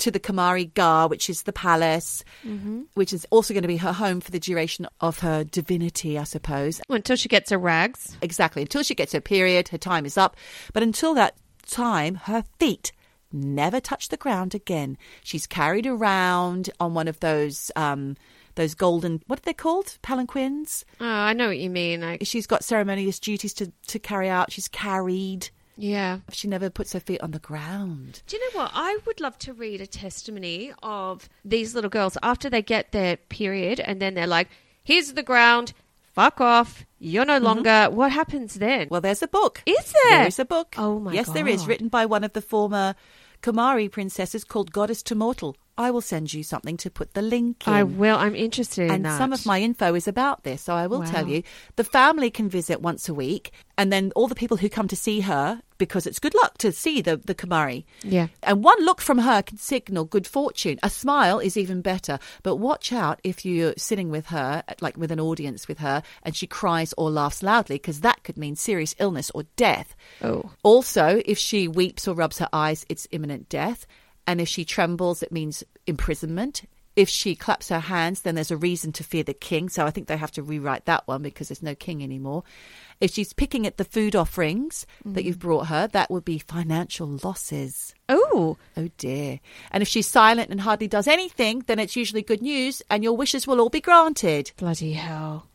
to 0.00 0.10
the 0.10 0.20
Kamari 0.20 0.72
Ghar, 0.74 1.08
which 1.08 1.30
is 1.30 1.42
the 1.42 1.52
palace, 1.52 2.24
which 2.94 3.12
is 3.12 3.26
also 3.30 3.54
going 3.54 3.62
to 3.62 3.68
be 3.68 3.76
her 3.78 3.92
home 3.92 4.20
for 4.20 4.30
the 4.30 4.40
duration 4.40 4.86
of 5.00 5.20
her 5.20 5.44
divinity, 5.44 6.18
I 6.18 6.24
suppose. 6.24 6.80
Well, 6.88 6.96
until 6.96 7.16
she 7.16 7.28
gets 7.28 7.50
her 7.50 7.58
rags. 7.58 8.16
Exactly. 8.22 8.62
Until 8.62 8.82
she 8.82 8.94
gets 8.94 9.12
her 9.12 9.20
period, 9.20 9.68
her 9.68 9.78
time 9.78 10.04
is 10.06 10.18
up. 10.18 10.36
But 10.72 10.82
until 10.82 11.14
that 11.14 11.36
time, 11.66 12.16
her 12.16 12.44
feet 12.58 12.92
never 13.32 13.80
touch 13.80 14.08
the 14.08 14.16
ground 14.16 14.54
again. 14.54 14.98
She's 15.22 15.46
carried 15.46 15.86
around 15.86 16.70
on 16.80 16.94
one 16.94 17.06
of 17.08 17.20
those 17.20 17.70
um 17.76 18.16
those 18.56 18.74
golden 18.74 19.22
what 19.28 19.38
are 19.38 19.42
they 19.42 19.54
called? 19.54 19.96
Palanquins. 20.02 20.84
Oh, 21.00 21.06
I 21.06 21.32
know 21.32 21.46
what 21.48 21.58
you 21.58 21.70
mean. 21.70 22.00
Like, 22.00 22.22
She's 22.26 22.46
got 22.48 22.64
ceremonious 22.64 23.20
duties 23.20 23.54
to, 23.54 23.72
to 23.88 23.98
carry 23.98 24.28
out. 24.28 24.50
She's 24.52 24.68
carried. 24.68 25.50
Yeah. 25.80 26.18
She 26.30 26.46
never 26.46 26.68
puts 26.68 26.92
her 26.92 27.00
feet 27.00 27.20
on 27.22 27.30
the 27.30 27.38
ground. 27.38 28.22
Do 28.26 28.36
you 28.36 28.42
know 28.42 28.60
what? 28.60 28.70
I 28.74 28.98
would 29.06 29.20
love 29.20 29.38
to 29.40 29.54
read 29.54 29.80
a 29.80 29.86
testimony 29.86 30.72
of 30.82 31.28
these 31.44 31.74
little 31.74 31.90
girls 31.90 32.18
after 32.22 32.50
they 32.50 32.62
get 32.62 32.92
their 32.92 33.16
period 33.16 33.80
and 33.80 34.00
then 34.00 34.14
they're 34.14 34.26
like, 34.26 34.48
here's 34.84 35.14
the 35.14 35.22
ground, 35.22 35.72
fuck 36.12 36.40
off, 36.40 36.84
you're 36.98 37.24
no 37.24 37.36
mm-hmm. 37.36 37.44
longer. 37.44 37.88
What 37.90 38.12
happens 38.12 38.54
then? 38.54 38.88
Well, 38.90 39.00
there's 39.00 39.22
a 39.22 39.28
book. 39.28 39.62
Is 39.64 39.92
there? 40.04 40.18
There 40.18 40.26
is 40.26 40.38
a 40.38 40.44
book. 40.44 40.74
Oh 40.76 41.00
my 41.00 41.12
God. 41.12 41.16
Yes, 41.16 41.30
there 41.30 41.48
is, 41.48 41.66
written 41.66 41.88
by 41.88 42.06
one 42.06 42.24
of 42.24 42.34
the 42.34 42.42
former 42.42 42.94
Kumari 43.42 43.90
princesses 43.90 44.44
called 44.44 44.72
Goddess 44.72 45.02
to 45.04 45.14
Mortal. 45.14 45.56
I 45.80 45.90
will 45.90 46.02
send 46.02 46.34
you 46.34 46.42
something 46.42 46.76
to 46.76 46.90
put 46.90 47.14
the 47.14 47.22
link 47.22 47.66
in. 47.66 47.72
I 47.72 47.84
will. 47.84 48.18
I'm 48.18 48.34
interested 48.34 48.84
in 48.84 48.90
and 48.90 49.04
that. 49.06 49.16
some 49.16 49.32
of 49.32 49.46
my 49.46 49.60
info 49.60 49.94
is 49.94 50.06
about 50.06 50.44
this, 50.44 50.60
so 50.60 50.74
I 50.74 50.86
will 50.86 51.02
tell 51.04 51.26
you. 51.26 51.42
The 51.76 51.84
family 51.84 52.30
can 52.30 52.50
visit 52.50 52.82
once 52.82 53.08
a 53.08 53.14
week, 53.14 53.52
and 53.78 53.90
then 53.90 54.12
all 54.14 54.28
the 54.28 54.34
people 54.34 54.58
who 54.58 54.68
come 54.68 54.88
to 54.88 54.96
see 54.96 55.20
her, 55.20 55.62
because 55.78 56.06
it's 56.06 56.18
good 56.18 56.34
luck 56.34 56.58
to 56.58 56.70
see 56.70 57.00
the, 57.00 57.16
the 57.16 57.34
Kumari. 57.34 57.84
Yeah. 58.02 58.28
And 58.42 58.62
one 58.62 58.84
look 58.84 59.00
from 59.00 59.16
her 59.16 59.40
can 59.40 59.56
signal 59.56 60.04
good 60.04 60.26
fortune. 60.26 60.78
A 60.82 60.90
smile 60.90 61.38
is 61.38 61.56
even 61.56 61.80
better. 61.80 62.18
But 62.42 62.56
watch 62.56 62.92
out 62.92 63.18
if 63.24 63.46
you're 63.46 63.72
sitting 63.78 64.10
with 64.10 64.26
her, 64.26 64.62
like 64.82 64.98
with 64.98 65.10
an 65.10 65.18
audience 65.18 65.66
with 65.66 65.78
her, 65.78 66.02
and 66.22 66.36
she 66.36 66.46
cries 66.46 66.92
or 66.98 67.10
laughs 67.10 67.42
loudly, 67.42 67.76
because 67.76 68.02
that 68.02 68.22
could 68.22 68.36
mean 68.36 68.54
serious 68.54 68.94
illness 68.98 69.30
or 69.34 69.44
death. 69.56 69.96
Oh. 70.20 70.50
Also, 70.62 71.22
if 71.24 71.38
she 71.38 71.66
weeps 71.66 72.06
or 72.06 72.14
rubs 72.14 72.36
her 72.36 72.48
eyes, 72.52 72.84
it's 72.90 73.08
imminent 73.10 73.48
death. 73.48 73.86
And 74.30 74.40
if 74.40 74.46
she 74.46 74.64
trembles, 74.64 75.24
it 75.24 75.32
means 75.32 75.64
imprisonment. 75.88 76.62
If 76.94 77.08
she 77.08 77.34
claps 77.34 77.68
her 77.68 77.80
hands, 77.80 78.20
then 78.20 78.36
there's 78.36 78.52
a 78.52 78.56
reason 78.56 78.92
to 78.92 79.02
fear 79.02 79.24
the 79.24 79.34
king. 79.34 79.68
So 79.68 79.84
I 79.84 79.90
think 79.90 80.06
they 80.06 80.16
have 80.16 80.30
to 80.32 80.42
rewrite 80.44 80.84
that 80.84 81.04
one 81.08 81.20
because 81.20 81.48
there's 81.48 81.64
no 81.64 81.74
king 81.74 82.00
anymore. 82.00 82.44
If 83.00 83.10
she's 83.10 83.32
picking 83.32 83.66
at 83.66 83.76
the 83.76 83.84
food 83.84 84.14
offerings 84.14 84.86
that 85.04 85.24
you've 85.24 85.40
brought 85.40 85.66
her, 85.66 85.88
that 85.88 86.12
would 86.12 86.24
be 86.24 86.38
financial 86.38 87.18
losses. 87.24 87.92
Oh. 88.08 88.56
Oh 88.76 88.88
dear. 88.98 89.40
And 89.72 89.82
if 89.82 89.88
she's 89.88 90.06
silent 90.06 90.50
and 90.50 90.60
hardly 90.60 90.86
does 90.86 91.08
anything, 91.08 91.64
then 91.66 91.80
it's 91.80 91.96
usually 91.96 92.22
good 92.22 92.40
news 92.40 92.82
and 92.88 93.02
your 93.02 93.16
wishes 93.16 93.48
will 93.48 93.60
all 93.60 93.68
be 93.68 93.80
granted. 93.80 94.52
Bloody 94.58 94.92
hell. 94.92 95.48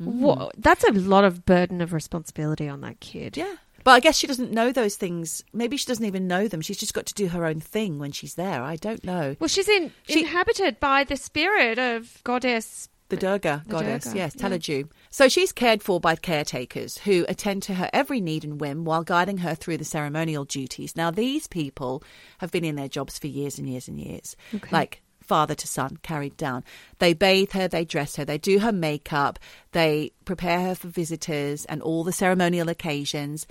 Mm. 0.00 0.20
Wha- 0.20 0.50
that's 0.56 0.84
a 0.84 0.92
lot 0.92 1.24
of 1.24 1.44
burden 1.44 1.80
of 1.80 1.92
responsibility 1.92 2.68
on 2.68 2.80
that 2.82 3.00
kid. 3.00 3.36
Yeah. 3.36 3.56
But 3.84 3.92
I 3.92 4.00
guess 4.00 4.16
she 4.16 4.26
doesn't 4.26 4.50
know 4.50 4.72
those 4.72 4.96
things. 4.96 5.44
Maybe 5.52 5.76
she 5.76 5.86
doesn't 5.86 6.04
even 6.04 6.26
know 6.26 6.48
them. 6.48 6.60
She's 6.62 6.78
just 6.78 6.94
got 6.94 7.06
to 7.06 7.14
do 7.14 7.28
her 7.28 7.44
own 7.44 7.60
thing 7.60 7.98
when 7.98 8.12
she's 8.12 8.34
there. 8.34 8.62
I 8.62 8.76
don't 8.76 9.04
know. 9.04 9.36
Well, 9.38 9.48
she's 9.48 9.68
in, 9.68 9.92
She- 10.08 10.20
inhabited 10.20 10.80
by 10.80 11.04
the 11.04 11.16
spirit 11.16 11.78
of 11.78 12.20
goddess. 12.24 12.88
The 13.10 13.16
Durga 13.18 13.62
The 13.66 13.70
goddess, 13.70 14.04
Durga, 14.04 14.16
yes, 14.18 14.34
yeah. 14.66 14.82
So 15.10 15.28
she's 15.28 15.52
cared 15.52 15.82
for 15.82 16.00
by 16.00 16.16
caretakers 16.16 16.98
who 16.98 17.26
attend 17.28 17.62
to 17.64 17.74
her 17.74 17.90
every 17.92 18.18
need 18.20 18.44
and 18.44 18.58
whim 18.58 18.84
while 18.86 19.04
guiding 19.04 19.38
her 19.38 19.54
through 19.54 19.76
the 19.76 19.84
ceremonial 19.84 20.44
duties. 20.46 20.96
Now, 20.96 21.10
these 21.10 21.46
people 21.46 22.02
have 22.38 22.50
been 22.50 22.64
in 22.64 22.76
their 22.76 22.88
jobs 22.88 23.18
for 23.18 23.26
years 23.26 23.58
and 23.58 23.68
years 23.68 23.88
and 23.88 24.00
years, 24.00 24.34
Okay. 24.54 24.68
like 24.72 25.02
father 25.24 25.54
to 25.54 25.66
son, 25.66 25.98
carried 26.02 26.36
down. 26.36 26.64
They 26.98 27.14
bathe 27.14 27.52
her, 27.52 27.68
they 27.68 27.84
dress 27.84 28.16
her, 28.16 28.24
they 28.24 28.38
do 28.38 28.58
her 28.60 28.72
makeup, 28.72 29.38
they 29.72 30.12
prepare 30.24 30.60
her 30.60 30.74
for 30.74 30.88
visitors 30.88 31.64
and 31.66 31.82
all 31.82 32.04
the 32.04 32.12
ceremonial 32.12 32.68
occasions. 32.68 33.46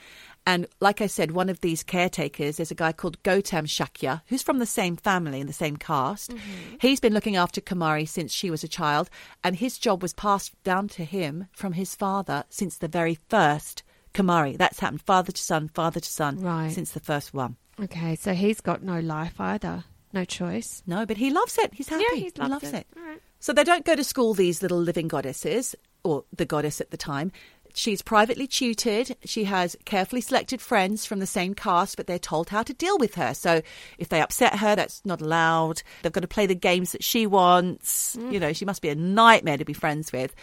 And 0.46 0.68
like 0.82 1.00
I 1.00 1.08
said, 1.08 1.32
one 1.32 1.50
of 1.50 1.62
these 1.62 1.84
caretakers 1.84 2.60
is 2.60 2.70
a 2.70 2.76
guy 2.76 2.92
called 2.92 3.22
Gautam 3.24 3.66
Shakya, 3.66 4.22
who's 4.28 4.44
from 4.44 4.60
the 4.60 4.66
same 4.66 4.98
family 4.98 5.40
and 5.40 5.48
the 5.48 5.54
same 5.54 5.78
caste. 5.78 6.32
Mm-hmm. 6.32 6.76
He's 6.82 7.00
been 7.00 7.14
looking 7.14 7.38
after 7.38 7.62
Kamari 7.62 8.08
since 8.08 8.34
she 8.34 8.52
was 8.52 8.64
a 8.64 8.68
child, 8.68 9.10
and 9.44 9.56
his 9.56 9.78
job 9.78 10.02
was 10.02 10.14
passed 10.14 10.52
down 10.64 10.90
to 10.90 11.06
him 11.06 11.48
from 11.54 11.74
his 11.74 11.96
father 11.96 12.44
since 12.50 12.78
the 12.78 12.90
very 12.90 13.18
first 13.30 13.84
Kamari. 14.14 14.58
That's 14.58 14.80
happened 14.80 15.02
father 15.04 15.32
to 15.32 15.42
son, 15.42 15.70
father 15.74 16.02
to 16.02 16.10
son, 16.10 16.42
Right. 16.42 16.72
since 16.72 16.92
the 16.92 17.00
first 17.00 17.34
one. 17.34 17.56
Okay, 17.82 18.16
so 18.16 18.34
he's 18.34 18.62
got 18.62 18.84
no 18.84 19.00
life 19.00 19.40
either. 19.40 19.86
No 20.14 20.24
choice. 20.26 20.84
No, 20.86 21.06
but 21.06 21.18
he 21.18 21.32
loves 21.32 21.58
it. 21.58 21.74
He's 21.74 21.90
happy. 21.90 22.04
Yeah, 22.12 22.16
he 22.16 22.32
loves 22.38 22.72
it. 22.72 22.76
it. 22.76 22.88
All 22.96 23.04
right. 23.04 23.22
So 23.40 23.52
they 23.52 23.64
don't 23.64 23.84
go 23.84 23.96
to 23.96 24.04
school, 24.04 24.34
these 24.34 24.62
little 24.62 24.80
living 24.80 25.08
goddesses, 25.08 25.76
or 26.04 26.24
the 26.36 26.46
goddess 26.46 26.80
at 26.80 26.92
the 26.92 26.98
time. 26.98 27.32
She's 27.76 28.04
privately 28.04 28.46
tutored. 28.46 29.16
She 29.26 29.46
has 29.46 29.76
carefully 29.86 30.22
selected 30.22 30.62
friends 30.62 31.06
from 31.06 31.20
the 31.20 31.26
same 31.26 31.56
caste, 31.56 31.98
but 31.98 32.06
they're 32.06 32.20
told 32.20 32.50
how 32.50 32.62
to 32.62 32.74
deal 32.74 33.00
with 33.00 33.16
her. 33.16 33.34
So 33.34 33.64
if 33.98 34.10
they 34.10 34.22
upset 34.22 34.60
her, 34.60 34.76
that's 34.76 35.04
not 35.06 35.22
allowed. 35.22 35.82
They've 36.04 36.12
got 36.12 36.22
to 36.22 36.28
play 36.28 36.46
the 36.46 36.54
games 36.54 36.92
that 36.92 37.04
she 37.04 37.26
wants. 37.26 38.16
Mm. 38.16 38.32
You 38.32 38.40
know, 38.40 38.54
she 38.54 38.66
must 38.66 38.84
be 38.84 38.90
a 38.90 38.96
nightmare 38.96 39.58
to 39.58 39.66
be 39.66 39.74
friends 39.74 40.12
with. 40.14 40.36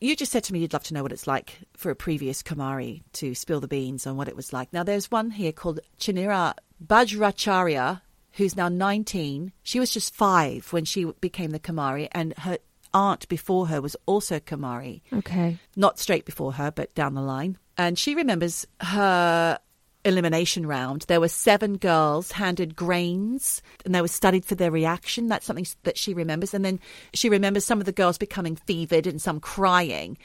You 0.00 0.14
just 0.14 0.30
said 0.30 0.44
to 0.44 0.52
me 0.52 0.60
you'd 0.60 0.72
love 0.72 0.84
to 0.84 0.94
know 0.94 1.02
what 1.02 1.12
it's 1.12 1.26
like 1.26 1.58
for 1.76 1.90
a 1.90 1.96
previous 1.96 2.42
Kamari 2.42 3.02
to 3.14 3.34
spill 3.34 3.60
the 3.60 3.68
beans 3.68 4.06
on 4.06 4.16
what 4.16 4.28
it 4.28 4.36
was 4.36 4.52
like. 4.52 4.72
Now, 4.72 4.84
there's 4.84 5.10
one 5.10 5.30
here 5.32 5.52
called 5.52 5.80
Chanira 5.98 6.54
Bajracharya, 6.84 8.02
who's 8.36 8.56
now 8.56 8.68
19. 8.68 9.52
She 9.62 9.80
was 9.80 9.90
just 9.90 10.14
five 10.14 10.72
when 10.72 10.84
she 10.84 11.04
became 11.20 11.50
the 11.50 11.58
Kamari, 11.58 12.08
and 12.12 12.34
her 12.38 12.58
aunt 12.94 13.28
before 13.28 13.66
her 13.68 13.80
was 13.80 13.96
also 14.06 14.38
Kamari. 14.38 15.02
Okay. 15.12 15.58
Not 15.74 15.98
straight 15.98 16.24
before 16.24 16.52
her, 16.54 16.70
but 16.70 16.94
down 16.94 17.14
the 17.14 17.22
line. 17.22 17.58
And 17.76 17.98
she 17.98 18.14
remembers 18.14 18.66
her 18.80 19.58
elimination 20.04 20.66
round. 20.66 21.02
There 21.02 21.20
were 21.20 21.28
seven 21.28 21.76
girls 21.76 22.32
handed 22.32 22.76
grains, 22.76 23.60
and 23.84 23.94
they 23.94 24.00
were 24.00 24.08
studied 24.08 24.44
for 24.44 24.54
their 24.54 24.70
reaction. 24.70 25.28
That's 25.28 25.46
something 25.46 25.66
that 25.82 25.98
she 25.98 26.14
remembers. 26.14 26.54
And 26.54 26.64
then 26.64 26.78
she 27.12 27.28
remembers 27.28 27.64
some 27.64 27.80
of 27.80 27.86
the 27.86 27.92
girls 27.92 28.16
becoming 28.18 28.56
fevered 28.56 29.06
and 29.06 29.20
some 29.20 29.40
crying, 29.40 30.16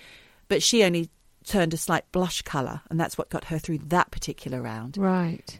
but 0.47 0.61
she 0.61 0.83
only 0.83 1.09
turned 1.43 1.73
a 1.73 1.77
slight 1.77 2.09
blush 2.11 2.41
colour, 2.43 2.81
and 2.89 2.99
that's 2.99 3.17
what 3.17 3.29
got 3.29 3.45
her 3.45 3.57
through 3.57 3.79
that 3.79 4.11
particular 4.11 4.61
round. 4.61 4.97
Right. 4.97 5.59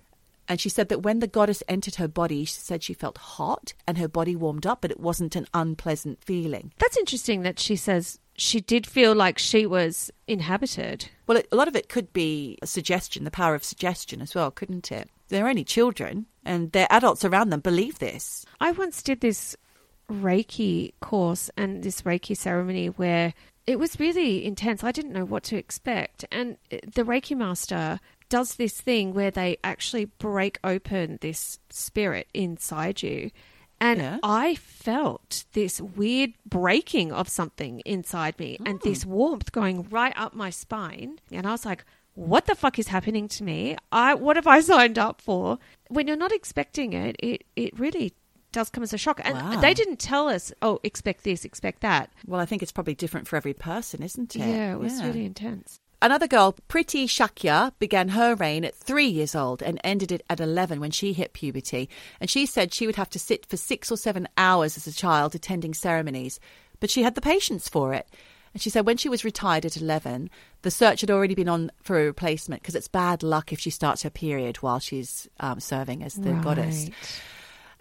And 0.52 0.60
she 0.60 0.68
said 0.68 0.90
that 0.90 1.02
when 1.02 1.20
the 1.20 1.30
goddess 1.30 1.64
entered 1.70 1.96
her 1.96 2.10
body, 2.10 2.44
she 2.44 2.60
said 2.60 2.84
she 2.84 2.94
felt 2.94 3.18
hot 3.18 3.74
and 3.88 3.98
her 3.98 4.10
body 4.10 4.36
warmed 4.36 4.66
up, 4.66 4.82
but 4.82 4.92
it 4.92 5.00
wasn't 5.00 5.38
an 5.38 5.48
unpleasant 5.54 6.22
feeling. 6.26 6.74
That's 6.78 6.98
interesting 6.98 7.44
that 7.44 7.58
she 7.58 7.78
says 7.78 8.20
she 8.36 8.60
did 8.60 8.86
feel 8.86 9.16
like 9.16 9.40
she 9.40 9.66
was 9.66 10.12
inhabited. 10.28 11.08
Well, 11.26 11.38
it, 11.38 11.48
a 11.54 11.56
lot 11.56 11.70
of 11.70 11.78
it 11.78 11.88
could 11.88 12.12
be 12.12 12.58
suggestion, 12.66 13.24
the 13.24 13.32
power 13.32 13.56
of 13.56 13.64
suggestion 13.64 14.22
as 14.22 14.36
well, 14.36 14.52
couldn't 14.52 14.92
it? 14.92 15.10
They're 15.30 15.48
only 15.48 15.64
children, 15.64 16.26
and 16.44 16.74
their 16.74 16.88
adults 16.90 17.24
around 17.24 17.52
them 17.52 17.62
believe 17.62 18.00
this. 18.00 18.46
I 18.60 18.72
once 18.72 19.02
did 19.02 19.22
this 19.22 19.56
Reiki 20.10 20.92
course 21.00 21.50
and 21.56 21.82
this 21.82 22.02
Reiki 22.02 22.36
ceremony 22.36 22.88
where 22.88 23.34
it 23.68 23.80
was 23.80 24.02
really 24.02 24.44
intense. 24.44 24.84
I 24.84 24.92
didn't 24.92 25.14
know 25.14 25.24
what 25.24 25.44
to 25.44 25.56
expect. 25.56 26.26
And 26.30 26.58
uh, 26.74 26.80
the 26.94 27.06
Reiki 27.06 27.38
master 27.38 28.02
does 28.32 28.56
this 28.56 28.80
thing 28.80 29.14
where 29.14 29.30
they 29.30 29.58
actually 29.62 30.06
break 30.06 30.58
open 30.64 31.20
this 31.20 31.60
spirit 31.70 32.28
inside 32.34 33.04
you. 33.04 33.30
And 33.80 34.00
Yeah. 34.00 34.20
I 34.24 34.56
felt 34.56 35.44
this 35.52 35.82
weird 35.82 36.34
breaking 36.46 37.12
of 37.12 37.28
something 37.28 37.82
inside 37.86 38.40
me 38.40 38.58
and 38.66 38.80
oh. 38.82 38.90
this 38.90 39.06
warmth 39.06 39.52
going 39.52 39.88
right 39.90 40.14
up 40.16 40.34
my 40.34 40.50
spine. 40.50 41.20
And 41.30 41.46
I 41.46 41.52
was 41.52 41.66
like, 41.66 41.84
what 42.14 42.46
the 42.46 42.56
fuck 42.56 42.80
is 42.80 42.88
happening 42.88 43.28
to 43.28 43.44
me? 43.44 43.76
I 43.92 44.14
what 44.14 44.38
have 44.38 44.48
I 44.48 44.62
signed 44.74 44.98
up 44.98 45.20
for? 45.22 45.60
When 45.90 46.08
you're 46.08 46.16
not 46.16 46.32
expecting 46.32 46.94
it, 46.94 47.18
it, 47.20 47.44
it 47.58 47.78
really 47.78 48.14
does 48.54 48.70
come 48.70 48.84
as 48.84 48.94
a 48.94 48.98
shock. 48.98 49.20
And 49.26 49.36
Wow. 49.36 49.60
they 49.60 49.74
didn't 49.74 50.00
tell 50.00 50.30
us, 50.30 50.54
oh, 50.62 50.80
expect 50.84 51.24
this, 51.26 51.44
expect 51.44 51.82
that. 51.82 52.12
Well, 52.26 52.40
I 52.40 52.46
think 52.46 52.62
it's 52.62 52.72
probably 52.72 52.96
different 52.96 53.28
for 53.28 53.36
every 53.36 53.54
person, 53.54 54.04
isn't 54.04 54.36
it? 54.38 54.40
Yeah, 54.40 54.74
it 54.74 54.80
was 54.80 55.04
really 55.04 55.26
intense. 55.26 55.80
Another 56.04 56.28
girl, 56.28 56.56
Preeti 56.68 57.06
Shakya, 57.06 57.74
began 57.78 58.10
her 58.10 58.34
reign 58.34 58.66
at 58.66 58.74
three 58.74 59.06
years 59.06 59.36
old 59.36 59.62
and 59.62 59.80
ended 59.84 60.12
it 60.12 60.24
at 60.32 60.40
11 60.40 60.80
when 60.80 60.90
she 60.90 61.14
hit 61.14 61.34
puberty. 61.34 61.90
And 62.20 62.28
she 62.28 62.48
said 62.48 62.74
she 62.74 62.88
would 62.88 62.96
have 62.96 63.12
to 63.12 63.20
sit 63.20 63.46
for 63.46 63.56
six 63.56 63.92
or 63.92 63.98
seven 63.98 64.28
hours 64.36 64.78
as 64.78 64.88
a 64.88 64.94
child 64.94 65.36
attending 65.36 65.76
ceremonies, 65.76 66.40
but 66.80 66.90
she 66.90 67.04
had 67.04 67.14
the 67.14 67.22
patience 67.22 67.70
for 67.70 67.94
it. 67.94 68.08
And 68.54 68.62
she 68.62 68.72
said 68.72 68.88
when 68.88 68.98
she 68.98 69.10
was 69.10 69.24
retired 69.24 69.64
at 69.64 69.78
11, 69.78 70.32
the 70.64 70.72
search 70.72 71.02
had 71.02 71.12
already 71.12 71.36
been 71.36 71.48
on 71.48 71.72
for 71.84 72.02
a 72.02 72.06
replacement 72.06 72.64
because 72.64 72.76
it's 72.76 72.88
bad 72.88 73.22
luck 73.22 73.54
if 73.54 73.60
she 73.60 73.70
starts 73.70 74.02
her 74.02 74.10
period 74.10 74.58
while 74.58 74.80
she's 74.80 75.30
um, 75.40 75.60
serving 75.60 76.04
as 76.04 76.16
the 76.16 76.34
goddess. 76.34 76.90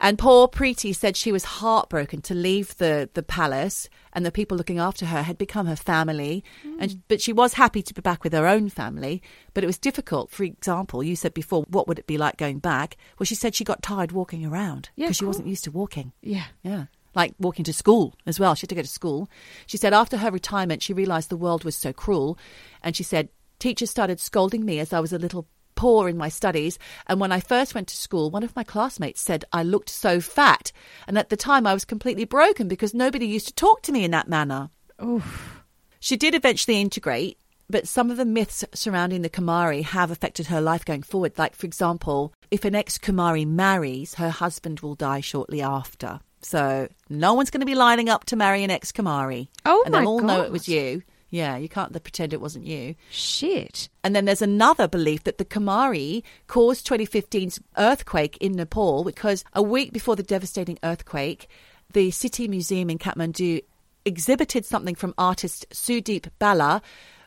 And 0.00 0.18
poor 0.18 0.48
Preeti 0.48 0.96
said 0.96 1.16
she 1.16 1.30
was 1.30 1.44
heartbroken 1.44 2.22
to 2.22 2.34
leave 2.34 2.76
the, 2.78 3.10
the 3.12 3.22
palace 3.22 3.88
and 4.14 4.24
the 4.24 4.32
people 4.32 4.56
looking 4.56 4.78
after 4.78 5.06
her 5.06 5.22
had 5.22 5.36
become 5.36 5.66
her 5.66 5.76
family. 5.76 6.42
And 6.78 6.92
hmm. 6.92 6.98
but 7.08 7.20
she 7.20 7.34
was 7.34 7.54
happy 7.54 7.82
to 7.82 7.94
be 7.94 8.00
back 8.00 8.24
with 8.24 8.32
her 8.32 8.46
own 8.46 8.70
family. 8.70 9.22
But 9.52 9.62
it 9.62 9.66
was 9.66 9.78
difficult. 9.78 10.30
For 10.30 10.44
example, 10.44 11.02
you 11.02 11.16
said 11.16 11.34
before, 11.34 11.64
what 11.68 11.86
would 11.86 11.98
it 11.98 12.06
be 12.06 12.16
like 12.16 12.38
going 12.38 12.60
back? 12.60 12.96
Well, 13.18 13.26
she 13.26 13.34
said 13.34 13.54
she 13.54 13.64
got 13.64 13.82
tired 13.82 14.12
walking 14.12 14.44
around 14.46 14.88
Yeah, 14.96 15.06
because 15.06 15.16
she 15.16 15.20
cool. 15.20 15.28
wasn't 15.28 15.48
used 15.48 15.64
to 15.64 15.70
walking. 15.70 16.12
Yeah. 16.22 16.46
Yeah. 16.62 16.86
Like 17.14 17.34
walking 17.38 17.64
to 17.64 17.72
school 17.72 18.14
as 18.24 18.40
well. 18.40 18.54
She 18.54 18.62
had 18.62 18.70
to 18.70 18.74
go 18.76 18.82
to 18.82 18.88
school. 18.88 19.28
She 19.66 19.76
said 19.76 19.92
after 19.92 20.16
her 20.16 20.30
retirement, 20.30 20.82
she 20.82 20.94
realized 20.94 21.28
the 21.28 21.36
world 21.36 21.64
was 21.64 21.76
so 21.76 21.92
cruel. 21.92 22.38
And 22.82 22.96
she 22.96 23.02
said, 23.02 23.28
teachers 23.58 23.90
started 23.90 24.18
scolding 24.18 24.64
me 24.64 24.78
as 24.78 24.92
I 24.92 25.00
was 25.00 25.12
a 25.12 25.18
little 25.18 25.46
poor 25.80 26.10
in 26.10 26.18
my 26.18 26.28
studies. 26.28 26.78
And 27.06 27.20
when 27.20 27.32
I 27.32 27.40
first 27.40 27.74
went 27.74 27.88
to 27.88 27.96
school, 27.96 28.30
one 28.30 28.42
of 28.42 28.54
my 28.54 28.62
classmates 28.62 29.22
said 29.22 29.46
I 29.50 29.62
looked 29.62 29.88
so 29.88 30.20
fat. 30.20 30.72
And 31.06 31.16
at 31.16 31.30
the 31.30 31.38
time, 31.38 31.66
I 31.66 31.72
was 31.72 31.86
completely 31.86 32.26
broken 32.26 32.68
because 32.68 32.92
nobody 32.92 33.26
used 33.26 33.46
to 33.46 33.54
talk 33.54 33.80
to 33.84 33.92
me 33.92 34.04
in 34.04 34.10
that 34.10 34.28
manner. 34.28 34.68
Oof. 35.02 35.64
She 35.98 36.18
did 36.18 36.34
eventually 36.34 36.82
integrate, 36.82 37.38
but 37.70 37.88
some 37.88 38.10
of 38.10 38.18
the 38.18 38.26
myths 38.26 38.62
surrounding 38.74 39.22
the 39.22 39.30
Kumari 39.30 39.82
have 39.82 40.10
affected 40.10 40.48
her 40.48 40.60
life 40.60 40.84
going 40.84 41.02
forward. 41.02 41.38
Like, 41.38 41.54
for 41.54 41.64
example, 41.64 42.34
if 42.50 42.66
an 42.66 42.74
ex 42.74 42.98
Kumari 42.98 43.46
marries, 43.46 44.16
her 44.16 44.28
husband 44.28 44.80
will 44.80 44.96
die 44.96 45.20
shortly 45.22 45.62
after. 45.62 46.20
So 46.42 46.88
no 47.08 47.32
one's 47.32 47.48
going 47.48 47.60
to 47.60 47.66
be 47.66 47.74
lining 47.74 48.10
up 48.10 48.24
to 48.26 48.36
marry 48.36 48.64
an 48.64 48.70
ex 48.70 48.92
Kumari. 48.92 49.48
Oh 49.64 49.82
and 49.86 49.92
my 49.92 50.00
they'll 50.00 50.08
all 50.08 50.20
know 50.20 50.42
it 50.42 50.52
was 50.52 50.68
you. 50.68 51.02
Yeah, 51.30 51.56
you 51.56 51.68
can't 51.68 51.92
pretend 51.92 52.32
it 52.32 52.40
wasn't 52.40 52.66
you. 52.66 52.96
Shit. 53.10 53.88
And 54.02 54.14
then 54.14 54.24
there's 54.24 54.42
another 54.42 54.88
belief 54.88 55.24
that 55.24 55.38
the 55.38 55.44
Kumari 55.44 56.22
caused 56.48 56.86
2015's 56.88 57.60
earthquake 57.76 58.36
in 58.38 58.52
Nepal 58.52 59.04
because 59.04 59.44
a 59.52 59.62
week 59.62 59.92
before 59.92 60.16
the 60.16 60.24
devastating 60.24 60.78
earthquake, 60.82 61.48
the 61.92 62.10
City 62.10 62.48
Museum 62.48 62.90
in 62.90 62.98
Kathmandu 62.98 63.62
exhibited 64.04 64.64
something 64.64 64.94
from 64.94 65.14
artist 65.16 65.66
Sudeep 65.70 66.28
Bala, 66.38 66.82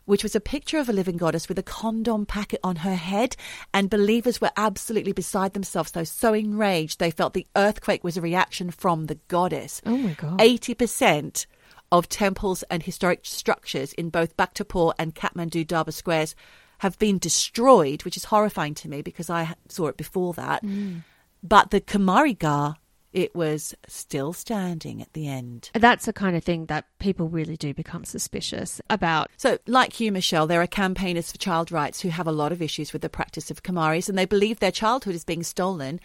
which 0.06 0.24
was 0.24 0.36
a 0.36 0.42
picture 0.42 0.80
of 0.80 0.90
a 0.90 0.94
living 0.94 1.16
goddess 1.16 1.48
with 1.48 1.58
a 1.58 1.64
condom 1.64 2.26
packet 2.26 2.60
on 2.62 2.78
her 2.78 2.96
head. 2.96 3.38
And 3.74 3.90
believers 3.90 4.42
were 4.42 4.52
absolutely 4.58 5.14
beside 5.14 5.54
themselves. 5.54 5.94
Were 5.96 6.04
so 6.04 6.34
enraged 6.34 7.00
they 7.00 7.12
felt 7.12 7.34
the 7.34 7.48
earthquake 7.56 8.04
was 8.04 8.18
a 8.18 8.22
reaction 8.22 8.70
from 8.70 9.06
the 9.06 9.20
goddess. 9.30 9.82
Oh 9.86 9.96
my 9.96 10.14
God. 10.14 10.40
80% 10.40 11.46
of 11.94 12.10
temples 12.10 12.64
and 12.72 12.82
historic 12.82 13.20
structures 13.22 13.94
in 13.94 14.10
both 14.10 14.36
Bhaktapur 14.36 14.94
and 14.98 15.14
Kathmandu 15.14 15.66
Darbar 15.66 15.92
squares 15.92 16.36
have 16.80 16.98
been 16.98 17.20
destroyed, 17.20 18.04
which 18.04 18.18
is 18.18 18.26
horrifying 18.26 18.74
to 18.74 18.90
me 18.90 19.04
because 19.04 19.30
I 19.30 19.54
saw 19.70 19.88
it 19.88 19.96
before 19.96 20.34
that. 20.34 20.66
Mm. 20.66 21.04
But 21.44 21.70
the 21.70 21.80
Kumari 21.80 22.38
Ghar, 22.38 22.78
it 23.14 23.36
was 23.36 23.76
still 23.88 24.34
standing 24.34 25.04
at 25.04 25.14
the 25.14 25.28
end. 25.28 25.70
That's 25.76 26.08
the 26.08 26.14
kind 26.14 26.36
of 26.36 26.44
thing 26.44 26.66
that 26.66 26.86
people 26.98 27.30
really 27.30 27.58
do 27.58 27.76
become 27.76 28.06
suspicious 28.06 28.82
about. 28.90 29.30
So, 29.38 29.60
like 29.68 30.00
you, 30.00 30.12
Michelle, 30.12 30.48
there 30.48 30.64
are 30.64 30.68
campaigners 30.68 31.32
for 31.32 31.38
child 31.38 31.72
rights 31.72 32.02
who 32.02 32.10
have 32.10 32.26
a 32.26 32.32
lot 32.32 32.52
of 32.52 32.60
issues 32.60 32.92
with 32.92 33.04
the 33.04 33.08
practice 33.10 33.52
of 33.52 33.62
Kamaris 33.62 34.10
and 34.10 34.18
they 34.18 34.26
believe 34.26 34.60
their 34.60 34.72
childhood 34.72 35.14
is 35.14 35.24
being 35.24 35.44
stolen. 35.44 36.00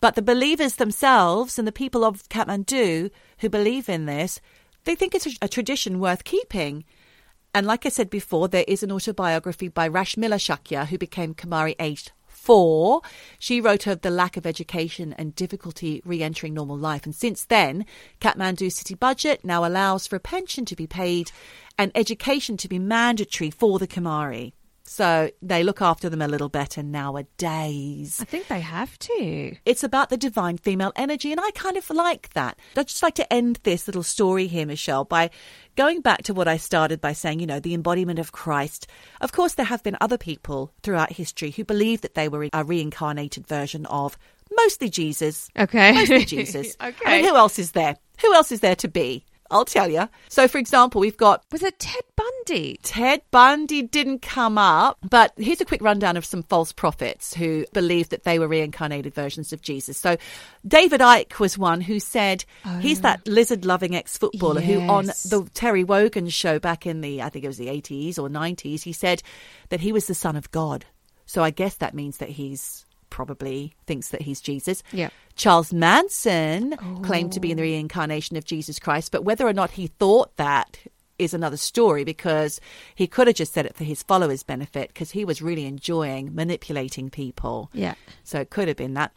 But 0.00 0.14
the 0.14 0.22
believers 0.22 0.76
themselves 0.76 1.58
and 1.58 1.66
the 1.66 1.72
people 1.72 2.04
of 2.04 2.28
Kathmandu 2.28 3.10
who 3.38 3.48
believe 3.48 3.88
in 3.88 4.06
this, 4.06 4.40
they 4.84 4.94
think 4.94 5.14
it's 5.14 5.26
a, 5.40 5.48
tradition 5.48 6.00
worth 6.00 6.24
keeping. 6.24 6.84
And 7.54 7.66
like 7.66 7.86
I 7.86 7.88
said 7.88 8.10
before, 8.10 8.48
there 8.48 8.64
is 8.66 8.82
an 8.82 8.92
autobiography 8.92 9.68
by 9.68 9.88
Rashmila 9.88 10.38
Shakya, 10.38 10.86
who 10.86 10.98
became 10.98 11.34
Kamari 11.34 11.74
aged 11.78 12.12
four. 12.26 13.00
She 13.38 13.60
wrote 13.60 13.86
of 13.86 14.02
the 14.02 14.10
lack 14.10 14.36
of 14.36 14.44
education 14.44 15.14
and 15.16 15.34
difficulty 15.34 16.02
re 16.04 16.22
entering 16.22 16.52
normal 16.52 16.76
life. 16.76 17.04
And 17.04 17.14
since 17.14 17.44
then, 17.44 17.86
Kathmandu 18.20 18.70
city 18.70 18.94
budget 18.94 19.44
now 19.44 19.64
allows 19.64 20.06
for 20.06 20.16
a 20.16 20.20
pension 20.20 20.64
to 20.66 20.76
be 20.76 20.86
paid 20.86 21.30
and 21.78 21.90
education 21.94 22.56
to 22.58 22.68
be 22.68 22.78
mandatory 22.78 23.50
for 23.50 23.78
the 23.78 23.88
Kamari. 23.88 24.52
So 24.86 25.30
they 25.40 25.62
look 25.62 25.80
after 25.80 26.10
them 26.10 26.20
a 26.20 26.28
little 26.28 26.50
better 26.50 26.82
nowadays. 26.82 28.18
I 28.20 28.24
think 28.24 28.48
they 28.48 28.60
have 28.60 28.98
to. 28.98 29.56
It's 29.64 29.82
about 29.82 30.10
the 30.10 30.18
divine 30.18 30.58
female 30.58 30.92
energy, 30.94 31.32
and 31.32 31.40
I 31.40 31.50
kind 31.52 31.78
of 31.78 31.88
like 31.88 32.32
that. 32.34 32.58
I'd 32.76 32.88
just 32.88 33.02
like 33.02 33.14
to 33.14 33.32
end 33.32 33.60
this 33.62 33.88
little 33.88 34.02
story 34.02 34.46
here, 34.46 34.66
Michelle, 34.66 35.04
by 35.04 35.30
going 35.74 36.02
back 36.02 36.22
to 36.24 36.34
what 36.34 36.48
I 36.48 36.58
started 36.58 37.00
by 37.00 37.14
saying, 37.14 37.40
you 37.40 37.46
know, 37.46 37.60
the 37.60 37.72
embodiment 37.72 38.18
of 38.18 38.32
Christ. 38.32 38.86
Of 39.22 39.32
course, 39.32 39.54
there 39.54 39.66
have 39.66 39.82
been 39.82 39.96
other 40.02 40.18
people 40.18 40.72
throughout 40.82 41.12
history 41.12 41.50
who 41.50 41.64
believe 41.64 42.02
that 42.02 42.14
they 42.14 42.28
were 42.28 42.48
a 42.52 42.62
reincarnated 42.64 43.46
version 43.46 43.86
of 43.86 44.18
mostly 44.54 44.90
Jesus. 44.90 45.48
Okay. 45.58 45.92
Mostly 45.92 46.26
Jesus. 46.26 46.76
okay. 46.82 47.04
I 47.06 47.16
mean, 47.16 47.24
who 47.30 47.36
else 47.36 47.58
is 47.58 47.72
there? 47.72 47.96
Who 48.20 48.34
else 48.34 48.52
is 48.52 48.60
there 48.60 48.76
to 48.76 48.88
be? 48.88 49.24
I'll 49.54 49.64
tell 49.64 49.88
you. 49.88 50.08
So, 50.28 50.48
for 50.48 50.58
example, 50.58 51.00
we've 51.00 51.16
got 51.16 51.44
Was 51.52 51.62
it 51.62 51.78
Ted 51.78 52.02
Bundy? 52.16 52.80
Ted 52.82 53.22
Bundy 53.30 53.82
didn't 53.82 54.20
come 54.20 54.58
up, 54.58 54.98
but 55.08 55.32
here's 55.36 55.60
a 55.60 55.64
quick 55.64 55.80
rundown 55.80 56.16
of 56.16 56.24
some 56.24 56.42
false 56.42 56.72
prophets 56.72 57.32
who 57.32 57.64
believed 57.72 58.10
that 58.10 58.24
they 58.24 58.40
were 58.40 58.48
reincarnated 58.48 59.14
versions 59.14 59.52
of 59.52 59.62
Jesus. 59.62 59.96
So, 59.96 60.16
David 60.66 61.00
Icke 61.00 61.38
was 61.38 61.56
one 61.56 61.80
who 61.80 62.00
said 62.00 62.44
oh. 62.64 62.78
he's 62.78 63.02
that 63.02 63.26
lizard 63.28 63.64
loving 63.64 63.94
ex 63.94 64.18
footballer 64.18 64.60
who, 64.60 64.80
on 64.80 65.06
the 65.06 65.48
Terry 65.54 65.84
Wogan 65.84 66.28
show 66.28 66.58
back 66.58 66.84
in 66.84 67.00
the, 67.00 67.22
I 67.22 67.28
think 67.28 67.44
it 67.44 67.48
was 67.48 67.58
the 67.58 67.68
80s 67.68 68.18
or 68.18 68.28
90s, 68.28 68.82
he 68.82 68.92
said 68.92 69.22
that 69.68 69.80
he 69.80 69.92
was 69.92 70.08
the 70.08 70.14
son 70.14 70.34
of 70.34 70.50
God. 70.50 70.84
So, 71.26 71.44
I 71.44 71.50
guess 71.50 71.76
that 71.76 71.94
means 71.94 72.18
that 72.18 72.30
he's 72.30 72.83
probably 73.14 73.72
thinks 73.86 74.08
that 74.08 74.22
he's 74.22 74.40
Jesus. 74.40 74.82
Yeah. 74.90 75.08
Charles 75.36 75.72
Manson 75.72 76.76
claimed 77.04 77.30
to 77.34 77.38
be 77.38 77.52
in 77.52 77.56
the 77.56 77.62
oh. 77.62 77.66
reincarnation 77.66 78.36
of 78.36 78.44
Jesus 78.44 78.80
Christ, 78.80 79.12
but 79.12 79.22
whether 79.22 79.46
or 79.46 79.52
not 79.52 79.70
he 79.70 79.86
thought 79.86 80.36
that 80.36 80.80
is 81.18 81.34
another 81.34 81.56
story 81.56 82.04
because 82.04 82.60
he 82.94 83.06
could 83.06 83.26
have 83.26 83.36
just 83.36 83.52
said 83.52 83.66
it 83.66 83.76
for 83.76 83.84
his 83.84 84.02
followers' 84.02 84.42
benefit 84.42 84.88
because 84.88 85.12
he 85.12 85.24
was 85.24 85.42
really 85.42 85.66
enjoying 85.66 86.34
manipulating 86.34 87.10
people. 87.10 87.70
Yeah. 87.72 87.94
So 88.22 88.40
it 88.40 88.50
could 88.50 88.68
have 88.68 88.76
been 88.76 88.94
that. 88.94 89.12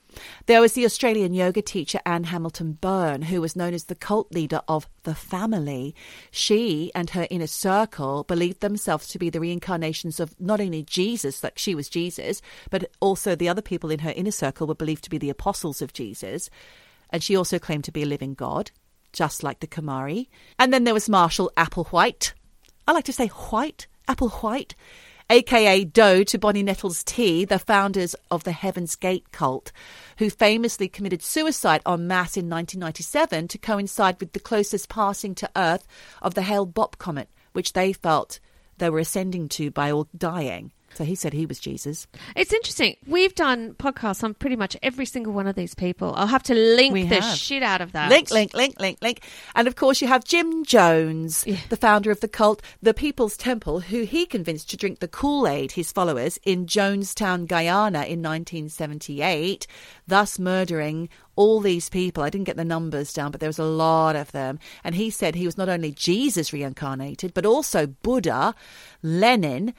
There 0.45 0.61
was 0.61 0.73
the 0.73 0.85
Australian 0.85 1.33
yoga 1.33 1.61
teacher 1.61 1.99
Anne 2.05 2.25
Hamilton 2.25 2.77
Byrne, 2.79 3.23
who 3.23 3.41
was 3.41 3.55
known 3.55 3.73
as 3.73 3.85
the 3.85 3.95
cult 3.95 4.31
leader 4.31 4.61
of 4.67 4.87
the 5.03 5.15
family. 5.15 5.95
She 6.31 6.91
and 6.95 7.09
her 7.11 7.27
inner 7.29 7.47
circle 7.47 8.23
believed 8.23 8.61
themselves 8.61 9.07
to 9.09 9.19
be 9.19 9.29
the 9.29 9.39
reincarnations 9.39 10.19
of 10.19 10.39
not 10.39 10.59
only 10.59 10.83
Jesus, 10.83 11.43
like 11.43 11.57
she 11.57 11.75
was 11.75 11.89
Jesus, 11.89 12.41
but 12.69 12.89
also 12.99 13.35
the 13.35 13.49
other 13.49 13.61
people 13.61 13.91
in 13.91 13.99
her 13.99 14.13
inner 14.15 14.31
circle 14.31 14.67
were 14.67 14.75
believed 14.75 15.03
to 15.03 15.09
be 15.09 15.17
the 15.17 15.29
apostles 15.29 15.81
of 15.81 15.93
Jesus. 15.93 16.49
And 17.09 17.23
she 17.23 17.35
also 17.35 17.59
claimed 17.59 17.85
to 17.85 17.91
be 17.91 18.03
a 18.03 18.07
living 18.07 18.33
God, 18.33 18.71
just 19.13 19.43
like 19.43 19.59
the 19.59 19.67
Kamari. 19.67 20.27
And 20.59 20.71
then 20.73 20.83
there 20.83 20.93
was 20.93 21.09
Marshall 21.09 21.51
Applewhite. 21.57 22.33
I 22.87 22.91
like 22.91 23.05
to 23.05 23.13
say 23.13 23.27
White, 23.27 23.87
Applewhite, 24.07 24.73
aka 25.29 25.83
Doe 25.83 26.23
to 26.23 26.37
Bonnie 26.37 26.63
Nettles 26.63 27.03
Tea, 27.03 27.43
the 27.43 27.59
founders 27.59 28.15
of 28.31 28.43
the 28.43 28.51
Heaven's 28.51 28.95
Gate 28.95 29.31
cult, 29.31 29.71
who 30.19 30.29
famously 30.29 30.87
committed 30.87 31.21
suicide 31.21 31.81
en 31.85 32.07
masse 32.07 32.37
in 32.37 32.49
1997 32.49 33.49
to 33.49 33.57
coincide 33.57 34.19
with 34.19 34.31
the 34.31 34.39
closest 34.39 34.87
passing 34.87 35.35
to 35.35 35.49
Earth 35.55 35.85
of 36.21 36.33
the 36.33 36.43
Hale 36.43 36.67
Bopp 36.67 36.97
comet, 36.97 37.29
which 37.53 37.73
they 37.73 37.91
felt 37.91 38.39
they 38.77 38.89
were 38.89 38.99
ascending 38.99 39.49
to 39.49 39.71
by 39.71 39.91
all 39.91 40.07
dying. 40.17 40.71
So 40.97 41.03
he 41.03 41.13
said 41.13 41.31
he 41.33 41.45
was 41.45 41.59
Jesus. 41.59 42.07
It's 42.35 42.51
interesting. 42.51 42.95
We've 43.05 43.35
done 43.35 43.75
podcasts 43.75 44.23
on 44.23 44.33
pretty 44.33 44.55
much 44.55 44.75
every 44.81 45.05
single 45.05 45.31
one 45.31 45.45
of 45.45 45.55
these 45.55 45.75
people. 45.75 46.11
I'll 46.15 46.25
have 46.25 46.41
to 46.43 46.55
link 46.55 46.91
We 46.91 47.03
the 47.03 47.21
have. 47.21 47.37
shit 47.37 47.61
out 47.61 47.81
of 47.81 47.91
that. 47.91 48.09
Link, 48.09 48.31
link, 48.31 48.55
link, 48.55 48.79
link, 48.79 48.97
link. 49.03 49.21
And 49.53 49.67
of 49.67 49.75
course, 49.75 50.01
you 50.01 50.07
have 50.07 50.23
Jim 50.23 50.65
Jones, 50.65 51.43
Yeah. 51.45 51.57
the 51.69 51.77
founder 51.77 52.09
of 52.09 52.21
the 52.21 52.27
cult, 52.27 52.63
the 52.81 52.95
People's 52.95 53.37
Temple, 53.37 53.81
who 53.81 54.05
he 54.05 54.25
convinced 54.25 54.71
to 54.71 54.77
drink 54.77 54.97
the 54.97 55.07
Kool 55.07 55.47
Aid, 55.47 55.73
his 55.73 55.91
followers, 55.91 56.39
in 56.43 56.65
Jonestown, 56.65 57.45
Guyana 57.47 58.01
in 58.05 58.23
1978, 58.23 59.67
thus 60.07 60.39
murdering 60.39 61.09
all 61.35 61.59
these 61.59 61.89
people. 61.89 62.23
I 62.23 62.31
didn't 62.31 62.45
get 62.47 62.57
the 62.57 62.65
numbers 62.65 63.13
down, 63.13 63.29
but 63.29 63.39
there 63.39 63.49
was 63.49 63.59
a 63.59 63.63
lot 63.63 64.15
of 64.15 64.31
them. 64.31 64.57
And 64.83 64.95
he 64.95 65.11
said 65.11 65.35
he 65.35 65.45
was 65.45 65.59
not 65.59 65.69
only 65.69 65.91
Jesus 65.91 66.51
reincarnated, 66.51 67.35
but 67.35 67.45
also 67.45 67.85
Buddha, 67.85 68.55
Lenin, 69.03 69.75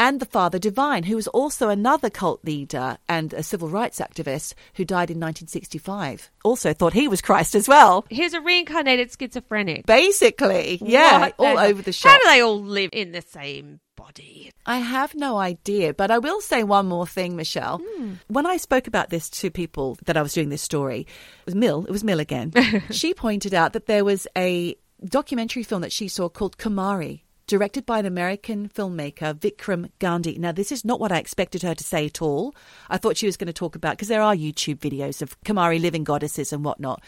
and 0.00 0.18
the 0.18 0.26
Father 0.26 0.58
Divine, 0.58 1.04
who 1.04 1.14
was 1.14 1.28
also 1.28 1.68
another 1.68 2.08
cult 2.08 2.42
leader 2.42 2.96
and 3.06 3.34
a 3.34 3.42
civil 3.42 3.68
rights 3.68 4.00
activist 4.00 4.54
who 4.74 4.84
died 4.84 5.10
in 5.10 5.20
1965. 5.20 6.30
Also 6.42 6.72
thought 6.72 6.94
he 6.94 7.06
was 7.06 7.20
Christ 7.20 7.54
as 7.54 7.68
well. 7.68 8.06
Here's 8.08 8.32
a 8.32 8.40
reincarnated 8.40 9.12
schizophrenic. 9.12 9.84
Basically, 9.84 10.78
yeah, 10.82 11.20
What 11.20 11.34
all 11.38 11.58
over 11.58 11.82
the 11.82 11.92
show. 11.92 12.08
How 12.08 12.16
do 12.16 12.24
they 12.26 12.40
all 12.40 12.62
live 12.62 12.90
in 12.94 13.12
the 13.12 13.20
same 13.20 13.80
body. 13.96 14.50
I 14.64 14.78
have 14.78 15.14
no 15.14 15.36
idea, 15.36 15.92
but 15.92 16.10
I 16.10 16.18
will 16.18 16.40
say 16.40 16.62
one 16.62 16.86
more 16.86 17.06
thing, 17.06 17.36
Michelle. 17.36 17.82
Hmm. 17.84 18.14
When 18.28 18.46
I 18.46 18.56
spoke 18.56 18.86
about 18.86 19.10
this 19.10 19.28
to 19.30 19.50
people 19.50 19.98
that 20.06 20.16
I 20.16 20.22
was 20.22 20.32
doing 20.32 20.48
this 20.48 20.62
story, 20.62 21.00
it 21.00 21.46
was 21.46 21.54
Mill, 21.54 21.84
it 21.84 21.90
was 21.90 22.02
Mill 22.02 22.18
again. 22.18 22.52
she 22.90 23.12
pointed 23.12 23.52
out 23.52 23.74
that 23.74 23.84
there 23.84 24.04
was 24.04 24.26
a 24.36 24.74
documentary 25.04 25.62
film 25.62 25.82
that 25.82 25.92
she 25.92 26.08
saw 26.08 26.30
called 26.30 26.56
Kumari. 26.56 27.22
Directed 27.50 27.84
by 27.84 27.98
an 27.98 28.06
American 28.06 28.68
filmmaker, 28.68 29.34
Vikram 29.34 29.90
Gandhi. 29.98 30.38
Now, 30.38 30.52
this 30.52 30.70
is 30.70 30.84
not 30.84 31.00
what 31.00 31.10
I 31.10 31.18
expected 31.18 31.62
her 31.62 31.74
to 31.74 31.82
say 31.82 32.06
at 32.06 32.22
all. 32.22 32.54
I 32.88 32.96
thought 32.96 33.16
she 33.16 33.26
was 33.26 33.36
going 33.36 33.48
to 33.48 33.52
talk 33.52 33.74
about, 33.74 33.94
because 33.94 34.06
there 34.06 34.22
are 34.22 34.36
YouTube 34.36 34.76
videos 34.76 35.20
of 35.20 35.36
Kamari 35.40 35.80
living 35.80 36.04
goddesses 36.04 36.52
and 36.52 36.64
whatnot. 36.64 37.02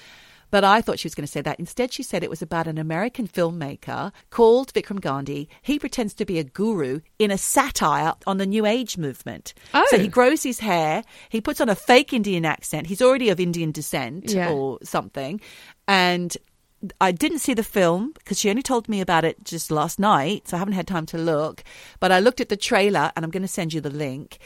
But 0.50 0.64
I 0.64 0.80
thought 0.80 0.98
she 0.98 1.06
was 1.06 1.14
going 1.14 1.26
to 1.26 1.30
say 1.30 1.42
that. 1.42 1.60
Instead, 1.60 1.92
she 1.92 2.02
said 2.02 2.24
it 2.24 2.28
was 2.28 2.42
about 2.42 2.66
an 2.66 2.76
American 2.76 3.28
filmmaker 3.28 4.10
called 4.30 4.74
Vikram 4.74 5.00
Gandhi. 5.00 5.48
He 5.62 5.78
pretends 5.78 6.12
to 6.14 6.24
be 6.24 6.40
a 6.40 6.44
guru 6.44 7.02
in 7.20 7.30
a 7.30 7.38
satire 7.38 8.14
on 8.26 8.38
the 8.38 8.44
New 8.44 8.66
Age 8.66 8.98
movement. 8.98 9.54
Oh. 9.72 9.86
So 9.90 9.98
he 10.00 10.08
oh. 10.08 10.10
grows 10.10 10.42
his 10.42 10.58
hair, 10.58 11.04
he 11.28 11.40
puts 11.40 11.60
on 11.60 11.68
a 11.68 11.76
fake 11.76 12.12
Indian 12.12 12.44
accent. 12.44 12.88
He's 12.88 13.00
already 13.00 13.28
of 13.28 13.38
Indian 13.38 13.70
descent 13.70 14.32
Yeah. 14.32 14.50
or 14.50 14.80
something. 14.82 15.40
And 15.86 16.36
I 17.00 17.12
didn't 17.12 17.38
see 17.38 17.54
the 17.54 17.62
film 17.62 18.12
because 18.12 18.38
she 18.38 18.50
only 18.50 18.62
told 18.62 18.88
me 18.88 19.00
about 19.00 19.24
it 19.24 19.44
just 19.44 19.70
last 19.70 19.98
night, 19.98 20.48
so 20.48 20.56
I 20.56 20.58
haven't 20.58 20.74
had 20.74 20.86
time 20.86 21.06
to 21.06 21.18
look. 21.18 21.62
But 22.00 22.12
I 22.12 22.20
looked 22.20 22.40
at 22.40 22.48
the 22.48 22.56
trailer 22.56 23.12
and 23.14 23.24
I'm 23.24 23.30
going 23.30 23.42
to 23.42 23.48
send 23.48 23.72
you 23.72 23.80
the 23.80 23.90
link. 23.90 24.38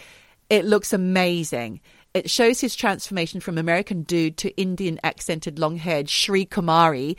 It 0.50 0.64
looks 0.64 0.92
amazing. 0.92 1.80
It 2.14 2.30
shows 2.30 2.60
his 2.60 2.74
transformation 2.74 3.40
from 3.40 3.58
American 3.58 4.02
dude 4.02 4.38
to 4.38 4.56
Indian 4.56 4.98
accented 5.04 5.58
long 5.58 5.76
haired 5.76 6.08
Sri 6.08 6.46
Kumaré, 6.46 7.16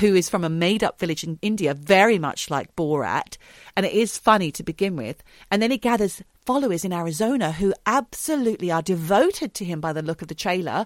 who 0.00 0.14
is 0.16 0.28
from 0.28 0.42
a 0.42 0.48
made 0.48 0.82
up 0.82 0.98
village 0.98 1.22
in 1.22 1.38
India, 1.40 1.72
very 1.72 2.18
much 2.18 2.50
like 2.50 2.74
Borat. 2.74 3.36
And 3.76 3.86
it 3.86 3.92
is 3.92 4.18
funny 4.18 4.50
to 4.52 4.64
begin 4.64 4.96
with. 4.96 5.22
And 5.52 5.62
then 5.62 5.70
he 5.70 5.78
gathers 5.78 6.22
followers 6.46 6.84
in 6.84 6.92
Arizona 6.92 7.52
who 7.52 7.72
absolutely 7.86 8.72
are 8.72 8.82
devoted 8.82 9.54
to 9.54 9.64
him 9.64 9.80
by 9.80 9.92
the 9.92 10.02
look 10.02 10.20
of 10.20 10.26
the 10.26 10.34
trailer. 10.34 10.84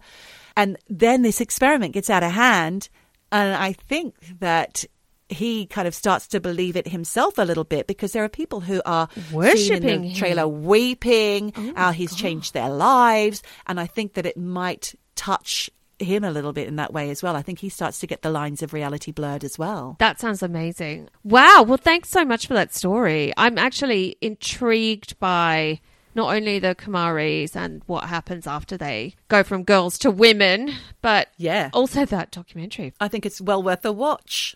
And 0.56 0.76
then 0.90 1.22
this 1.22 1.40
experiment 1.40 1.94
gets 1.94 2.10
out 2.10 2.22
of 2.22 2.32
hand. 2.32 2.90
And 3.34 3.52
I 3.52 3.72
think 3.72 4.14
that 4.38 4.84
he 5.28 5.66
kind 5.66 5.88
of 5.88 5.94
starts 5.94 6.28
to 6.28 6.40
believe 6.40 6.76
it 6.76 6.86
himself 6.86 7.36
a 7.36 7.42
little 7.42 7.64
bit 7.64 7.88
because 7.88 8.12
there 8.12 8.22
are 8.22 8.28
people 8.28 8.60
who 8.60 8.80
are 8.86 9.08
Worshipping 9.32 10.02
the 10.02 10.08
him. 10.08 10.14
trailer 10.14 10.46
weeping 10.46 11.52
oh 11.56 11.72
how 11.74 11.90
he's 11.90 12.14
changed 12.14 12.54
their 12.54 12.68
lives. 12.68 13.42
And 13.66 13.80
I 13.80 13.86
think 13.86 14.14
that 14.14 14.24
it 14.24 14.36
might 14.36 14.94
touch 15.16 15.68
him 15.98 16.22
a 16.22 16.30
little 16.30 16.52
bit 16.52 16.68
in 16.68 16.76
that 16.76 16.92
way 16.92 17.10
as 17.10 17.24
well. 17.24 17.34
I 17.34 17.42
think 17.42 17.58
he 17.58 17.68
starts 17.68 17.98
to 18.00 18.06
get 18.06 18.22
the 18.22 18.30
lines 18.30 18.62
of 18.62 18.72
reality 18.72 19.10
blurred 19.10 19.42
as 19.42 19.58
well. 19.58 19.96
That 19.98 20.20
sounds 20.20 20.42
amazing. 20.42 21.08
Wow. 21.24 21.64
Well, 21.66 21.78
thanks 21.78 22.10
so 22.10 22.24
much 22.24 22.46
for 22.46 22.54
that 22.54 22.72
story. 22.72 23.32
I'm 23.36 23.58
actually 23.58 24.16
intrigued 24.20 25.18
by 25.18 25.80
not 26.14 26.34
only 26.34 26.58
the 26.58 26.74
Kumaris 26.74 27.56
and 27.56 27.82
what 27.86 28.04
happens 28.04 28.46
after 28.46 28.76
they 28.76 29.14
go 29.28 29.42
from 29.42 29.64
girls 29.64 29.98
to 29.98 30.10
women, 30.10 30.72
but 31.02 31.28
Yeah. 31.36 31.70
also 31.72 32.04
that 32.06 32.30
documentary. 32.30 32.92
I 33.00 33.08
think 33.08 33.26
it's 33.26 33.40
well 33.40 33.62
worth 33.62 33.84
a 33.84 33.92
watch. 33.92 34.54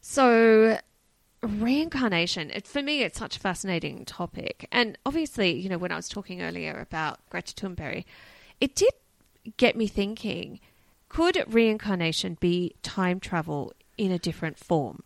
So, 0.00 0.78
reincarnation, 1.42 2.50
it, 2.50 2.66
for 2.66 2.82
me, 2.82 3.02
it's 3.02 3.18
such 3.18 3.36
a 3.36 3.40
fascinating 3.40 4.04
topic. 4.04 4.68
And 4.72 4.96
obviously, 5.04 5.52
you 5.52 5.68
know, 5.68 5.78
when 5.78 5.92
I 5.92 5.96
was 5.96 6.08
talking 6.08 6.42
earlier 6.42 6.78
about 6.78 7.18
Greta 7.30 7.54
Thunberg, 7.54 8.04
it 8.60 8.74
did 8.74 8.92
get 9.56 9.76
me 9.76 9.86
thinking 9.86 10.60
could 11.08 11.42
reincarnation 11.46 12.36
be 12.40 12.74
time 12.82 13.20
travel 13.20 13.72
in 13.98 14.12
a 14.12 14.18
different 14.18 14.58
form? 14.58 15.02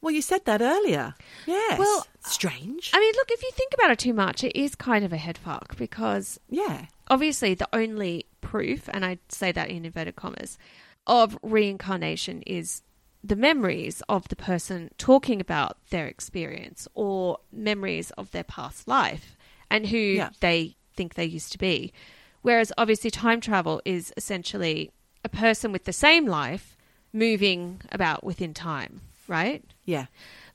Well, 0.00 0.12
you 0.14 0.20
said 0.22 0.44
that 0.44 0.60
earlier. 0.60 1.14
Yes. 1.46 1.78
Well, 1.78 2.06
strange. 2.20 2.90
I 2.92 3.00
mean, 3.00 3.14
look, 3.16 3.30
if 3.30 3.42
you 3.42 3.50
think 3.52 3.72
about 3.72 3.90
it 3.90 3.98
too 3.98 4.12
much, 4.12 4.44
it 4.44 4.54
is 4.58 4.74
kind 4.74 5.02
of 5.04 5.12
a 5.14 5.16
headfuck 5.16 5.76
because 5.78 6.38
yeah. 6.50 6.86
obviously 7.08 7.54
the 7.54 7.68
only 7.72 8.26
proof, 8.42 8.88
and 8.92 9.04
I 9.04 9.18
say 9.30 9.50
that 9.52 9.70
in 9.70 9.86
inverted 9.86 10.16
commas, 10.16 10.58
of 11.06 11.38
reincarnation 11.42 12.42
is 12.42 12.82
the 13.22 13.36
memories 13.36 14.02
of 14.08 14.28
the 14.28 14.36
person 14.36 14.90
talking 14.98 15.40
about 15.40 15.78
their 15.88 16.06
experience 16.06 16.86
or 16.94 17.38
memories 17.50 18.10
of 18.12 18.30
their 18.32 18.44
past 18.44 18.86
life 18.86 19.36
and 19.70 19.86
who 19.86 19.96
Yeah. 19.96 20.28
they 20.40 20.76
think 20.94 21.14
they 21.14 21.24
used 21.24 21.50
to 21.52 21.58
be. 21.58 21.92
Whereas 22.42 22.70
obviously 22.76 23.10
time 23.10 23.40
travel 23.40 23.80
is 23.86 24.12
essentially 24.18 24.90
a 25.24 25.30
person 25.30 25.72
with 25.72 25.84
the 25.84 25.92
same 25.94 26.26
life 26.26 26.73
moving 27.14 27.80
about 27.92 28.22
within 28.24 28.52
time, 28.52 29.00
right? 29.28 29.64
Yeah. 29.86 30.06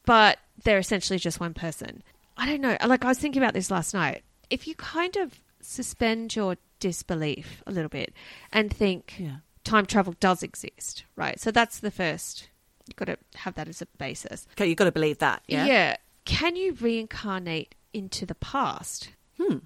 but 0.06 0.38
they're 0.64 0.78
essentially 0.80 1.18
just 1.20 1.40
one 1.40 1.54
person. 1.54 2.04
I 2.38 2.46
don't 2.46 2.62
know. 2.62 2.76
Like 2.86 3.06
I 3.06 3.08
was 3.10 3.18
thinking 3.20 3.42
about 3.42 3.54
this 3.54 3.72
last 3.72 3.94
night. 3.94 4.24
If 4.50 4.68
you 4.68 4.76
kind 4.76 5.16
of 5.18 5.40
suspend 5.62 6.36
your 6.36 6.58
disbelief 6.80 7.62
a 7.68 7.72
little 7.72 7.90
bit 7.90 8.14
and 8.52 8.74
think 8.74 9.16
Yeah. 9.18 9.38
time 9.64 9.86
travel 9.86 10.16
does 10.20 10.42
exist, 10.44 11.04
right? 11.16 11.40
So 11.40 11.52
that's 11.52 11.80
the 11.80 11.92
first. 11.92 12.50
You've 12.88 12.96
got 12.96 13.06
to 13.06 13.18
have 13.36 13.54
that 13.56 13.68
as 13.70 13.82
a 13.82 13.86
basis. 13.98 14.48
Okay, 14.54 14.68
you've 14.68 14.78
got 14.78 14.86
to 14.86 14.92
believe 14.92 15.20
that. 15.20 15.44
Yeah. 15.48 15.96
Can 16.26 16.56
you 16.56 16.74
reincarnate 16.74 17.76
into 17.94 18.26
the 18.26 18.36
past? 18.36 19.10
Hmm. 19.40 19.58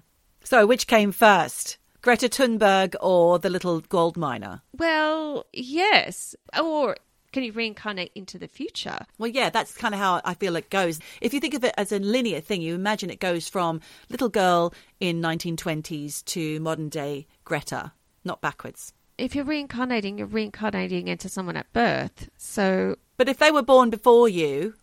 So, 0.44 0.66
which 0.66 0.86
came 0.86 1.10
first? 1.10 1.78
Greta 2.04 2.28
Thunberg 2.28 2.94
or 3.00 3.38
the 3.38 3.48
little 3.48 3.80
gold 3.80 4.18
miner? 4.18 4.60
Well, 4.76 5.46
yes. 5.54 6.34
Or 6.62 6.96
can 7.32 7.42
you 7.44 7.52
reincarnate 7.52 8.12
into 8.14 8.38
the 8.38 8.46
future? 8.46 9.06
Well, 9.16 9.30
yeah, 9.30 9.48
that's 9.48 9.72
kind 9.74 9.94
of 9.94 10.00
how 10.00 10.20
I 10.22 10.34
feel 10.34 10.54
it 10.56 10.68
goes. 10.68 11.00
If 11.22 11.32
you 11.32 11.40
think 11.40 11.54
of 11.54 11.64
it 11.64 11.72
as 11.78 11.92
a 11.92 11.98
linear 11.98 12.42
thing, 12.42 12.60
you 12.60 12.74
imagine 12.74 13.08
it 13.08 13.20
goes 13.20 13.48
from 13.48 13.80
little 14.10 14.28
girl 14.28 14.74
in 15.00 15.22
1920s 15.22 16.22
to 16.26 16.60
modern 16.60 16.90
day 16.90 17.26
Greta, 17.46 17.92
not 18.22 18.42
backwards. 18.42 18.92
If 19.16 19.34
you're 19.34 19.46
reincarnating, 19.46 20.18
you're 20.18 20.26
reincarnating 20.26 21.08
into 21.08 21.30
someone 21.30 21.56
at 21.56 21.72
birth. 21.72 22.28
So 22.36 22.96
But 23.16 23.30
if 23.30 23.38
they 23.38 23.50
were 23.50 23.62
born 23.62 23.88
before 23.88 24.28
you, 24.28 24.74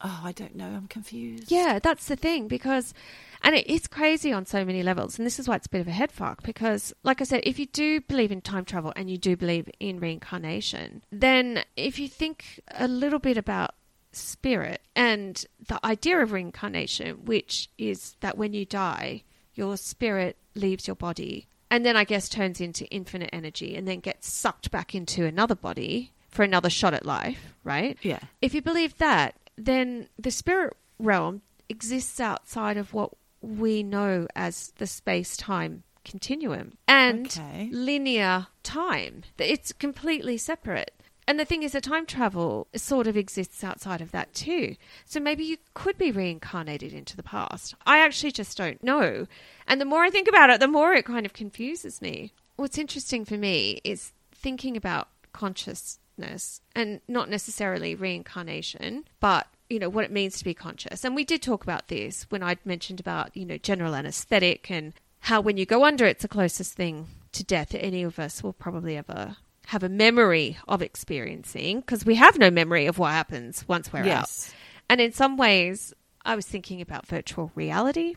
oh, 0.00 0.20
I 0.22 0.30
don't 0.30 0.54
know, 0.54 0.68
I'm 0.68 0.86
confused. 0.86 1.50
Yeah, 1.50 1.80
that's 1.80 2.06
the 2.06 2.14
thing 2.14 2.46
because, 2.46 2.94
and 3.42 3.54
it 3.54 3.66
is 3.66 3.86
crazy 3.86 4.32
on 4.32 4.46
so 4.46 4.64
many 4.64 4.82
levels, 4.82 5.18
and 5.18 5.26
this 5.26 5.38
is 5.38 5.48
why 5.48 5.56
it's 5.56 5.66
a 5.66 5.70
bit 5.70 5.80
of 5.80 5.88
a 5.88 5.92
head 5.92 6.12
fuck. 6.12 6.42
Because, 6.42 6.92
like 7.02 7.20
I 7.20 7.24
said, 7.24 7.42
if 7.44 7.58
you 7.58 7.66
do 7.66 8.00
believe 8.00 8.32
in 8.32 8.40
time 8.40 8.64
travel 8.64 8.92
and 8.96 9.10
you 9.10 9.18
do 9.18 9.36
believe 9.36 9.68
in 9.80 10.00
reincarnation, 10.00 11.02
then 11.10 11.64
if 11.76 11.98
you 11.98 12.08
think 12.08 12.60
a 12.76 12.88
little 12.88 13.18
bit 13.18 13.36
about 13.36 13.74
spirit 14.12 14.82
and 14.96 15.44
the 15.66 15.84
idea 15.84 16.18
of 16.20 16.32
reincarnation, 16.32 17.24
which 17.24 17.68
is 17.78 18.16
that 18.20 18.38
when 18.38 18.52
you 18.52 18.64
die, 18.64 19.22
your 19.54 19.76
spirit 19.76 20.36
leaves 20.54 20.86
your 20.86 20.96
body 20.96 21.46
and 21.70 21.84
then 21.84 21.96
I 21.96 22.04
guess 22.04 22.28
turns 22.28 22.60
into 22.60 22.86
infinite 22.86 23.30
energy 23.32 23.76
and 23.76 23.86
then 23.86 24.00
gets 24.00 24.32
sucked 24.32 24.70
back 24.70 24.94
into 24.94 25.24
another 25.24 25.54
body 25.54 26.12
for 26.28 26.42
another 26.42 26.70
shot 26.70 26.94
at 26.94 27.06
life, 27.06 27.54
right? 27.64 27.98
Yeah. 28.02 28.20
If 28.40 28.54
you 28.54 28.62
believe 28.62 28.96
that, 28.98 29.34
then 29.56 30.08
the 30.18 30.30
spirit 30.30 30.76
realm 30.98 31.42
exists 31.68 32.20
outside 32.20 32.76
of 32.76 32.94
what 32.94 33.12
we 33.40 33.82
know 33.82 34.26
as 34.34 34.72
the 34.78 34.86
space 34.86 35.36
time 35.36 35.84
continuum 36.04 36.72
and 36.86 37.26
Okay. 37.26 37.68
linear 37.70 38.46
time. 38.62 39.22
It's 39.38 39.72
completely 39.72 40.38
separate. 40.38 40.92
And 41.26 41.38
the 41.38 41.44
thing 41.44 41.62
is 41.62 41.72
that 41.72 41.82
time 41.82 42.06
travel 42.06 42.68
sort 42.74 43.06
of 43.06 43.14
exists 43.14 43.62
outside 43.62 44.00
of 44.00 44.12
that 44.12 44.32
too. 44.32 44.76
So 45.04 45.20
maybe 45.20 45.44
you 45.44 45.58
could 45.74 45.98
be 45.98 46.10
reincarnated 46.10 46.94
into 46.94 47.14
the 47.16 47.22
past. 47.22 47.74
I 47.84 47.98
actually 47.98 48.32
just 48.32 48.56
don't 48.56 48.82
know. 48.82 49.26
And 49.66 49.78
the 49.78 49.84
more 49.84 50.02
I 50.04 50.08
think 50.10 50.26
about 50.26 50.48
it, 50.48 50.58
the 50.60 50.66
more 50.66 50.94
it 50.94 51.04
kind 51.04 51.26
of 51.26 51.34
confuses 51.34 52.00
me. 52.00 52.32
What's 52.56 52.78
interesting 52.78 53.26
for 53.26 53.36
me 53.36 53.80
is 53.84 54.12
thinking 54.32 54.74
about 54.74 55.08
consciousness 55.34 56.60
and 56.74 57.00
not 57.06 57.28
necessarily 57.28 57.94
reincarnation, 57.94 59.04
but 59.20 59.46
you 59.70 59.78
know 59.78 59.88
what 59.88 60.04
it 60.04 60.10
means 60.12 60.38
to 60.38 60.44
be 60.44 60.54
conscious. 60.54 61.04
And 61.04 61.14
we 61.14 61.24
did 61.24 61.42
talk 61.42 61.62
about 61.62 61.88
this 61.88 62.26
when 62.30 62.42
I'd 62.42 62.64
mentioned 62.64 63.00
about, 63.00 63.36
you 63.36 63.44
know, 63.44 63.58
general 63.58 63.94
anesthetic 63.94 64.70
and 64.70 64.92
how 65.20 65.40
when 65.40 65.56
you 65.56 65.66
go 65.66 65.84
under 65.84 66.06
it's 66.06 66.22
the 66.22 66.28
closest 66.28 66.74
thing 66.74 67.08
to 67.32 67.44
death 67.44 67.70
that 67.70 67.84
any 67.84 68.02
of 68.02 68.18
us 68.18 68.42
will 68.42 68.52
probably 68.52 68.96
ever 68.96 69.36
have 69.66 69.82
a 69.82 69.88
memory 69.88 70.56
of 70.66 70.80
experiencing 70.80 71.80
because 71.80 72.06
we 72.06 72.14
have 72.14 72.38
no 72.38 72.50
memory 72.50 72.86
of 72.86 72.98
what 72.98 73.12
happens 73.12 73.66
once 73.68 73.92
we're 73.92 74.04
Yes. 74.04 74.48
out. 74.48 74.54
And 74.90 75.00
in 75.02 75.12
some 75.12 75.36
ways, 75.36 75.92
I 76.24 76.34
was 76.34 76.46
thinking 76.46 76.80
about 76.80 77.06
virtual 77.06 77.52
reality 77.54 78.14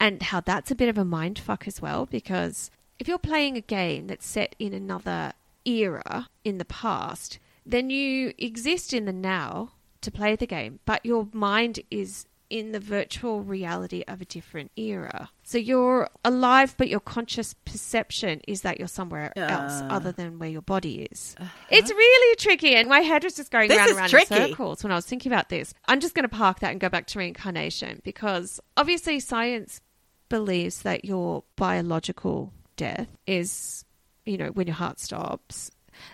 and 0.00 0.22
how 0.22 0.40
that's 0.40 0.70
a 0.70 0.74
bit 0.74 0.88
of 0.88 0.96
a 0.96 1.04
mind 1.04 1.38
fuck 1.38 1.66
as 1.68 1.82
well 1.82 2.06
because 2.06 2.70
if 2.98 3.08
you're 3.08 3.18
playing 3.18 3.56
a 3.56 3.60
game 3.60 4.06
that's 4.06 4.26
set 4.26 4.54
in 4.58 4.72
another 4.72 5.32
era 5.66 6.28
in 6.44 6.56
the 6.58 6.64
past, 6.64 7.38
then 7.66 7.90
you 7.90 8.32
exist 8.38 8.94
in 8.94 9.04
the 9.04 9.12
now 9.12 9.72
to 10.02 10.10
play 10.10 10.36
the 10.36 10.46
game, 10.46 10.80
but 10.84 11.04
your 11.04 11.28
mind 11.32 11.80
is 11.90 12.26
in 12.50 12.72
the 12.72 12.80
virtual 12.80 13.40
reality 13.42 14.04
of 14.06 14.20
a 14.20 14.26
different 14.26 14.70
era. 14.76 15.30
So 15.42 15.56
you're 15.56 16.10
alive, 16.22 16.74
but 16.76 16.90
your 16.90 17.00
conscious 17.00 17.54
perception 17.64 18.42
is 18.46 18.60
that 18.60 18.78
you're 18.78 18.88
somewhere 18.88 19.32
else 19.36 19.80
Uh. 19.80 19.86
other 19.90 20.12
than 20.12 20.38
where 20.38 20.50
your 20.50 20.60
body 20.60 21.08
is. 21.10 21.34
It's 21.70 21.90
really 21.90 22.36
tricky, 22.36 22.74
and 22.74 22.90
my 22.90 23.00
head 23.00 23.24
was 23.24 23.36
just 23.36 23.50
going 23.50 23.68
This 23.68 23.78
round 23.78 23.88
and 23.90 23.98
round 23.98 24.10
tricky. 24.10 24.34
in 24.34 24.48
circles 24.50 24.82
when 24.84 24.92
I 24.92 24.96
was 24.96 25.06
thinking 25.06 25.32
about 25.32 25.48
this. 25.48 25.72
I'm 25.86 26.00
just 26.00 26.14
going 26.14 26.24
to 26.24 26.28
park 26.36 26.60
that 26.60 26.72
and 26.72 26.78
go 26.80 26.90
back 26.90 27.06
to 27.06 27.18
reincarnation 27.18 28.02
because 28.04 28.60
obviously 28.76 29.18
science 29.18 29.80
believes 30.28 30.82
that 30.82 31.06
your 31.06 31.44
biological 31.56 32.52
death 32.76 33.08
is, 33.26 33.86
you 34.26 34.36
know, 34.36 34.48
when 34.48 34.66
your 34.66 34.76
heart 34.76 35.00
stops. 35.00 35.70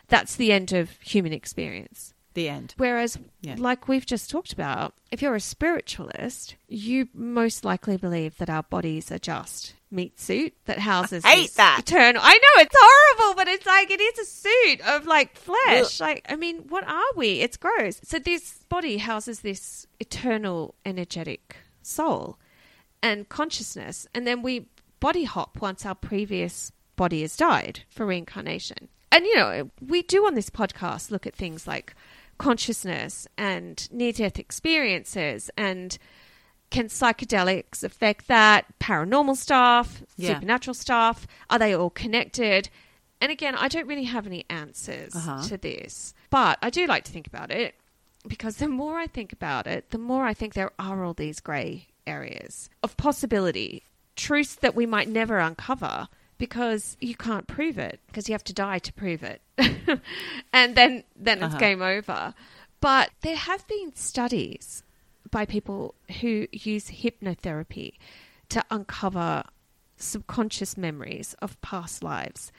That's 0.07 0.37
the 0.37 0.53
end 0.53 0.73
of 0.73 0.91
human 1.01 1.33
experience. 1.33 2.15
The 2.39 2.49
end. 2.49 2.75
Whereas, 2.77 3.19
Yeah. 3.43 3.57
like 3.59 3.89
we've 3.89 4.07
just 4.07 4.31
talked 4.31 4.53
about, 4.53 4.95
if 5.11 5.21
you're 5.21 5.35
a 5.35 5.41
spiritualist, 5.41 6.55
you 6.69 7.09
most 7.13 7.65
likely 7.65 7.97
believe 7.97 8.39
that 8.39 8.49
our 8.49 8.63
bodies 8.63 9.11
are 9.11 9.19
just 9.19 9.75
meat 9.91 10.21
suit 10.21 10.55
that 10.67 10.79
houses 10.79 11.25
I 11.25 11.31
hate 11.35 11.55
that. 11.55 11.81
eternal. 11.81 12.23
I 12.25 12.35
know 12.35 12.63
it's 12.63 12.77
horrible, 12.79 13.35
but 13.37 13.49
it's 13.49 13.67
like 13.67 13.91
it 13.91 14.01
is 14.01 14.19
a 14.21 14.25
suit 14.25 14.81
of 14.87 15.07
like 15.07 15.35
flesh. 15.37 15.99
Like, 15.99 16.25
I 16.29 16.37
mean, 16.37 16.59
what 16.69 16.87
are 16.87 17.13
we? 17.17 17.41
It's 17.41 17.57
gross. 17.57 18.01
So 18.05 18.19
this 18.21 18.61
body 18.69 18.99
houses 18.99 19.41
this 19.41 19.87
eternal 19.99 20.75
energetic 20.85 21.57
soul 21.83 22.39
and 23.03 23.29
consciousness, 23.29 24.07
and 24.15 24.27
then 24.27 24.43
we 24.43 24.69
body 25.01 25.25
hop 25.25 25.61
once 25.61 25.85
our 25.87 25.95
previous 25.95 26.71
body 26.97 27.23
has 27.23 27.37
died 27.37 27.81
for 27.89 28.07
reincarnation. 28.07 28.89
And 29.11 29.25
you 29.25 29.37
know, 29.37 29.71
we 29.81 30.03
do 30.03 30.27
on 30.27 30.35
this 30.35 30.51
podcast 30.51 31.11
look 31.11 31.27
at 31.27 31.35
things 31.35 31.67
like 31.67 31.95
consciousness 32.39 33.27
and 33.37 33.91
near 33.93 34.13
death 34.13 34.39
experiences 34.39 35.51
and 35.57 35.99
can 36.71 36.87
psychedelics 36.89 37.83
affect 37.83 38.29
that? 38.29 38.67
Paranormal 38.79 39.37
stuff, 39.37 40.03
Yeah. 40.17 40.35
supernatural 40.35 40.75
stuff, 40.75 41.27
are 41.51 41.59
they 41.59 41.75
all 41.75 41.91
connected? 41.91 42.69
And 43.21 43.33
again, 43.33 43.55
I 43.57 43.69
don't 43.69 43.87
really 43.87 44.05
have 44.05 44.27
any 44.27 44.45
answers 44.49 45.15
Uh-huh. 45.15 45.43
to 45.49 45.57
this, 45.57 46.15
but 46.31 46.59
I 46.63 46.71
do 46.71 46.87
like 46.87 47.05
to 47.05 47.13
think 47.13 47.27
about 47.27 47.51
it 47.51 47.75
because 48.27 48.57
the 48.57 48.69
more 48.69 48.99
I 48.99 49.07
think 49.07 49.33
about 49.33 49.67
it, 49.67 49.91
the 49.91 49.99
more 49.99 50.25
I 50.27 50.35
think 50.35 50.55
there 50.55 50.71
are 50.79 51.05
all 51.05 51.15
these 51.15 51.41
grey 51.41 51.89
areas 52.07 52.69
of 52.83 52.97
possibility, 52.97 53.83
truths 54.17 54.55
that 54.57 54.75
we 54.75 54.87
might 54.87 55.09
never 55.09 55.39
uncover 55.39 56.09
because 56.39 56.97
you 57.01 57.15
can't 57.15 57.47
prove 57.47 57.79
it 57.79 58.01
because 58.07 58.29
you 58.29 58.33
have 58.33 58.45
to 58.45 58.53
die 58.53 58.79
to 58.79 58.93
prove 58.93 59.23
it. 59.23 59.41
and 60.53 60.75
then 60.77 61.05
then 61.17 61.39
it's 61.43 61.47
Uh-huh. 61.55 61.59
game 61.59 61.83
over. 61.83 62.35
But 62.81 63.11
there 63.23 63.37
have 63.37 63.67
been 63.67 63.95
studies 63.97 64.83
by 65.31 65.45
people 65.45 65.95
who 66.21 66.47
use 66.53 66.91
hypnotherapy 66.91 67.95
to 68.51 68.65
uncover 68.71 69.43
subconscious 69.97 70.77
memories 70.77 71.35
of 71.43 71.61
past 71.61 72.03
lives 72.05 72.53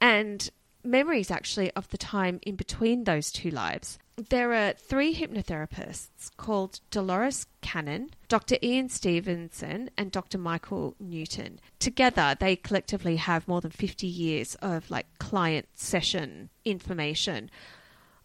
and 0.00 0.50
memories 0.82 1.30
actually 1.30 1.70
of 1.72 1.88
the 1.90 1.98
time 1.98 2.40
in 2.42 2.56
between 2.56 3.04
those 3.04 3.30
two 3.30 3.50
lives. 3.50 3.98
There 4.16 4.54
are 4.54 4.72
three 4.72 5.14
hypnotherapists 5.14 6.34
called 6.38 6.80
Dolores 6.90 7.46
Cannon, 7.60 8.10
Dr. 8.28 8.56
Ian 8.62 8.88
Stevenson, 8.88 9.90
and 9.98 10.10
Dr. 10.10 10.38
Michael 10.38 10.94
Newton. 10.98 11.60
Together, 11.78 12.34
they 12.38 12.56
collectively 12.56 13.16
have 13.16 13.46
more 13.46 13.60
than 13.60 13.70
50 13.70 14.06
years 14.06 14.54
of 14.56 14.90
like 14.90 15.06
client 15.18 15.68
session 15.74 16.48
information 16.64 17.50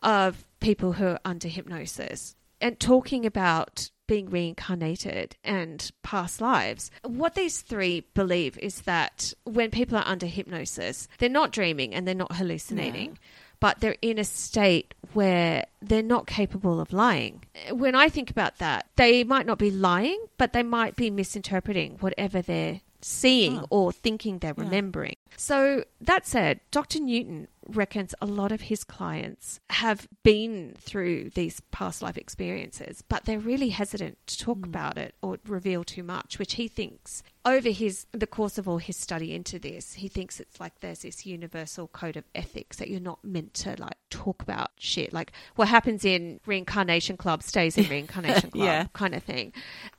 of 0.02 0.46
people 0.62 0.94
who 0.94 1.08
are 1.08 1.20
under 1.26 1.50
hypnosis 1.50 2.38
and 2.62 2.80
talking 2.80 3.26
about 3.26 3.90
being 4.08 4.30
reincarnated 4.30 5.36
and 5.44 5.92
past 6.04 6.40
lives. 6.40 6.90
What 7.04 7.36
these 7.36 7.62
three 7.62 8.06
believe 8.14 8.58
is 8.60 8.82
that 8.82 9.34
when 9.44 9.72
people 9.72 9.98
are 9.98 10.08
under 10.08 10.26
hypnosis, 10.26 11.10
they're 11.18 11.30
not 11.30 11.52
dreaming 11.52 11.94
and 11.94 12.08
they're 12.08 12.16
not 12.16 12.36
hallucinating. 12.36 13.18
But 13.62 13.80
they're 13.80 13.96
in 14.02 14.20
a 14.20 14.26
state 14.26 14.94
where 15.14 15.66
they're 15.82 16.04
not 16.04 16.28
capable 16.28 16.82
of 16.82 16.92
lying. 16.92 17.46
When 17.72 17.96
I 17.96 18.10
think 18.10 18.30
about 18.30 18.58
that, 18.58 18.88
they 18.98 19.24
might 19.24 19.46
not 19.46 19.60
be 19.60 19.72
lying, 19.72 20.20
but 20.38 20.52
they 20.52 20.64
might 20.64 20.98
be 20.98 21.10
misinterpreting 21.10 21.98
whatever 22.00 22.42
they're 22.42 22.82
seeing 23.04 23.60
Oh. 23.60 23.68
or 23.70 23.92
thinking 23.92 24.40
they're 24.40 24.54
Yeah. 24.58 24.64
remembering. 24.64 25.16
So, 25.38 25.86
that 26.02 26.28
said, 26.28 26.60
Dr. 26.72 27.00
Newton 27.00 27.48
reckons 27.68 28.14
a 28.22 28.26
lot 28.26 28.52
of 28.52 28.62
his 28.62 28.84
clients 28.84 29.60
have 29.70 30.08
been 30.24 30.76
through 30.78 31.32
these 31.32 31.62
past 31.72 32.02
life 32.02 32.18
experiences, 32.18 33.04
but 33.08 33.26
they're 33.26 33.40
really 33.40 33.70
hesitant 33.70 34.18
to 34.28 34.38
talk 34.38 34.58
hmm. 34.58 34.66
about 34.66 34.98
it 34.98 35.16
or 35.22 35.40
reveal 35.48 35.84
too 35.84 36.04
much, 36.04 36.38
which 36.38 36.56
he 36.56 36.68
thinks 36.68 37.24
over 37.44 37.70
his 37.70 38.06
the 38.12 38.28
course 38.28 38.58
of 38.58 38.68
all 38.68 38.78
his 38.78 38.96
study 38.98 39.34
into 39.34 39.58
this, 39.58 39.94
he 39.94 40.08
thinks 40.08 40.40
it's 40.40 40.60
like 40.60 40.80
there's 40.80 41.00
this 41.00 41.26
universal 41.26 41.88
code 41.88 42.16
of 42.18 42.24
ethics 42.36 42.78
that 42.78 42.90
you're 42.90 43.00
not 43.00 43.24
meant 43.24 43.54
to 43.56 43.76
like 43.80 43.98
talk 44.10 44.42
about 44.44 44.72
shit. 44.78 45.12
Like 45.12 45.32
what 45.56 45.68
happens 45.68 46.06
in 46.06 46.40
reincarnation 46.46 47.18
club 47.18 47.42
stays 47.44 47.78
in 47.78 47.86
reincarnation 47.90 48.52
club 48.52 48.64
Yeah. 48.64 48.86
kind 48.94 49.16
of 49.16 49.24
thing. 49.24 49.54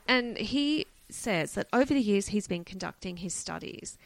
And 0.06 0.38
he 0.38 0.86
says 1.10 1.54
that 1.54 1.66
over 1.72 1.92
the 1.92 2.00
years 2.00 2.28
he's 2.28 2.46
been 2.46 2.64
conducting 2.64 3.18
his 3.18 3.34
studies, 3.34 3.98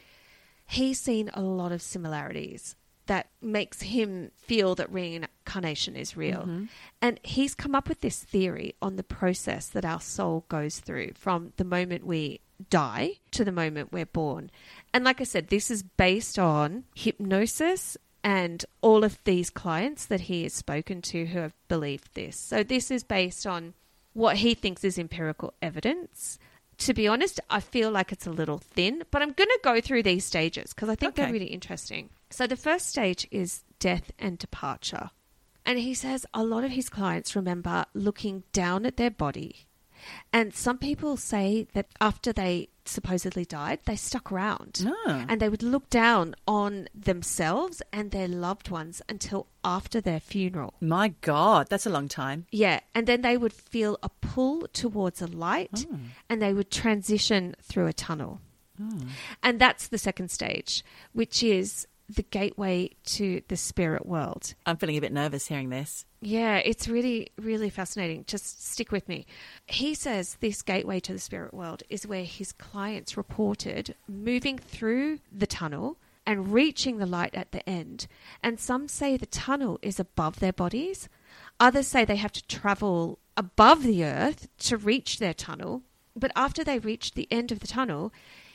he's 0.65 0.99
seen 0.99 1.29
a 1.33 1.41
lot 1.41 1.71
of 1.71 1.81
similarities 1.81 2.75
that 3.05 3.29
makes 3.41 3.83
him 3.83 4.31
feel 4.35 4.75
that 4.75 4.91
reincarnation 4.91 5.95
is 5.95 6.17
real. 6.17 6.41
Mm-hmm. 6.41 6.65
And 7.01 7.19
he's 7.23 7.55
come 7.55 7.73
up 7.73 7.87
with 7.87 8.01
this 8.01 8.21
theory 8.21 8.75
on 8.81 8.97
the 8.97 9.03
process 9.03 9.69
that 9.69 9.85
our 9.85 10.01
soul 10.01 10.43
goes 10.49 10.79
through 10.79 11.11
from 11.15 11.53
the 11.55 11.63
moment 11.63 12.05
we 12.05 12.41
die 12.69 13.13
to 13.31 13.45
the 13.45 13.51
moment 13.51 13.91
we're 13.91 14.05
born. 14.05 14.51
And 14.93 15.03
like 15.03 15.21
I 15.21 15.25
said, 15.25 15.47
this 15.47 15.69
is 15.69 15.83
based 15.83 16.39
on 16.39 16.85
hypnosis 16.95 17.97
and 18.23 18.65
all 18.81 19.03
of 19.03 19.23
these 19.23 19.49
clients 19.49 20.05
that 20.05 20.21
he 20.21 20.43
has 20.43 20.53
spoken 20.53 21.01
to 21.01 21.25
who 21.27 21.39
have 21.39 21.53
believed 21.67 22.13
this. 22.13 22.37
So 22.37 22.63
this 22.63 22.91
is 22.91 23.03
based 23.03 23.45
on 23.45 23.73
what 24.13 24.37
he 24.37 24.53
thinks 24.53 24.83
is 24.83 24.97
empirical 24.97 25.53
evidence. 25.61 26.39
To 26.79 26.93
be 26.93 27.07
honest, 27.07 27.39
I 27.49 27.59
feel 27.59 27.91
like 27.91 28.11
it's 28.11 28.27
a 28.27 28.31
little 28.31 28.57
thin, 28.57 29.03
but 29.11 29.21
I'm 29.21 29.31
going 29.31 29.47
to 29.47 29.59
go 29.63 29.79
through 29.81 30.03
these 30.03 30.25
stages 30.25 30.73
because 30.73 30.89
I 30.89 30.95
think 30.95 31.15
they're 31.15 31.31
really 31.31 31.45
interesting. 31.45 32.09
So 32.29 32.47
the 32.47 32.55
first 32.55 32.89
stage 32.89 33.27
is 33.31 33.63
death 33.79 34.11
and 34.19 34.37
departure. 34.37 35.11
And 35.65 35.79
he 35.79 35.93
says 35.93 36.25
a 36.33 36.43
lot 36.43 36.63
of 36.63 36.71
his 36.71 36.89
clients 36.89 37.35
remember 37.35 37.85
looking 37.93 38.43
down 38.53 38.85
at 38.85 38.97
their 38.97 39.11
body. 39.11 39.66
And 40.31 40.53
some 40.53 40.77
people 40.77 41.17
say 41.17 41.67
that 41.73 41.87
after 41.99 42.31
they 42.33 42.69
supposedly 42.85 43.43
died, 43.45 43.79
they 43.85 43.95
stuck 43.97 44.31
around 44.31 44.85
Oh. 44.87 45.25
and 45.27 45.41
they 45.41 45.49
would 45.49 45.63
look 45.63 45.89
down 45.89 46.35
on 46.47 46.87
themselves 46.95 47.81
and 47.91 48.11
their 48.11 48.27
loved 48.27 48.69
ones 48.69 49.01
until 49.09 49.47
after 49.63 49.99
their 49.99 50.19
funeral. 50.21 50.73
My 50.79 51.09
God, 51.21 51.67
that's 51.69 51.85
a 51.85 51.89
long 51.89 52.07
time. 52.07 52.45
Yeah, 52.51 52.79
and 52.95 53.05
then 53.07 53.21
they 53.21 53.35
would 53.37 53.53
feel 53.53 53.97
a 54.01 54.09
pull 54.09 54.67
towards 54.73 55.21
a 55.21 55.27
light 55.27 55.85
ah. 55.91 55.97
and 56.29 56.41
they 56.41 56.53
would 56.53 56.71
transition 56.71 57.55
through 57.61 57.87
a 57.87 57.93
tunnel. 57.93 58.39
Ah. 58.81 58.99
And 59.43 59.59
that's 59.59 59.87
the 59.87 59.97
second 59.97 60.29
stage, 60.31 60.83
which 61.13 61.43
is 61.43 61.87
the 62.09 62.23
gateway 62.23 62.91
to 63.03 63.41
the 63.47 63.57
spirit 63.57 64.05
world. 64.05 64.53
I'm 64.65 64.77
feeling 64.77 64.97
a 64.97 65.01
bit 65.01 65.11
nervous 65.11 65.47
hearing 65.47 65.69
this. 65.69 66.05
Yeah, 66.21 66.57
it's 66.57 66.87
really, 66.87 67.31
really 67.37 67.69
fascinating. 67.69 68.23
Just 68.27 68.65
stick 68.65 68.91
with 68.91 69.07
me. 69.09 69.25
He 69.65 69.93
says 69.93 70.37
this 70.39 70.61
gateway 70.61 70.99
to 71.01 71.13
the 71.13 71.19
spirit 71.19 71.53
world 71.53 71.83
is 71.89 72.07
where 72.07 72.23
his 72.23 72.53
clients 72.53 73.17
reported 73.17 73.95
moving 74.07 74.57
through 74.57 75.19
the 75.31 75.47
tunnel 75.47 75.97
and 76.25 76.53
reaching 76.53 76.97
the 76.97 77.05
light 77.05 77.35
at 77.35 77.51
the 77.51 77.67
end. 77.67 78.07
And 78.41 78.59
some 78.59 78.87
say 78.87 79.15
the 79.15 79.25
tunnel 79.25 79.79
is 79.81 79.99
above 79.99 80.39
their 80.39 80.53
bodies. 80.53 81.09
Others 81.59 81.87
say 81.87 82.05
they 82.05 82.17
have 82.17 82.33
to 82.33 82.47
travel 82.47 83.19
above 83.35 83.83
the 83.83 84.03
earth 84.03 84.47
to 84.59 84.77
reach 84.77 85.19
their 85.19 85.33
tunnel. 85.33 85.83
But 86.15 86.31
after 86.35 86.63
they 86.63 86.79
reach 86.79 87.13
the 87.13 87.27
end 87.31 87.51
of 87.51 87.59
the 87.59 87.67
tunnel, 87.67 88.11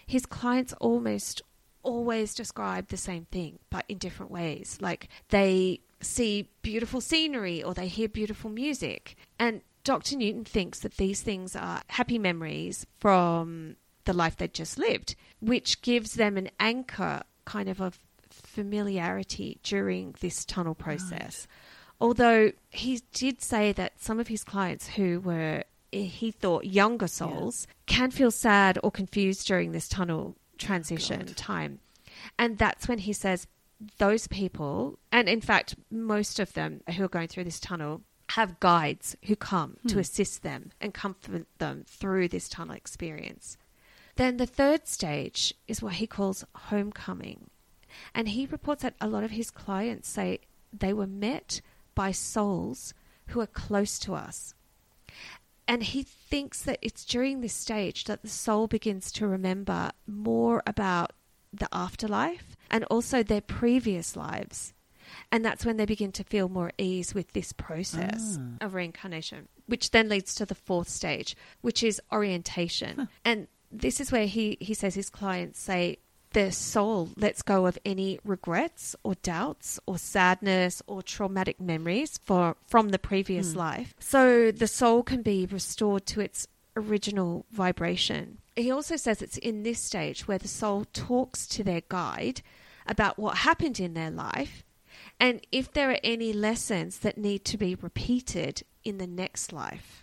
his 0.06 0.26
clients 0.26 0.74
almost 0.74 1.42
always 1.82 2.34
describe 2.34 2.88
the 2.88 2.96
same 2.96 3.26
thing, 3.26 3.58
but 3.70 3.84
in 3.88 3.98
different 3.98 4.32
ways. 4.32 4.78
Like 4.80 5.08
they 5.28 5.80
see 6.00 6.48
beautiful 6.62 7.00
scenery 7.00 7.62
or 7.62 7.74
they 7.74 7.88
hear 7.88 8.08
beautiful 8.08 8.50
music. 8.50 9.16
And 9.38 9.62
Dr. 9.84 10.16
Newton 10.16 10.44
thinks 10.44 10.80
that 10.80 10.96
these 10.96 11.22
things 11.22 11.56
are 11.56 11.82
happy 11.88 12.18
memories 12.18 12.86
from 12.98 13.76
the 14.04 14.12
life 14.12 14.36
they'd 14.36 14.54
just 14.54 14.78
lived, 14.78 15.14
which 15.40 15.82
gives 15.82 16.14
them 16.14 16.36
an 16.36 16.50
anchor 16.58 17.22
kind 17.44 17.68
of 17.68 17.80
of 17.80 17.98
familiarity 18.30 19.58
during 19.62 20.14
this 20.20 20.44
tunnel 20.44 20.74
process. 20.74 21.46
Although 22.00 22.52
he 22.70 23.02
did 23.12 23.42
say 23.42 23.72
that 23.72 24.00
some 24.00 24.18
of 24.18 24.28
his 24.28 24.42
clients 24.42 24.88
who 24.88 25.20
were, 25.20 25.64
he 25.92 26.30
thought, 26.30 26.64
younger 26.64 27.06
souls 27.06 27.66
can 27.86 28.10
feel 28.10 28.30
sad 28.30 28.78
or 28.82 28.90
confused 28.90 29.46
during 29.46 29.72
this 29.72 29.88
tunnel 29.88 30.36
transition 30.62 31.26
time. 31.34 31.80
And 32.38 32.58
that's 32.58 32.88
when 32.88 32.98
he 32.98 33.12
says 33.12 33.46
those 33.98 34.26
people, 34.28 34.98
and 35.10 35.28
in 35.28 35.40
fact, 35.40 35.74
most 35.90 36.38
of 36.38 36.52
them 36.52 36.80
who 36.96 37.04
are 37.04 37.08
going 37.08 37.28
through 37.28 37.44
this 37.44 37.60
tunnel, 37.60 38.02
have 38.30 38.60
guides 38.60 39.14
who 39.26 39.36
come 39.36 39.76
to 39.86 39.94
hmm. 39.94 40.00
assist 40.00 40.42
them 40.42 40.70
and 40.80 40.94
comfort 40.94 41.46
them 41.58 41.84
through 41.86 42.28
this 42.28 42.48
tunnel 42.48 42.74
experience. 42.74 43.58
Then 44.16 44.36
the 44.36 44.46
third 44.46 44.86
stage 44.86 45.54
is 45.68 45.82
what 45.82 45.94
he 45.94 46.06
calls 46.06 46.44
homecoming. 46.54 47.50
And 48.14 48.28
he 48.28 48.46
reports 48.46 48.82
that 48.82 48.94
a 49.00 49.08
lot 49.08 49.24
of 49.24 49.32
his 49.32 49.50
clients 49.50 50.08
say 50.08 50.40
they 50.72 50.92
were 50.92 51.06
met 51.06 51.60
by 51.94 52.12
souls 52.12 52.94
who 53.28 53.40
are 53.40 53.46
close 53.46 53.98
to 54.00 54.14
us. 54.14 54.54
And 55.68 55.82
he 55.82 56.02
thinks 56.02 56.62
that 56.62 56.78
it's 56.82 57.04
during 57.04 57.40
this 57.40 57.54
stage 57.54 58.04
that 58.04 58.22
the 58.22 58.28
soul 58.28 58.66
begins 58.66 59.12
to 59.12 59.26
remember 59.26 59.90
more 60.06 60.62
about 60.66 61.12
the 61.52 61.68
afterlife 61.72 62.56
and 62.70 62.84
also 62.84 63.22
their 63.22 63.40
previous 63.40 64.16
lives. 64.16 64.74
And 65.30 65.44
that's 65.44 65.64
when 65.64 65.76
they 65.76 65.84
begin 65.84 66.12
to 66.12 66.24
feel 66.24 66.48
more 66.48 66.72
ease 66.78 67.14
with 67.14 67.32
this 67.32 67.52
process 67.52 68.38
ah. 68.40 68.64
of 68.64 68.74
reincarnation, 68.74 69.48
which 69.66 69.90
then 69.90 70.08
leads 70.08 70.34
to 70.36 70.46
the 70.46 70.54
fourth 70.54 70.88
stage, 70.88 71.36
which 71.60 71.82
is 71.82 72.00
orientation. 72.12 73.08
And 73.24 73.48
this 73.70 74.00
is 74.00 74.12
where 74.12 74.26
he, 74.26 74.56
he 74.60 74.74
says 74.74 74.94
his 74.94 75.10
clients 75.10 75.60
say 75.60 75.98
the 76.32 76.52
soul 76.52 77.10
lets 77.16 77.42
go 77.42 77.66
of 77.66 77.78
any 77.84 78.18
regrets 78.24 78.96
or 79.02 79.14
doubts 79.22 79.78
or 79.86 79.98
sadness 79.98 80.82
or 80.86 81.02
traumatic 81.02 81.60
memories 81.60 82.18
for 82.24 82.56
from 82.66 82.90
the 82.90 82.98
previous 82.98 83.52
hmm. 83.52 83.58
life. 83.58 83.94
So 83.98 84.50
the 84.50 84.66
soul 84.66 85.02
can 85.02 85.22
be 85.22 85.46
restored 85.46 86.06
to 86.06 86.20
its 86.20 86.48
original 86.76 87.46
vibration. 87.50 88.38
He 88.56 88.70
also 88.70 88.96
says 88.96 89.22
it's 89.22 89.38
in 89.38 89.62
this 89.62 89.80
stage 89.80 90.26
where 90.28 90.38
the 90.38 90.48
soul 90.48 90.86
talks 90.92 91.46
to 91.48 91.64
their 91.64 91.82
guide 91.88 92.42
about 92.86 93.18
what 93.18 93.38
happened 93.38 93.78
in 93.78 93.94
their 93.94 94.10
life 94.10 94.64
and 95.18 95.40
if 95.52 95.72
there 95.72 95.90
are 95.90 96.00
any 96.02 96.32
lessons 96.32 96.98
that 96.98 97.16
need 97.16 97.44
to 97.46 97.56
be 97.56 97.74
repeated 97.74 98.62
in 98.84 98.98
the 98.98 99.06
next 99.06 99.52
life. 99.52 100.01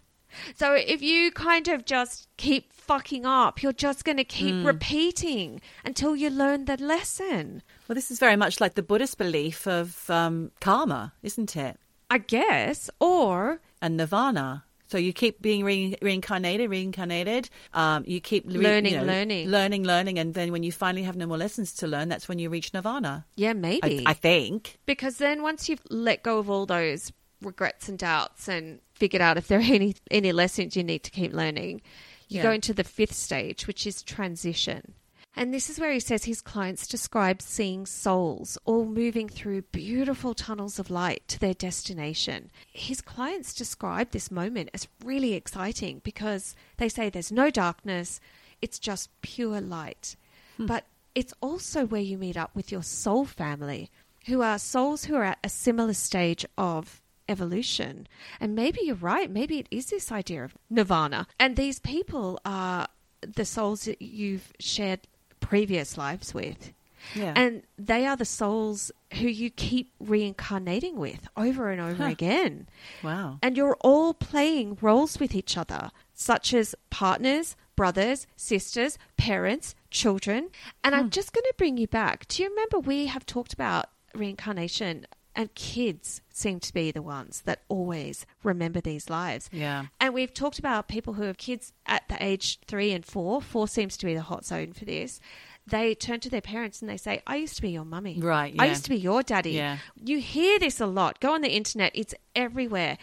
So 0.55 0.73
if 0.73 1.01
you 1.01 1.31
kind 1.31 1.67
of 1.67 1.85
just 1.85 2.27
keep 2.37 2.71
fucking 2.73 3.25
up, 3.25 3.61
you're 3.61 3.73
just 3.73 4.03
going 4.05 4.17
to 4.17 4.23
keep 4.23 4.65
repeating 4.65 5.61
until 5.85 6.15
you 6.15 6.29
learn 6.29 6.65
the 6.65 6.77
lesson. 6.77 7.61
Well, 7.87 7.95
this 7.95 8.11
is 8.11 8.19
very 8.19 8.35
much 8.35 8.59
like 8.59 8.75
the 8.75 8.83
Buddhist 8.83 9.17
belief 9.17 9.67
of 9.67 10.09
um, 10.09 10.51
karma, 10.59 11.13
isn't 11.23 11.55
it? 11.55 11.77
I 12.09 12.17
guess. 12.17 12.89
Or 12.99 13.61
And 13.81 13.97
nirvana. 13.97 14.63
So 14.87 14.97
you 14.97 15.13
keep 15.13 15.39
being 15.39 15.63
re- 15.63 15.95
reincarnated, 16.01 16.67
reincarnated. 16.67 17.51
Um, 17.75 18.03
you 18.07 18.19
keep 18.19 18.47
re- 18.47 18.57
Learning, 18.57 18.93
you 18.93 18.99
know, 18.99 19.05
learning. 19.05 19.47
learning, 19.47 19.83
learning, 19.85 20.17
and 20.17 20.33
then 20.33 20.51
when 20.51 20.63
you 20.63 20.71
finally 20.71 21.03
have 21.03 21.15
no 21.15 21.27
more 21.27 21.37
lessons 21.37 21.73
to 21.75 21.85
learn, 21.87 22.09
that's 22.09 22.27
when 22.27 22.39
you 22.39 22.49
reach 22.49 22.73
nirvana. 22.73 23.27
yeah, 23.35 23.51
I, 23.51 23.53
maybe. 23.53 24.03
I 24.07 24.13
think. 24.13 24.79
because 24.87 25.17
then 25.17 25.43
once 25.43 25.69
you've 25.69 25.83
let 25.91 26.23
go 26.23 26.39
of 26.39 26.49
all 26.49 26.65
those 26.65 27.11
regrets 27.41 27.87
and 27.89 27.97
doubts 27.97 28.47
and 28.47 28.79
figured 28.95 29.21
out 29.21 29.37
if 29.37 29.47
there 29.47 29.59
are 29.59 29.61
any 29.61 29.95
any 30.11 30.31
lessons 30.31 30.75
you 30.75 30.83
need 30.83 31.03
to 31.03 31.11
keep 31.11 31.33
learning, 31.33 31.81
you 32.27 32.37
Yeah. 32.37 32.43
go 32.43 32.51
into 32.51 32.73
the 32.73 32.83
fifth 32.83 33.15
stage, 33.15 33.67
which 33.67 33.87
is 33.87 34.01
transition. 34.03 34.93
And 35.35 35.53
this 35.53 35.69
is 35.69 35.79
where 35.79 35.91
he 35.93 35.99
says 35.99 36.25
his 36.25 36.41
clients 36.41 36.87
describe 36.87 37.41
seeing 37.41 37.85
souls 37.85 38.57
all 38.65 38.85
moving 38.85 39.29
through 39.29 39.61
beautiful 39.71 40.33
tunnels 40.33 40.79
of 40.79 40.89
light 40.89 41.23
to 41.29 41.39
their 41.39 41.53
destination. 41.53 42.51
His 42.73 42.99
clients 42.99 43.53
describe 43.53 44.11
this 44.11 44.31
moment 44.31 44.69
as 44.73 44.87
really 45.05 45.35
exciting 45.35 46.01
because 46.03 46.55
they 46.77 46.89
say 46.89 47.09
there's 47.09 47.31
no 47.31 47.49
darkness, 47.51 48.19
it's 48.61 48.79
just 48.79 49.09
pure 49.21 49.61
light. 49.61 50.15
Hmm. 50.57 50.65
But 50.65 50.85
it's 51.15 51.33
also 51.41 51.85
where 51.85 52.01
you 52.01 52.17
meet 52.17 52.35
up 52.35 52.55
with 52.55 52.71
your 52.71 52.83
soul 52.83 53.23
family, 53.25 53.91
who 54.25 54.41
are 54.41 54.59
souls 54.59 55.05
who 55.05 55.15
are 55.15 55.23
at 55.23 55.39
a 55.43 55.49
similar 55.49 55.93
stage 55.93 56.45
of 56.57 57.01
evolution. 57.29 58.07
And 58.39 58.55
maybe 58.55 58.79
you're 58.83 58.95
right, 58.95 59.29
maybe 59.29 59.59
it 59.59 59.67
is 59.71 59.87
this 59.87 60.11
idea 60.11 60.43
of 60.43 60.57
nirvana. 60.69 61.27
And 61.39 61.55
these 61.55 61.79
people 61.79 62.39
are 62.45 62.87
the 63.21 63.45
souls 63.45 63.85
that 63.85 64.01
you've 64.01 64.51
shared 64.59 65.01
previous 65.39 65.97
lives 65.97 66.33
with. 66.33 66.73
Yeah. 67.15 67.31
And 67.35 67.63
they 67.77 68.05
are 68.05 68.17
the 68.17 68.25
souls 68.25 68.91
who 69.13 69.27
you 69.27 69.49
keep 69.49 69.93
reincarnating 70.01 70.97
with 70.97 71.27
over 71.37 71.69
and 71.69 71.79
over 71.79 72.03
Huh. 72.03 72.09
again. 72.11 72.67
wow. 73.03 73.39
And 73.41 73.55
you're 73.55 73.77
all 73.81 74.13
playing 74.13 74.77
roles 74.81 75.17
with 75.19 75.33
each 75.33 75.55
other, 75.57 75.91
such 76.13 76.53
as 76.53 76.75
partners, 76.89 77.55
brothers, 77.77 78.27
sisters, 78.35 78.97
parents, 79.15 79.75
children. 79.89 80.49
And 80.83 80.93
Hmm. 80.93 80.99
I'm 81.01 81.09
just 81.09 81.31
going 81.31 81.45
to 81.45 81.53
bring 81.57 81.77
you 81.77 81.87
back. 81.87 82.27
Do 82.27 82.43
you 82.43 82.49
remember 82.49 82.79
we 82.79 83.05
have 83.05 83.25
talked 83.25 83.53
about 83.53 83.85
reincarnation? 84.13 85.05
And 85.39 85.55
kids 85.55 86.21
seem 86.33 86.59
to 86.59 86.73
be 86.73 86.91
the 86.91 87.01
ones 87.01 87.43
that 87.45 87.61
always 87.69 88.25
remember 88.43 88.81
these 88.81 89.09
lives. 89.09 89.49
Yeah. 89.53 89.85
And 89.97 90.13
we've 90.13 90.33
talked 90.33 90.59
about 90.59 90.89
people 90.89 91.13
who 91.13 91.23
have 91.23 91.37
kids 91.37 91.71
at 91.85 92.05
the 92.09 92.21
age 92.21 92.59
three 92.67 92.91
and 92.91 93.05
four. 93.05 93.41
Four 93.41 93.69
seems 93.69 93.95
to 93.95 94.05
be 94.05 94.13
the 94.13 94.21
hot 94.21 94.43
zone 94.43 94.73
for 94.73 94.83
this. 94.83 95.21
They 95.65 95.95
turn 95.95 96.19
to 96.19 96.29
their 96.29 96.41
parents 96.41 96.81
and 96.81 96.89
they 96.89 96.97
say, 96.97 97.21
I 97.25 97.37
used 97.37 97.55
to 97.55 97.61
be 97.61 97.69
your 97.69 97.85
mummy. 97.85 98.19
Right, 98.19 98.53
I 98.59 98.65
used 98.65 98.83
to 98.83 98.89
be 98.89 98.97
your 98.97 99.23
daddy. 99.23 99.51
Yeah. 99.51 99.77
You 99.95 100.19
hear 100.19 100.59
this 100.59 100.81
a 100.81 100.85
lot. 100.85 101.21
Go 101.21 101.33
on 101.33 101.39
the 101.39 101.55
internet, 101.55 101.93
it's 101.95 102.13
everywhere. 102.35 102.97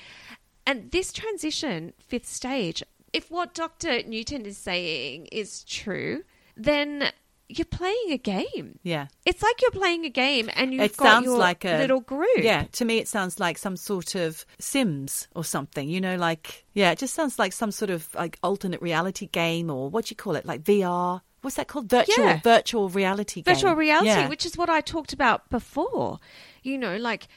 And 0.66 0.91
this 0.91 1.14
transition, 1.14 1.95
fifth 1.99 2.26
stage, 2.26 2.82
if 3.14 3.30
what 3.30 3.55
Dr. 3.55 4.03
Newton 4.03 4.45
is 4.45 4.59
saying 4.59 5.28
is 5.32 5.64
true, 5.64 6.22
then 6.55 7.12
you're 7.49 7.64
playing 7.64 8.11
a 8.11 8.18
game. 8.18 8.78
Yeah. 8.82 9.07
It's 9.24 9.42
like 9.42 9.62
you're 9.62 9.70
playing 9.70 10.05
a 10.05 10.11
game 10.11 10.51
and 10.55 10.72
you've 10.72 10.82
it 10.82 10.97
got 10.97 11.05
sounds 11.07 11.24
your 11.26 11.38
like 11.38 11.64
a 11.64 11.78
little 11.78 12.01
group. 12.01 12.38
Yeah, 12.38 12.64
to 12.72 12.84
me, 12.84 12.99
it 12.99 13.09
sounds 13.09 13.38
like 13.38 13.57
some 13.59 13.76
sort 13.76 14.14
of 14.14 14.44
Sims 14.59 15.28
or 15.34 15.44
something. 15.44 15.88
You 15.88 16.01
know, 16.01 16.16
like 16.16 16.64
yeah, 16.74 16.90
it 16.90 16.99
just 16.99 17.14
sounds 17.14 17.38
like 17.38 17.53
some 17.53 17.70
sort 17.70 17.90
of 17.90 18.12
like 18.14 18.38
alternate 18.42 18.82
reality 18.82 19.26
game 19.26 19.70
or 19.70 19.88
what 19.90 20.07
do 20.07 20.12
you 20.12 20.16
call 20.16 20.34
it, 20.36 20.44
like 20.44 20.62
VR. 20.64 21.20
What's 21.42 21.57
that 21.57 21.68
called? 21.68 21.88
Virtual 21.88 22.24
Yeah. 22.24 22.40
virtual 22.42 22.88
reality. 22.88 23.42
game. 23.42 23.55
virtual 23.55 23.74
reality, 23.74 24.09
Yeah. 24.09 24.28
which 24.28 24.44
is 24.44 24.57
what 24.57 24.68
I 24.68 24.80
talked 24.80 25.12
about 25.12 25.49
before. 25.49 26.18
You 26.64 26.76
know, 26.78 26.97
like 26.97 27.28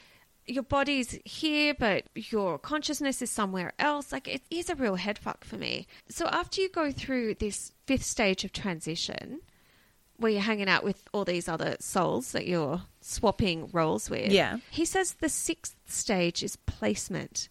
your 0.46 0.64
body's 0.64 1.16
here, 1.24 1.74
but 1.78 2.04
your 2.16 2.58
consciousness 2.58 3.22
is 3.22 3.30
somewhere 3.30 3.72
else. 3.78 4.10
Like 4.10 4.26
it 4.26 4.42
is 4.50 4.68
a 4.68 4.74
real 4.74 4.96
headfuck 4.96 5.44
for 5.44 5.56
me. 5.56 5.86
So 6.08 6.26
after 6.26 6.60
you 6.60 6.68
go 6.68 6.90
through 6.90 7.36
this 7.36 7.70
fifth 7.86 8.02
stage 8.04 8.42
of 8.42 8.52
transition, 8.52 9.42
where 10.20 10.30
you're 10.32 10.40
hanging 10.42 10.68
out 10.68 10.84
with 10.84 11.02
all 11.12 11.24
these 11.24 11.48
other 11.48 11.76
souls 11.80 12.32
that 12.32 12.46
you're 12.46 12.82
swapping 13.00 13.68
roles 13.72 14.08
with, 14.10 14.30
Yeah. 14.30 14.58
he 14.70 14.84
says 14.84 15.14
the 15.14 15.28
sixth 15.28 15.74
stage 15.86 16.42
is 16.42 16.56
placement. 16.56 17.48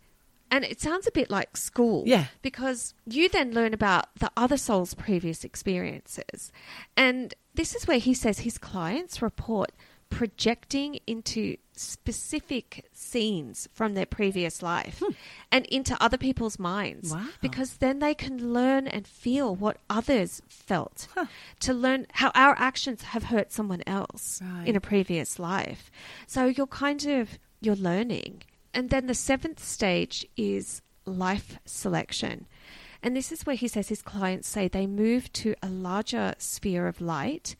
And 0.52 0.64
it 0.66 0.82
sounds 0.82 1.06
a 1.06 1.12
bit 1.12 1.30
like 1.30 1.56
school. 1.58 2.04
Yeah. 2.08 2.26
Because 2.42 2.96
you 3.06 3.30
then 3.30 3.52
learn 3.52 3.74
about 3.74 4.08
the 4.20 4.32
other 4.36 4.58
soul's 4.58 4.96
previous 4.96 5.44
experiences. 5.44 6.52
And 6.98 7.36
this 7.54 7.76
is 7.76 7.86
where 7.88 8.00
he 8.00 8.14
says 8.16 8.40
his 8.40 8.58
clients 8.58 9.22
report 9.22 9.72
projecting 10.10 10.99
into 11.07 11.55
specific 11.74 12.86
scenes 12.93 13.70
from 13.74 13.93
their 13.93 14.05
previous 14.05 14.62
life 14.62 15.01
hmm. 15.03 15.14
and 15.51 15.66
into 15.68 15.95
other 16.03 16.18
people's 16.18 16.60
minds. 16.60 17.12
Wow. 17.12 17.28
Because 17.41 17.78
then 17.78 17.99
they 17.99 18.14
can 18.14 18.53
learn 18.53 18.88
and 18.88 19.07
feel 19.07 19.55
what 19.55 19.78
others 19.89 20.41
felt 20.47 21.07
to 21.62 21.74
learn 21.74 22.07
how 22.14 22.32
our 22.36 22.55
actions 22.57 23.03
have 23.03 23.26
hurt 23.26 23.51
someone 23.51 23.84
else 23.88 24.41
Right. 24.43 24.68
in 24.68 24.76
a 24.76 24.82
previous 24.82 25.39
life. 25.39 25.89
So 26.28 26.45
you're 26.45 26.68
kind 26.68 27.05
of 27.05 27.39
you're 27.62 27.76
learning. 27.76 28.43
And 28.74 28.89
then 28.89 29.07
the 29.07 29.14
seventh 29.14 29.64
stage 29.64 30.26
is 30.38 30.82
life 31.05 31.60
selection. 31.66 32.45
And 33.01 33.16
this 33.16 33.32
is 33.32 33.45
where 33.45 33.55
he 33.55 33.68
says 33.68 33.89
his 33.89 34.01
clients 34.01 34.47
say 34.47 34.68
they 34.68 34.88
move 34.88 35.32
to 35.34 35.55
a 35.64 35.70
larger 35.70 36.36
sphere 36.38 36.88
of 36.88 36.99
light, 37.01 37.55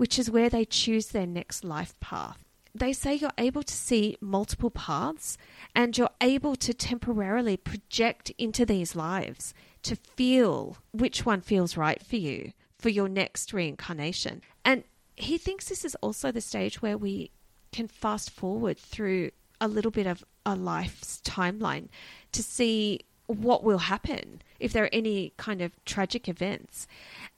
which 0.00 0.18
is 0.18 0.30
where 0.30 0.48
they 0.48 0.64
choose 0.64 1.08
their 1.08 1.26
next 1.26 1.62
life 1.62 1.92
path. 2.00 2.42
They 2.74 2.94
say 2.94 3.16
you're 3.16 3.36
able 3.36 3.62
to 3.62 3.74
see 3.74 4.16
multiple 4.18 4.70
paths 4.70 5.36
and 5.74 5.96
you're 5.98 6.16
able 6.22 6.56
to 6.56 6.72
temporarily 6.72 7.58
project 7.58 8.32
into 8.38 8.64
these 8.64 8.96
lives 8.96 9.52
to 9.82 9.96
feel 9.96 10.78
which 10.92 11.26
one 11.26 11.42
feels 11.42 11.76
right 11.76 12.02
for 12.02 12.16
you 12.16 12.52
for 12.78 12.88
your 12.88 13.10
next 13.10 13.52
reincarnation. 13.52 14.40
And 14.64 14.84
he 15.16 15.36
thinks 15.36 15.68
this 15.68 15.84
is 15.84 15.96
also 15.96 16.32
the 16.32 16.40
stage 16.40 16.80
where 16.80 16.96
we 16.96 17.30
can 17.70 17.86
fast 17.86 18.30
forward 18.30 18.78
through 18.78 19.32
a 19.60 19.68
little 19.68 19.90
bit 19.90 20.06
of 20.06 20.24
a 20.46 20.56
life's 20.56 21.20
timeline 21.26 21.88
to 22.32 22.42
see 22.42 23.00
what 23.26 23.62
will 23.62 23.78
happen 23.78 24.40
if 24.58 24.72
there 24.72 24.84
are 24.84 24.94
any 24.94 25.34
kind 25.36 25.60
of 25.60 25.72
tragic 25.84 26.26
events. 26.26 26.86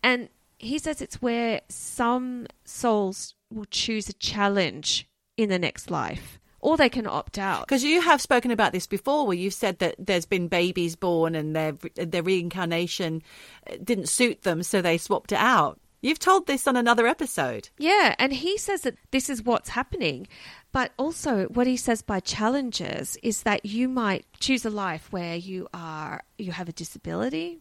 And 0.00 0.28
he 0.62 0.78
says 0.78 1.02
it's 1.02 1.20
where 1.20 1.60
some 1.68 2.46
souls 2.64 3.34
will 3.52 3.66
choose 3.66 4.08
a 4.08 4.14
challenge 4.14 5.08
in 5.36 5.48
the 5.48 5.58
next 5.58 5.90
life 5.90 6.38
or 6.60 6.76
they 6.76 6.88
can 6.88 7.06
opt 7.06 7.38
out. 7.38 7.66
Because 7.66 7.84
you 7.84 8.00
have 8.00 8.22
spoken 8.22 8.50
about 8.50 8.72
this 8.72 8.86
before, 8.86 9.26
where 9.26 9.36
you've 9.36 9.52
said 9.52 9.80
that 9.80 9.96
there's 9.98 10.24
been 10.24 10.48
babies 10.48 10.96
born 10.96 11.34
and 11.34 11.54
their 11.54 11.72
their 11.96 12.22
reincarnation 12.22 13.22
uh, 13.68 13.76
didn't 13.82 14.08
suit 14.08 14.42
them, 14.42 14.62
so 14.62 14.80
they 14.80 14.96
swapped 14.96 15.32
it 15.32 15.38
out. 15.38 15.78
You've 16.00 16.18
told 16.18 16.46
this 16.46 16.66
on 16.66 16.76
another 16.76 17.06
episode. 17.06 17.68
Yeah, 17.78 18.16
and 18.18 18.32
he 18.32 18.58
says 18.58 18.80
that 18.82 18.96
this 19.12 19.30
is 19.30 19.44
what's 19.44 19.68
happening. 19.68 20.26
But 20.72 20.92
also 20.98 21.44
what 21.46 21.66
he 21.66 21.76
says 21.76 22.02
by 22.02 22.20
challenges 22.20 23.16
is 23.22 23.42
that 23.42 23.66
you 23.66 23.88
might 23.88 24.24
choose 24.40 24.64
a 24.64 24.70
life 24.70 25.12
where 25.12 25.36
you 25.36 25.68
are 25.74 26.22
you 26.38 26.52
have 26.52 26.68
a 26.68 26.72
disability 26.72 27.60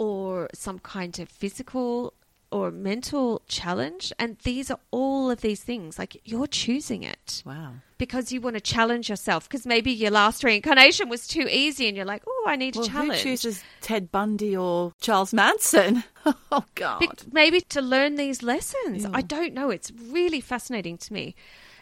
or 0.00 0.48
some 0.54 0.78
kind 0.78 1.18
of 1.18 1.28
physical 1.28 2.14
or 2.52 2.70
mental 2.70 3.42
challenge 3.46 4.12
and 4.18 4.36
these 4.42 4.70
are 4.72 4.78
all 4.90 5.30
of 5.30 5.40
these 5.40 5.62
things 5.62 5.98
like 6.00 6.20
you're 6.24 6.48
choosing 6.48 7.02
it 7.04 7.42
Wow. 7.46 7.74
because 7.98 8.32
you 8.32 8.40
want 8.40 8.56
to 8.56 8.60
challenge 8.60 9.08
yourself 9.08 9.48
because 9.48 9.66
maybe 9.66 9.92
your 9.92 10.10
last 10.10 10.42
reincarnation 10.42 11.08
was 11.08 11.28
too 11.28 11.46
easy 11.48 11.86
and 11.86 11.96
you're 11.96 12.06
like 12.14 12.24
oh 12.26 12.44
i 12.48 12.56
need 12.56 12.74
Well, 12.74 12.86
a 12.86 12.88
who 12.88 13.14
chooses 13.14 13.62
Ted 13.82 14.10
Bundy 14.10 14.56
or 14.56 14.92
Charles 15.00 15.32
Manson? 15.34 16.02
oh 16.50 16.64
God. 16.74 16.98
Be- 16.98 17.10
maybe 17.30 17.60
to 17.74 17.80
learn 17.80 18.16
these 18.16 18.42
lessons. 18.42 19.06
I 19.20 19.22
don't 19.22 19.54
know. 19.54 19.70
It's 19.70 19.90
really 20.10 20.40
fascinating 20.40 20.98
to 20.98 21.12
me. 21.12 21.34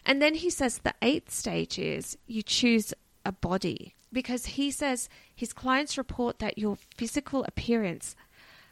And 0.07 0.21
then 0.23 0.35
he 0.35 0.51
says 0.51 0.79
the 0.79 0.95
eighth 1.03 1.31
stage 1.33 1.79
is 1.79 2.17
you 2.27 2.43
choose 2.43 2.93
a 3.25 3.33
body 3.33 3.95
because 4.13 4.47
he 4.47 4.71
says 4.71 5.09
his 5.35 5.53
clients 5.53 5.99
report 5.99 6.39
that 6.39 6.59
your 6.59 6.77
physical 6.97 7.45
appearance 7.45 8.17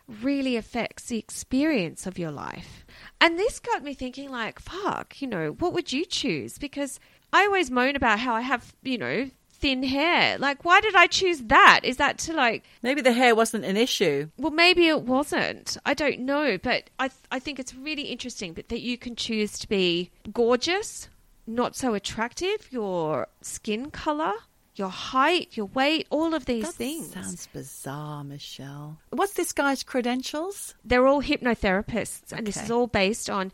really 0.09 0.57
affects 0.57 1.05
the 1.05 1.19
experience 1.19 2.07
of 2.07 2.19
your 2.19 2.31
life. 2.31 2.87
And 3.21 3.39
this 3.39 3.59
got 3.59 3.83
me 3.83 3.95
thinking 3.95 4.31
like, 4.31 4.61
fuck, 4.61 5.21
you 5.21 5.27
know, 5.29 5.51
what 5.59 5.73
would 5.73 5.93
you 5.93 6.05
choose? 6.05 6.59
Because 6.59 7.01
I 7.33 7.45
always 7.45 7.71
moan 7.71 7.97
about 7.97 8.21
how 8.21 8.35
I 8.35 8.43
have, 8.43 8.75
you 8.83 8.99
know, 8.99 9.31
thin 9.49 9.83
hair. 9.83 10.39
Like 10.39 10.65
why 10.65 10.81
did 10.81 10.95
I 10.95 11.07
choose 11.07 11.41
that? 11.45 11.81
Is 11.83 11.97
that 11.97 12.19
to 12.19 12.35
like 12.35 12.63
Maybe 12.83 13.01
the 13.01 13.13
hair 13.13 13.35
wasn't 13.35 13.65
an 13.65 13.77
issue. 13.77 14.29
well, 14.37 14.53
maybe 14.53 14.87
it 14.87 15.03
wasn't. 15.03 15.77
I 15.85 15.95
don't 15.95 16.21
know, 16.21 16.59
but 16.63 16.91
I 16.99 17.11
I 17.31 17.39
think 17.39 17.59
it's 17.59 17.75
really 17.75 18.03
interesting 18.03 18.53
but 18.53 18.69
that 18.69 18.81
you 18.81 18.97
can 18.99 19.17
choose 19.17 19.59
to 19.59 19.69
be 19.69 20.11
gorgeous, 20.33 21.09
not 21.47 21.75
so 21.75 21.95
attractive, 21.95 22.69
your 22.71 23.27
skin 23.41 23.91
color, 23.91 24.35
your 24.79 24.89
height, 24.91 25.57
your 25.57 25.67
weight, 25.67 26.07
all 26.11 26.35
of 26.35 26.45
these 26.47 26.65
That 26.67 26.75
things. 26.75 27.13
sounds 27.13 27.47
bizarre, 27.53 28.23
Michelle. 28.25 28.99
What's 29.11 29.33
this 29.35 29.53
guy's 29.53 29.83
credentials? 29.83 30.75
They're 30.85 31.07
all 31.07 31.23
hypnotherapists, 31.23 32.33
and 32.33 32.47
this 32.47 32.57
is 32.63 32.71
all 32.71 32.87
based 32.87 33.29
on 33.31 33.53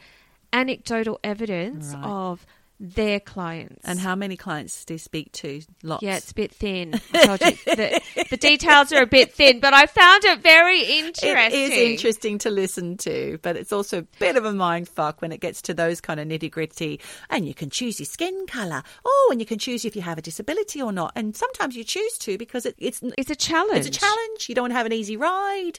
anecdotal 0.53 1.19
evidence 1.25 1.95
Right. 1.95 2.05
of 2.05 2.47
their 2.81 3.21
clients. 3.21 3.81
And 3.85 3.99
how 4.01 4.15
many 4.17 4.37
clients 4.37 4.85
do 4.85 4.95
you 4.95 4.99
speak 4.99 5.31
to? 5.33 5.63
Lots. 5.83 6.03
yeah, 6.03 6.17
it's 6.17 6.33
a 6.33 6.35
bit 6.35 6.53
thin. 6.53 7.01
I 7.15 7.27
told 7.27 7.41
you 7.41 7.51
the, 7.67 8.01
the 8.31 8.37
details 8.37 8.93
are 8.93 9.03
a 9.03 9.07
bit 9.07 9.33
thin, 9.33 9.61
but 9.61 9.73
I 9.73 9.87
found 9.87 10.25
it 10.25 10.41
very 10.41 10.83
interesting. 10.83 11.31
It 11.37 11.53
is 11.53 11.71
interesting 11.79 12.39
to 12.39 12.51
listen 12.51 12.97
to, 12.99 13.39
but 13.43 13.57
it's 13.57 13.73
also 13.73 14.01
a 14.01 14.07
bit 14.19 14.37
of 14.37 14.45
a 14.45 14.53
mind 14.53 14.89
fuck 14.89 15.23
when 15.23 15.31
it 15.31 15.41
gets 15.41 15.63
to 15.63 15.75
those 15.75 16.01
kind 16.01 16.19
of 16.19 16.27
nitty 16.27 16.51
gritty. 16.51 16.99
And 17.31 17.47
you 17.47 17.55
can 17.55 17.71
choose 17.71 18.01
your 18.01 18.07
skin 18.07 18.47
colour. 18.47 18.83
Oh, 19.05 19.29
and 19.31 19.41
you 19.41 19.47
can 19.47 19.59
choose 19.59 19.85
if 19.85 19.95
you 19.95 20.03
have 20.03 20.19
a 20.19 20.23
disability 20.23 20.83
or 20.83 20.91
not. 20.93 21.13
And 21.15 21.37
sometimes 21.37 21.77
you 21.77 21.85
choose 21.85 22.19
to 22.19 22.37
because 22.37 22.67
it, 22.67 22.75
it's 22.79 23.01
It's 23.17 23.31
a 23.31 23.37
challenge. 23.37 23.87
it's 23.87 23.97
a 23.97 24.01
challenge. 24.01 24.49
You 24.49 24.55
don't 24.57 24.73
have 24.73 24.87
an 24.87 24.93
easy 24.93 25.17
ride. 25.17 25.79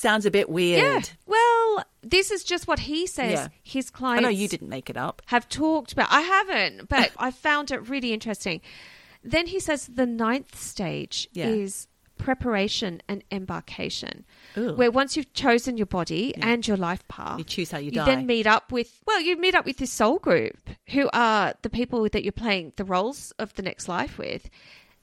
Sounds 0.00 0.24
a 0.24 0.30
bit 0.30 0.48
weird. 0.48 0.80
Yeah. 0.82 1.02
Well, 1.26 1.84
this 2.02 2.30
is 2.30 2.42
just 2.42 2.66
what 2.66 2.78
he 2.78 3.06
says 3.06 3.32
Yeah. 3.32 3.48
his 3.62 3.92
I 4.00 4.20
know 4.20 4.30
you 4.30 4.48
didn't 4.48 4.70
make 4.70 4.88
it 4.88 4.96
up. 4.96 5.20
have 5.26 5.46
talked 5.48 5.92
about. 5.92 6.08
I 6.10 6.22
haven't, 6.22 6.88
but 6.88 7.10
I 7.18 7.30
found 7.30 7.70
it 7.70 7.86
really 7.86 8.14
interesting. 8.14 8.62
Then 9.22 9.46
he 9.46 9.60
says 9.60 9.86
the 9.86 10.06
ninth 10.06 10.58
stage 10.58 11.28
Yeah. 11.34 11.48
is 11.48 11.86
preparation 12.16 13.02
and 13.08 13.22
embarkation, 13.30 14.24
Ooh. 14.56 14.72
where 14.74 14.90
once 14.90 15.16
you've 15.18 15.32
chosen 15.34 15.76
your 15.76 15.86
body 15.86 16.34
and 16.36 16.66
your 16.66 16.78
life 16.78 17.06
path, 17.08 17.36
You 17.38 17.44
choose 17.44 17.70
how 17.70 17.78
you 17.78 17.90
die. 17.90 18.00
you 18.00 18.06
die. 18.06 18.14
then 18.14 18.26
meet 18.26 18.46
up 18.46 18.72
with 18.72 19.02
well, 19.06 19.20
you 19.20 19.36
meet 19.36 19.54
up 19.54 19.66
with 19.66 19.76
this 19.76 19.92
soul 19.92 20.18
group 20.18 20.56
who 20.90 21.10
are 21.12 21.52
the 21.60 21.68
people 21.70 22.08
that 22.08 22.22
you're 22.24 22.32
playing 22.32 22.72
the 22.76 22.84
roles 22.84 23.32
of 23.38 23.54
the 23.54 23.62
next 23.62 23.86
life 23.86 24.16
with, 24.16 24.48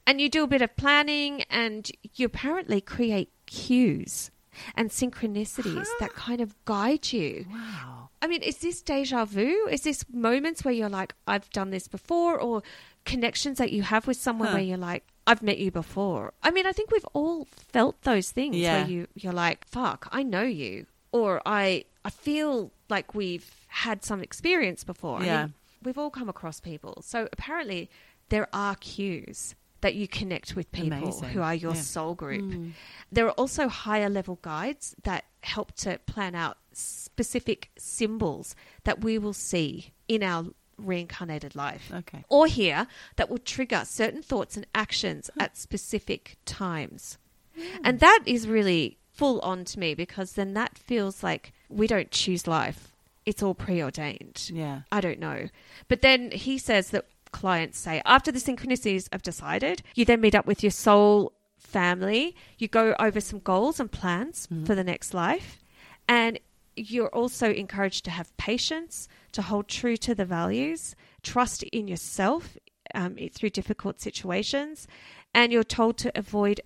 and 0.08 0.20
you 0.20 0.28
do 0.30 0.44
a 0.44 0.48
bit 0.48 0.64
of 0.64 0.76
planning, 0.76 1.44
and 1.52 1.92
you 2.16 2.26
apparently 2.26 2.82
create 2.82 3.30
cues 3.46 4.32
and 4.76 4.90
synchronicities 4.90 5.88
that 6.00 6.14
kind 6.14 6.42
of 6.42 6.56
guide 6.66 7.12
you. 7.12 7.46
Wow. 7.52 8.10
I 8.22 8.28
mean, 8.28 8.42
is 8.42 8.58
this 8.58 8.82
deja 8.82 9.26
vu? 9.26 9.68
Is 9.70 9.82
this 9.82 10.06
moments 10.12 10.64
where 10.66 10.74
you're 10.74 10.90
like, 10.90 11.14
I've 11.28 11.50
done 11.52 11.70
this 11.70 11.88
before, 11.88 12.40
or 12.40 12.64
connections 13.06 13.58
that 13.60 13.72
you 13.72 13.84
have 13.84 14.08
with 14.08 14.18
someone 14.18 14.50
Huh. 14.50 14.56
where 14.56 14.64
you're 14.64 14.78
like, 14.78 15.06
I've 15.26 15.42
met 15.44 15.58
you 15.60 15.72
before? 15.72 16.34
I 16.42 16.52
mean, 16.52 16.66
I 16.66 16.72
think 16.72 16.92
we've 16.92 17.06
all 17.14 17.46
felt 17.52 18.02
those 18.02 18.32
things 18.32 18.56
Yeah. 18.56 18.80
where 18.82 18.88
you 18.90 19.08
you're 19.16 19.34
like, 19.34 19.66
fuck, 19.68 20.08
I 20.12 20.24
know 20.24 20.44
you, 20.44 20.86
or 21.12 21.42
I 21.46 21.86
I 22.04 22.10
feel 22.10 22.72
like 22.90 23.14
we've 23.14 23.50
had 23.68 24.04
some 24.04 24.22
experience 24.22 24.84
before. 24.84 25.20
I 25.22 25.26
Yeah. 25.26 25.42
mean, 25.44 25.54
we've 25.84 25.98
all 25.98 26.10
come 26.10 26.30
across 26.30 26.60
people. 26.60 27.02
So 27.06 27.28
apparently, 27.34 27.90
there 28.30 28.48
are 28.54 28.76
cues 28.76 29.56
that 29.82 29.96
you 29.96 30.08
connect 30.08 30.56
with 30.56 30.72
people 30.72 30.94
Amazing. 30.98 31.30
who 31.30 31.42
are 31.42 31.54
your 31.56 31.76
Yeah. 31.76 31.82
soul 31.82 32.16
group. 32.16 32.44
Mm. 32.44 32.72
There 33.12 33.26
are 33.28 33.32
also 33.32 33.68
higher 33.68 34.10
level 34.10 34.40
guides 34.42 34.96
that 35.04 35.26
help 35.44 35.74
to 35.78 36.00
plan 36.00 36.34
out 36.36 36.58
specific 36.74 37.70
symbols 37.78 38.56
that 38.84 39.02
we 39.04 39.18
will 39.18 39.34
see 39.34 39.92
in 40.08 40.24
our 40.24 40.46
reincarnated 40.78 41.56
life. 41.56 41.92
Okay. 41.94 42.24
Or 42.30 42.48
here 42.48 42.88
that 43.16 43.30
will 43.30 43.40
trigger 43.40 43.84
certain 43.86 44.22
thoughts 44.22 44.56
and 44.56 44.66
actions 44.76 45.30
at 45.40 45.58
specific 45.58 46.38
times. 46.46 47.18
Hmm. 47.56 47.62
And 47.84 48.00
that 48.00 48.22
is 48.26 48.48
really 48.48 48.98
full 49.12 49.40
on 49.42 49.66
to 49.66 49.80
me 49.80 49.96
because 49.96 50.34
then 50.34 50.54
that 50.54 50.78
feels 50.78 51.24
like 51.24 51.52
we 51.70 51.88
don't 51.88 52.12
choose 52.12 52.46
life. 52.48 52.94
It's 53.26 53.42
all 53.44 53.56
preordained. 53.56 54.50
Yeah. 54.54 54.82
I 54.92 55.02
don't 55.02 55.20
know. 55.20 55.50
But 55.88 56.02
then 56.02 56.32
he 56.32 56.58
says 56.58 56.92
that 56.92 57.06
clients 57.32 57.80
say 57.80 58.02
after 58.06 58.32
the 58.32 58.40
synchronicities 58.40 59.08
have 59.12 59.22
decided, 59.22 59.84
you 59.96 60.06
then 60.06 60.22
meet 60.22 60.36
up 60.36 60.46
with 60.46 60.64
your 60.64 60.72
soul 60.72 61.34
family, 61.58 62.36
you 62.58 62.68
go 62.68 62.96
over 63.00 63.20
some 63.20 63.40
goals 63.40 63.80
and 63.80 63.92
plans 63.92 64.48
for 64.66 64.76
the 64.76 64.84
next 64.84 65.14
life, 65.14 65.64
and 66.08 66.40
you're 66.76 67.10
also 67.10 67.52
encouraged 67.52 68.06
to 68.06 68.12
have 68.12 68.36
patience, 68.38 69.08
to 69.32 69.42
hold 69.42 69.68
true 69.68 69.98
to 69.98 70.14
the 70.14 70.26
values, 70.26 70.96
trust 71.24 71.64
in 71.64 71.88
yourself 71.88 72.58
um, 72.94 73.18
through 73.34 73.50
difficult 73.50 74.00
situations, 74.00 74.88
and 75.34 75.52
you're 75.52 75.64
told 75.64 75.98
to 75.98 76.12
avoid 76.16 76.62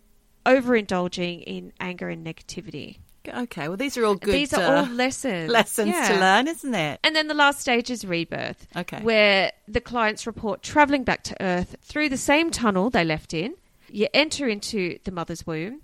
overindulging 0.45 1.43
in 1.43 1.71
anger 1.79 2.09
and 2.09 2.25
negativity. 2.25 2.99
Okay. 3.27 3.67
Well, 3.67 3.77
these 3.77 3.97
are 3.97 4.05
all 4.05 4.15
good 4.15 4.33
These 4.33 4.53
are 4.53 4.61
uh, 4.61 4.81
all 4.85 4.91
lessons. 4.93 5.49
lessons 5.51 5.93
to 6.07 6.19
learn, 6.19 6.47
isn't 6.47 6.73
it? 6.75 6.99
And 7.03 7.15
then 7.15 7.27
the 7.27 7.33
last 7.33 7.59
stage 7.59 7.89
is 7.89 8.03
rebirth. 8.05 8.67
Okay. 8.75 9.01
Where 9.01 9.51
the 9.67 9.81
clients 9.81 10.25
report 10.27 10.63
traveling 10.63 11.03
back 11.03 11.23
to 11.25 11.41
Earth 11.41 11.75
through 11.81 12.09
the 12.09 12.17
same 12.17 12.51
tunnel 12.51 12.89
they 12.89 13.03
left 13.03 13.33
in. 13.33 13.55
You 13.89 14.07
enter 14.13 14.47
into 14.47 14.97
the 15.03 15.11
mother's 15.11 15.45
womb 15.45 15.81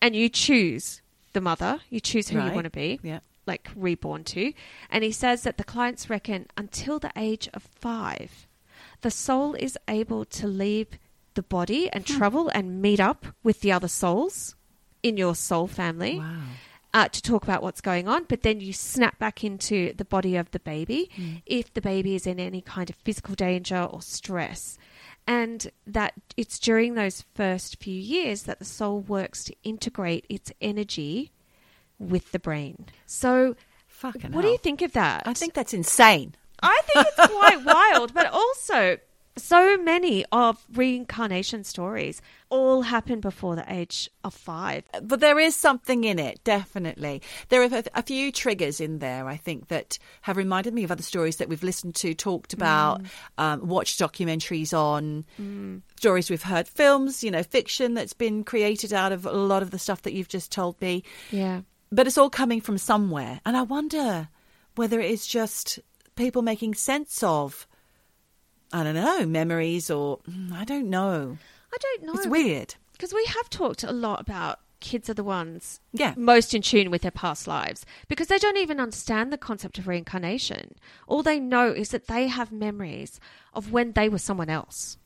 and 0.00 0.14
you 0.16 0.28
choose 0.28 1.02
the 1.32 1.40
mother. 1.40 1.80
You 1.90 2.00
choose 2.00 2.28
who 2.28 2.36
Mm-hmm. 2.36 2.44
Right. 2.44 2.48
you 2.50 2.54
want 2.54 2.64
to 2.64 2.70
be, 2.70 3.00
Yeah. 3.02 3.20
like 3.46 3.68
reborn 3.74 4.24
to. 4.24 4.52
And 4.90 5.02
he 5.04 5.12
says 5.12 5.42
that 5.42 5.58
the 5.58 5.64
clients 5.64 6.08
reckon 6.08 6.46
until 6.56 6.98
the 6.98 7.10
age 7.16 7.48
of 7.52 7.62
five, 7.62 8.46
the 9.00 9.10
soul 9.10 9.54
is 9.54 9.76
able 9.88 10.24
to 10.26 10.46
leave 10.46 10.86
the 11.34 11.42
body 11.42 11.88
and 11.92 12.06
travel 12.06 12.48
and 12.54 12.80
meet 12.82 13.00
up 13.00 13.26
with 13.42 13.60
the 13.60 13.72
other 13.72 13.88
souls 13.88 14.54
in 15.02 15.16
your 15.16 15.34
soul 15.34 15.66
family 15.66 16.18
Wow. 16.18 16.40
Uh, 16.92 17.08
to 17.08 17.22
talk 17.22 17.44
about 17.44 17.62
what's 17.62 17.80
going 17.80 18.08
on, 18.08 18.24
but 18.28 18.42
then 18.42 18.60
you 18.60 18.72
snap 18.72 19.18
back 19.18 19.44
into 19.44 19.92
the 19.94 20.04
body 20.04 20.36
of 20.36 20.50
the 20.50 20.60
baby 20.60 21.10
if 21.46 21.72
the 21.72 21.80
baby 21.80 22.14
is 22.14 22.26
in 22.26 22.40
any 22.40 22.60
kind 22.60 22.90
of 22.90 22.96
physical 22.96 23.34
danger 23.34 23.82
or 23.90 24.02
stress. 24.02 24.76
And 25.26 25.70
that 25.86 26.14
it's 26.36 26.58
during 26.58 26.94
those 26.94 27.24
first 27.34 27.80
few 27.80 27.94
years 27.94 28.44
that 28.44 28.58
the 28.58 28.64
soul 28.64 29.00
works 29.00 29.44
to 29.44 29.54
integrate 29.62 30.26
its 30.28 30.50
energy 30.60 31.30
with 31.98 32.32
the 32.32 32.38
brain. 32.38 32.86
So, 33.06 33.54
Fucking 33.86 34.32
what 34.32 34.42
do 34.42 34.48
you 34.48 34.58
think 34.58 34.82
of 34.82 34.92
that? 34.92 35.24
I 35.26 35.34
think 35.34 35.52
that's 35.52 35.74
insane. 35.74 36.34
I 36.62 36.80
think 36.86 37.06
it's 37.06 37.32
quite 37.32 37.64
wild, 37.64 38.14
but 38.14 38.26
also 38.26 38.98
so 39.36 39.78
many 39.78 40.24
of 40.32 40.64
reincarnation 40.74 41.64
stories 41.64 42.20
all 42.48 42.82
happen 42.82 43.20
before 43.20 43.56
the 43.56 43.64
age 43.72 44.10
of 44.24 44.34
five. 44.34 44.84
But 45.02 45.20
there 45.20 45.38
is 45.38 45.54
something 45.54 46.04
in 46.04 46.18
it, 46.18 46.42
definitely. 46.44 47.22
There 47.48 47.62
are 47.62 47.82
a, 47.94 48.02
few 48.02 48.32
triggers 48.32 48.80
in 48.80 48.98
there, 48.98 49.28
I 49.28 49.36
think, 49.36 49.68
that 49.68 49.98
have 50.22 50.36
reminded 50.36 50.74
me 50.74 50.84
of 50.84 50.90
other 50.90 51.02
stories 51.02 51.36
that 51.36 51.48
we've 51.48 51.62
listened 51.62 51.94
to, 51.96 52.12
talked 52.12 52.52
about, 52.52 53.02
um, 53.38 53.66
watched 53.66 54.00
documentaries 54.00 54.76
on, 54.76 55.24
stories 55.96 56.28
we've 56.28 56.42
heard, 56.42 56.66
films, 56.66 57.22
you 57.22 57.30
know, 57.30 57.42
fiction 57.42 57.94
that's 57.94 58.12
been 58.12 58.42
created 58.44 58.92
out 58.92 59.12
of 59.12 59.26
a 59.26 59.32
lot 59.32 59.62
of 59.62 59.70
the 59.70 59.78
stuff 59.78 60.02
that 60.02 60.12
you've 60.12 60.28
just 60.28 60.50
told 60.50 60.80
me. 60.80 61.04
Yeah. 61.30 61.62
But 61.92 62.06
it's 62.06 62.18
all 62.18 62.30
coming 62.30 62.60
from 62.60 62.78
somewhere. 62.78 63.40
And 63.46 63.56
I 63.56 63.62
wonder 63.62 64.28
whether 64.74 65.00
it's 65.00 65.26
just 65.26 65.78
people 66.16 66.42
making 66.42 66.74
sense 66.74 67.22
of, 67.22 67.66
I 68.72 68.84
don't 68.84 68.94
know, 68.94 69.26
memories 69.26 69.90
or 69.90 70.18
mm, 70.30 70.52
I 70.52 70.64
don't 70.64 70.88
know. 70.88 71.38
I 71.72 71.76
don't 71.80 72.02
know. 72.04 72.12
It's 72.14 72.26
weird. 72.26 72.74
Because 72.92 73.12
we 73.14 73.24
have 73.26 73.48
talked 73.50 73.82
a 73.82 73.92
lot 73.92 74.20
about 74.20 74.60
kids 74.80 75.10
are 75.10 75.14
the 75.14 75.24
ones 75.24 75.80
Yeah. 75.92 76.14
most 76.16 76.54
in 76.54 76.62
tune 76.62 76.90
with 76.90 77.02
their 77.02 77.10
past 77.10 77.46
lives 77.46 77.84
because 78.08 78.28
they 78.28 78.38
don't 78.38 78.56
even 78.56 78.80
understand 78.80 79.32
the 79.32 79.38
concept 79.38 79.78
of 79.78 79.86
reincarnation. 79.86 80.74
All 81.06 81.22
they 81.22 81.38
know 81.38 81.70
is 81.70 81.90
that 81.90 82.06
they 82.06 82.28
have 82.28 82.50
memories 82.52 83.20
of 83.52 83.72
when 83.72 83.92
they 83.92 84.08
were 84.08 84.18
someone 84.18 84.48
else. 84.48 84.96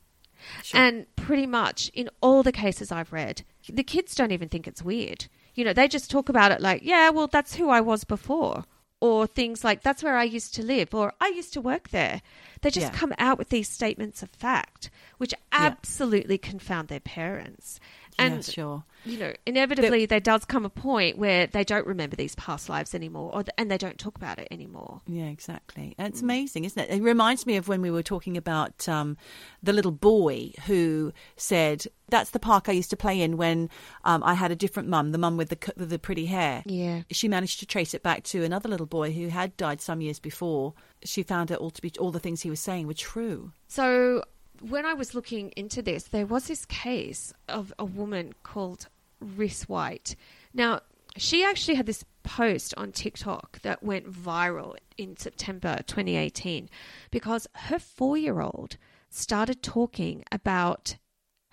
Sure. 0.63 0.79
And 0.79 1.13
pretty 1.15 1.45
much 1.45 1.89
in 1.93 2.09
all 2.21 2.43
the 2.43 2.51
cases 2.51 2.91
I've 2.91 3.11
read, 3.11 3.43
the 3.67 3.83
kids 3.83 4.15
don't 4.15 4.31
even 4.31 4.47
think 4.49 4.67
it's 4.67 4.83
weird. 4.83 5.25
You 5.55 5.65
know, 5.65 5.73
they 5.73 5.87
just 5.87 6.11
talk 6.11 6.29
about 6.29 6.51
it 6.51 6.61
like, 6.61 6.81
yeah, 6.83 7.09
well, 7.09 7.27
that's 7.27 7.55
who 7.55 7.69
I 7.69 7.81
was 7.81 8.03
before. 8.03 8.63
Or 9.05 9.27
things 9.27 9.63
like, 9.63 9.83
that's 9.83 10.01
where 10.01 10.17
I 10.17 10.23
used 10.23 10.55
to 10.55 10.63
live, 10.63 10.95
or 10.95 11.13
I 11.21 11.27
used 11.27 11.53
to 11.53 11.61
work 11.61 11.89
there. 11.89 12.23
They 12.61 12.71
just 12.71 12.91
Yeah. 12.91 12.97
come 12.99 13.13
out 13.19 13.37
with 13.37 13.49
these 13.49 13.69
statements 13.69 14.23
of 14.23 14.31
fact, 14.31 14.89
which 15.19 15.31
absolutely 15.51 16.39
confound 16.39 16.87
their 16.87 16.99
parents. 16.99 17.79
And 18.17 18.35
yeah, 18.35 18.41
sure. 18.53 18.83
you 19.03 19.19
know, 19.19 19.33
inevitably 19.45 20.05
there 20.05 20.19
does 20.19 20.45
come 20.45 20.65
a 20.65 20.69
point 20.69 21.17
where 21.17 21.47
they 21.47 21.63
don't 21.63 21.85
remember 21.85 22.15
these 22.15 22.35
past 22.35 22.69
lives 22.69 22.95
anymore, 22.95 23.31
or 23.33 23.43
and 23.57 23.69
they 23.69 23.77
don't 23.77 23.99
talk 23.99 24.15
about 24.15 24.39
it 24.39 24.47
anymore. 24.51 25.01
Yeah, 25.05 25.25
exactly. 25.25 25.95
Mm. 25.99 26.07
It's 26.07 26.21
amazing, 26.21 26.65
isn't 26.65 26.81
it? 26.81 26.89
It 26.89 27.01
reminds 27.01 27.45
me 27.45 27.57
of 27.57 27.67
when 27.67 27.81
we 27.81 27.91
were 27.91 28.03
talking 28.03 28.37
about 28.37 28.87
um, 28.87 29.17
the 29.61 29.73
little 29.73 29.91
boy 29.91 30.51
who 30.65 31.11
said, 31.35 31.85
"That's 32.09 32.29
the 32.29 32.39
park 32.39 32.69
I 32.69 32.73
used 32.73 32.89
to 32.91 32.97
play 32.97 33.21
in 33.21 33.37
when 33.37 33.69
um, 34.05 34.23
I 34.23 34.33
had 34.33 34.51
a 34.51 34.55
different 34.55 34.87
mum, 34.87 35.11
the 35.11 35.17
mum 35.17 35.35
with 35.35 35.49
the 35.49 35.73
with 35.75 35.89
the 35.89 35.99
pretty 35.99 36.27
hair." 36.27 36.63
Yeah. 36.65 37.01
She 37.11 37.27
managed 37.27 37.59
to 37.59 37.65
trace 37.65 37.93
it 37.93 38.03
back 38.03 38.23
to 38.25 38.43
another 38.43 38.69
little 38.69 38.85
boy 38.85 39.11
who 39.11 39.27
had 39.27 39.57
died 39.57 39.81
some 39.81 40.01
years 40.01 40.19
before. 40.19 40.73
She 41.03 41.21
found 41.21 41.51
it 41.51 41.57
all 41.57 41.71
to 41.71 41.81
be 41.81 41.91
all 41.99 42.11
the 42.11 42.19
things 42.19 42.41
he 42.41 42.49
was 42.49 42.59
saying 42.59 42.87
were 42.87 42.93
true. 42.93 43.51
So 43.67 44.23
when 44.61 44.85
I 44.85 44.93
was 44.93 45.13
looking 45.13 45.51
into 45.55 45.81
this, 45.81 46.03
there 46.03 46.25
was 46.25 46.47
this 46.47 46.65
case 46.65 47.33
of 47.47 47.73
a 47.77 47.85
woman 47.85 48.33
called 48.43 48.87
Riss 49.23 49.67
White. 49.67 50.15
Now, 50.53 50.81
she 51.17 51.43
actually 51.43 51.75
had 51.75 51.85
this 51.85 52.03
post 52.23 52.73
on 52.75 52.91
TikTok 52.91 53.61
that 53.61 53.83
went 53.83 54.11
viral 54.11 54.75
in 54.97 55.15
September 55.15 55.79
2018 55.85 56.69
because 57.11 57.47
her 57.53 57.79
four 57.79 58.17
year 58.17 58.41
old 58.41 58.77
started 59.09 59.61
talking 59.61 60.23
about 60.31 60.97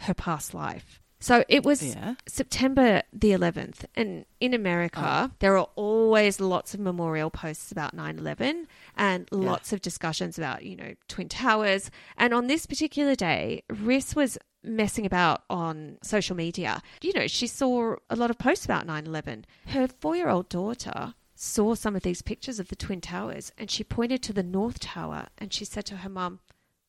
her 0.01 0.15
past 0.15 0.55
life. 0.55 1.02
So 1.23 1.45
it 1.49 1.63
was 1.63 1.83
Yeah. 1.83 2.17
September 2.27 3.03
the 3.13 3.31
11th, 3.31 3.85
and 3.95 4.27
in 4.41 4.53
America, 4.53 5.31
oh. 5.31 5.35
there 5.39 5.57
are 5.57 5.69
always 5.77 6.41
lots 6.41 6.75
of 6.75 6.81
memorial 6.81 7.31
posts 7.31 7.71
about 7.71 7.95
9 7.95 8.19
11 8.19 8.67
and 8.97 9.29
lots 9.31 9.73
of 9.73 9.81
discussions 9.81 10.37
about, 10.37 10.65
you 10.65 10.75
know, 10.75 10.95
Twin 11.07 11.29
Towers. 11.29 11.93
And 12.17 12.35
on 12.35 12.49
this 12.49 12.67
particular 12.67 13.15
day, 13.15 13.63
Riss 13.71 14.17
was 14.17 14.37
messing 14.65 15.07
about 15.07 15.45
on 15.49 15.99
social 16.03 16.35
media. 16.35 16.83
You 17.03 17.13
know, 17.13 17.29
she 17.29 17.47
saw 17.47 17.97
a 18.11 18.17
lot 18.17 18.31
of 18.31 18.39
posts 18.39 18.65
about 18.65 18.85
9 18.87 19.07
11. 19.07 19.45
Her 19.67 19.87
four 19.87 20.17
year 20.17 20.29
old 20.29 20.49
daughter 20.49 21.15
saw 21.37 21.75
some 21.77 21.95
of 21.95 22.03
these 22.03 22.23
pictures 22.23 22.59
of 22.59 22.69
the 22.69 22.77
Twin 22.77 23.01
Towers 23.01 23.53
and 23.57 23.71
she 23.71 23.85
pointed 23.85 24.23
to 24.25 24.33
the 24.33 24.43
North 24.43 24.81
Tower 24.81 25.29
and 25.39 25.53
she 25.53 25.65
said 25.65 25.87
to 25.87 25.99
her 25.99 26.09
mum, 26.09 26.41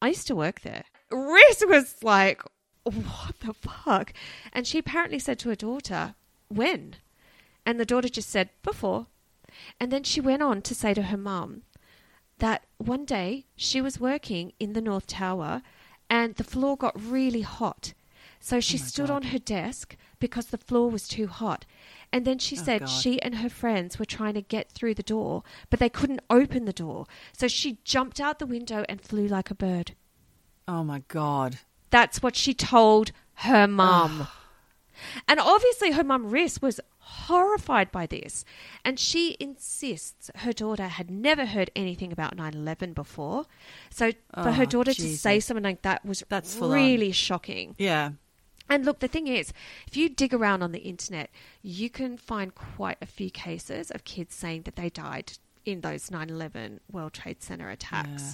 I 0.02 0.10
used 0.10 0.28
to 0.28 0.36
work 0.36 0.62
there. 0.62 0.84
Riss 1.12 1.68
was 1.68 1.96
like, 2.04 2.42
what 2.84 3.40
the 3.40 3.54
fuck? 3.54 4.14
And 4.52 4.68
she 4.68 4.78
apparently 4.78 5.20
said 5.20 5.40
to 5.40 5.50
her 5.50 5.56
daughter, 5.56 6.16
when? 6.50 6.96
And 7.66 7.80
the 7.80 7.86
daughter 7.86 8.10
just 8.10 8.30
said, 8.30 8.50
before. 8.62 9.08
And 9.80 9.92
then 9.92 10.04
she 10.04 10.20
went 10.20 10.42
on 10.42 10.62
to 10.64 10.76
say 10.76 10.94
to 10.94 11.04
her 11.04 11.18
mum 11.18 11.64
that 12.40 12.66
one 12.78 13.06
day 13.06 13.46
she 13.56 13.80
was 13.82 14.00
working 14.00 14.52
in 14.60 14.74
the 14.74 14.82
North 14.82 15.08
Tower 15.08 15.62
and 16.10 16.36
the 16.36 16.44
floor 16.44 16.76
got 16.76 17.00
really 17.02 17.42
hot. 17.42 17.94
So 18.40 18.60
she 18.60 18.78
oh 18.78 18.82
stood 18.82 19.10
on 19.10 19.24
her 19.24 19.40
desk 19.40 19.96
because 20.20 20.48
the 20.48 20.58
floor 20.58 20.90
was 20.90 21.08
too 21.08 21.28
hot. 21.28 21.66
And 22.12 22.26
then 22.26 22.40
she 22.40 22.58
Oh, 22.60 22.64
said 22.64 22.80
God. 22.82 22.90
she 22.90 23.22
and 23.22 23.36
her 23.36 23.50
friends 23.50 23.98
were 23.98 24.06
trying 24.06 24.34
to 24.34 24.42
get 24.42 24.72
through 24.72 24.96
the 24.96 25.04
door, 25.04 25.44
but 25.70 25.80
they 25.80 25.90
couldn't 25.90 26.22
open 26.30 26.66
the 26.66 26.74
door. 26.74 27.06
So 27.32 27.48
she 27.48 27.78
jumped 27.86 28.20
out 28.20 28.40
the 28.40 28.46
window 28.46 28.84
and 28.90 29.00
flew 29.02 29.28
like 29.28 29.50
a 29.50 29.56
bird. 29.56 29.96
Oh 30.68 30.84
my 30.84 31.04
god! 31.08 31.60
That's 31.94 32.24
what 32.24 32.36
she 32.36 32.54
told 32.56 33.12
her 33.46 33.68
mum. 33.68 34.28
and 35.28 35.40
obviously, 35.40 35.92
her 35.92 36.04
mum, 36.04 36.32
Riss, 36.32 36.60
was 36.60 36.80
horrified 36.98 37.92
by 37.92 38.08
this. 38.08 38.44
And 38.84 39.00
she 39.00 39.38
insists 39.40 40.32
her 40.38 40.54
daughter 40.54 40.88
had 40.88 41.12
never 41.12 41.46
heard 41.46 41.70
anything 41.76 42.12
about 42.12 42.36
9 42.36 42.54
11 42.56 42.94
before. 42.94 43.46
So 43.92 44.12
for 44.34 44.54
her 44.54 44.64
Oh, 44.64 44.66
daughter 44.66 44.94
to 44.94 45.18
say 45.18 45.40
something 45.40 45.64
like 45.64 45.84
that 45.84 46.04
was 46.04 46.24
That's 46.30 46.56
really 46.58 47.12
shocking. 47.12 47.76
Yeah, 47.78 48.14
And 48.70 48.86
look, 48.86 49.00
the 49.00 49.08
thing 49.08 49.28
is, 49.28 49.54
if 49.88 49.96
you 49.96 50.10
dig 50.10 50.34
around 50.34 50.64
on 50.64 50.72
the 50.72 50.80
internet, 50.80 51.30
you 51.62 51.90
can 51.92 52.18
find 52.18 52.56
quite 52.56 52.98
a 53.02 53.06
few 53.06 53.30
cases 53.30 53.92
of 53.92 54.04
kids 54.04 54.34
saying 54.34 54.64
that 54.64 54.76
they 54.78 54.90
died 54.90 55.34
in 55.66 55.82
those 55.82 56.10
9 56.10 56.30
11 56.30 56.80
World 56.92 57.14
Trade 57.14 57.44
Center 57.44 57.70
attacks. 57.70 58.24
Yeah. 58.24 58.34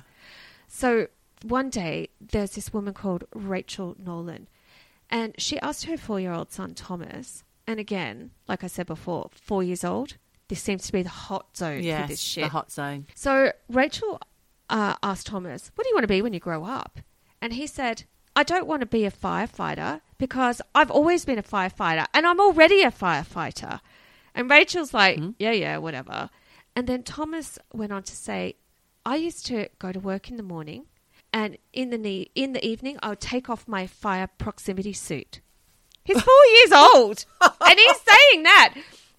So 0.67 1.07
one 1.43 1.69
day, 1.69 2.09
there's 2.19 2.51
this 2.51 2.73
woman 2.73 2.93
called 2.93 3.23
Rachel 3.33 3.95
Nolan, 3.97 4.47
and 5.09 5.33
she 5.37 5.59
asked 5.59 5.85
her 5.85 5.97
four 5.97 6.19
year 6.19 6.31
old 6.33 6.51
son, 6.51 6.73
Thomas, 6.73 7.43
and 7.67 7.79
again, 7.79 8.31
like 8.47 8.63
I 8.63 8.67
said 8.67 8.87
before, 8.87 9.29
four 9.33 9.63
years 9.63 9.83
old, 9.83 10.17
this 10.47 10.61
seems 10.61 10.85
to 10.87 10.91
be 10.91 11.03
the 11.03 11.09
hot 11.09 11.55
zone 11.55 11.81
for 11.81 12.07
this 12.07 12.19
shit. 12.19 12.45
the 12.45 12.49
hot 12.49 12.71
zone. 12.71 13.05
So 13.15 13.51
Rachel 13.69 14.19
uh, 14.69 14.95
asked 15.03 15.27
Thomas, 15.27 15.71
What 15.75 15.83
do 15.83 15.89
you 15.89 15.95
want 15.95 16.03
to 16.03 16.07
be 16.07 16.21
when 16.21 16.33
you 16.33 16.39
grow 16.39 16.65
up? 16.65 16.99
And 17.41 17.53
he 17.53 17.67
said, 17.67 18.03
I 18.35 18.43
don't 18.43 18.67
want 18.67 18.81
to 18.81 18.85
be 18.85 19.05
a 19.05 19.11
firefighter 19.11 20.01
because 20.17 20.61
I've 20.73 20.91
always 20.91 21.25
been 21.25 21.39
a 21.39 21.43
firefighter 21.43 22.05
and 22.13 22.25
I'm 22.25 22.39
already 22.39 22.81
a 22.81 22.91
firefighter. 22.91 23.79
And 24.33 24.49
Rachel's 24.49 24.93
like, 24.93 25.19
Yeah, 25.37 25.51
yeah, 25.51 25.77
whatever. 25.77 26.29
And 26.75 26.87
then 26.87 27.03
Thomas 27.03 27.59
went 27.73 27.91
on 27.91 28.03
to 28.03 28.15
say, 28.15 28.55
I 29.05 29.15
used 29.15 29.45
to 29.47 29.69
go 29.79 29.91
to 29.91 29.99
work 29.99 30.29
in 30.29 30.37
the 30.37 30.43
morning 30.43 30.85
and 31.33 31.57
in 31.73 31.89
the 31.89 31.97
ne- 31.97 32.29
in 32.35 32.53
the 32.53 32.65
evening 32.65 32.97
I'll 33.03 33.15
take 33.15 33.49
off 33.49 33.67
my 33.67 33.87
fire 33.87 34.27
proximity 34.27 34.93
suit. 34.93 35.41
He's 36.03 36.21
four 36.21 36.45
years 36.55 36.71
old 36.95 37.25
and 37.41 37.79
he's 37.79 38.01
saying 38.07 38.43
that, 38.43 38.73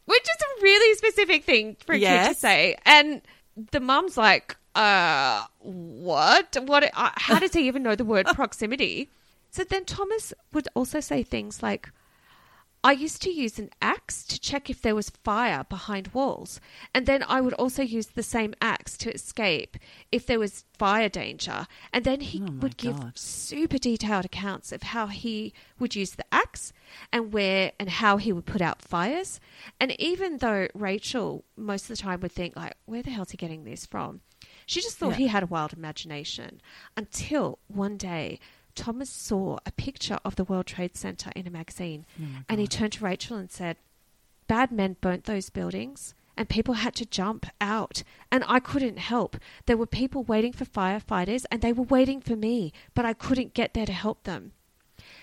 which 0.06 0.22
is 0.22 0.42
a 0.42 0.62
really 0.62 0.96
specific 0.96 1.44
thing 1.44 1.76
for 1.84 1.94
a 1.94 1.98
kid 1.98 2.28
to 2.28 2.34
say. 2.34 2.76
And 2.84 3.22
the 3.70 3.80
mum's 3.80 4.16
like, 4.16 4.56
uh, 4.74 5.44
what? 5.60 6.56
What? 6.64 6.84
Uh, 6.94 7.10
how 7.16 7.38
does 7.38 7.52
he 7.52 7.66
even 7.66 7.82
know 7.82 7.94
the 7.94 8.04
word 8.04 8.26
proximity? 8.34 9.10
So 9.50 9.64
then 9.64 9.84
Thomas 9.84 10.32
would 10.52 10.68
also 10.74 11.00
say 11.00 11.22
things 11.22 11.62
like, 11.62 11.90
I 12.82 12.92
used 12.92 13.20
to 13.22 13.30
use 13.30 13.58
an 13.58 13.70
axe 13.82 14.24
to 14.24 14.40
check 14.40 14.70
if 14.70 14.80
there 14.80 14.94
was 14.94 15.10
fire 15.10 15.64
behind 15.68 16.08
walls. 16.14 16.60
And 16.94 17.04
then 17.04 17.22
I 17.28 17.42
would 17.42 17.52
also 17.54 17.82
use 17.82 18.06
the 18.06 18.22
same 18.22 18.54
axe 18.62 18.96
to 18.98 19.12
escape 19.12 19.76
if 20.10 20.24
there 20.24 20.38
was 20.38 20.64
fire 20.78 21.10
danger. 21.10 21.66
And 21.92 22.04
then 22.06 22.20
he 22.20 22.42
Oh 22.42 22.52
would 22.60 22.78
give 22.78 22.96
super 23.14 23.76
detailed 23.76 24.24
accounts 24.24 24.72
of 24.72 24.82
how 24.82 25.08
he 25.08 25.52
would 25.78 25.94
use 25.94 26.12
the 26.12 26.24
axe 26.32 26.72
and 27.12 27.34
where 27.34 27.72
and 27.78 27.90
how 27.90 28.16
he 28.16 28.32
would 28.32 28.46
put 28.46 28.62
out 28.62 28.80
fires. 28.80 29.40
And 29.78 29.92
even 30.00 30.38
though 30.38 30.68
Rachel 30.74 31.44
most 31.56 31.82
of 31.82 31.88
the 31.88 32.02
time 32.02 32.20
would 32.20 32.32
think 32.32 32.56
like, 32.56 32.76
where 32.86 33.02
the 33.02 33.10
hell's 33.10 33.30
he 33.30 33.36
getting 33.36 33.64
this 33.64 33.84
from? 33.84 34.22
She 34.64 34.80
just 34.80 34.96
thought 34.96 35.10
Yeah. 35.10 35.16
he 35.16 35.26
had 35.26 35.42
a 35.42 35.46
wild 35.46 35.74
imagination 35.74 36.62
until 36.96 37.58
one 37.68 37.98
day 37.98 38.40
Thomas 38.74 39.10
saw 39.10 39.58
a 39.66 39.72
picture 39.72 40.18
of 40.24 40.36
the 40.36 40.44
World 40.44 40.66
Trade 40.66 40.96
Center 40.96 41.30
in 41.36 41.46
a 41.46 41.50
magazine 41.50 42.06
and 42.48 42.60
he 42.60 42.66
turned 42.66 42.92
to 42.94 43.04
Rachel 43.04 43.36
and 43.36 43.50
said, 43.50 43.76
Bad 44.46 44.72
men 44.72 44.96
burnt 45.00 45.24
those 45.24 45.50
buildings 45.50 46.14
and 46.36 46.48
people 46.48 46.74
had 46.74 46.94
to 46.96 47.06
jump 47.06 47.46
out 47.60 48.02
and 48.32 48.44
I 48.46 48.60
couldn't 48.60 48.98
help. 48.98 49.36
There 49.66 49.76
were 49.76 49.86
people 49.86 50.22
waiting 50.24 50.52
for 50.52 50.64
firefighters 50.64 51.44
and 51.50 51.60
they 51.62 51.72
were 51.72 51.84
waiting 51.84 52.20
for 52.20 52.36
me, 52.36 52.72
but 52.94 53.04
I 53.04 53.12
couldn't 53.12 53.54
get 53.54 53.74
there 53.74 53.86
to 53.86 53.92
help 53.92 54.24
them. 54.24 54.52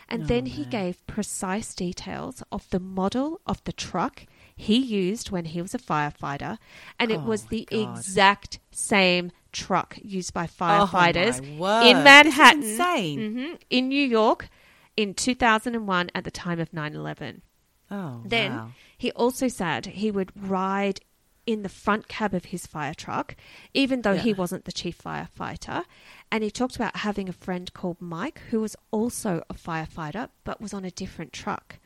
And 0.10 0.28
then 0.28 0.45
he 0.48 0.64
gave 0.66 1.06
precise 1.06 1.76
details 1.76 2.41
of 2.52 2.70
the 2.70 2.80
model 2.80 3.41
of 3.45 3.64
the 3.66 3.74
truck 3.74 4.26
he 4.56 4.78
used 4.78 5.30
when 5.32 5.45
he 5.45 5.62
was 5.62 5.76
a 5.76 5.80
firefighter, 5.80 6.58
and 7.00 7.12
it 7.12 7.20
Oh 7.20 7.26
was 7.26 7.45
the 7.45 7.68
God. 7.70 7.98
exact 7.98 8.60
same 8.72 9.32
truck 9.66 9.97
used 10.01 10.34
by 10.34 10.45
Oh 10.45 10.47
firefighters 10.60 11.58
word. 11.58 11.84
in 11.88 12.03
Manhattan, 12.03 12.64
insane. 12.64 13.20
Mhm, 13.20 13.60
in 13.70 13.88
New 13.89 14.05
York, 14.20 14.49
in 14.95 15.14
2001 15.14 16.10
at 16.16 16.24
the 16.24 16.32
time 16.32 16.60
of 16.60 16.72
9/11. 16.74 17.41
Oh, 17.89 18.22
Then 18.26 18.51
wow. 18.55 18.72
he 18.97 19.12
also 19.14 19.47
said 19.47 19.86
he 19.88 20.12
would 20.12 20.32
ride 20.36 20.99
in 21.45 21.64
the 21.64 21.70
front 21.70 22.10
cab 22.10 22.34
of 22.34 22.45
his 22.45 22.68
fire 22.68 22.93
truck, 22.93 23.36
even 23.74 24.01
though 24.01 24.18
he 24.18 24.34
wasn't 24.34 24.66
the 24.66 24.72
chief 24.74 25.01
firefighter. 25.01 25.86
And 26.30 26.43
he 26.43 26.51
talked 26.51 26.76
about 26.76 26.97
having 26.97 27.30
a 27.30 27.34
friend 27.45 27.74
called 27.74 28.01
Mike, 28.01 28.41
who 28.49 28.60
was 28.60 28.76
also 28.91 29.41
a 29.49 29.53
firefighter, 29.53 30.28
but 30.43 30.60
was 30.60 30.74
on 30.74 30.84
a 30.84 30.91
different 30.91 31.32
truck. 31.32 31.80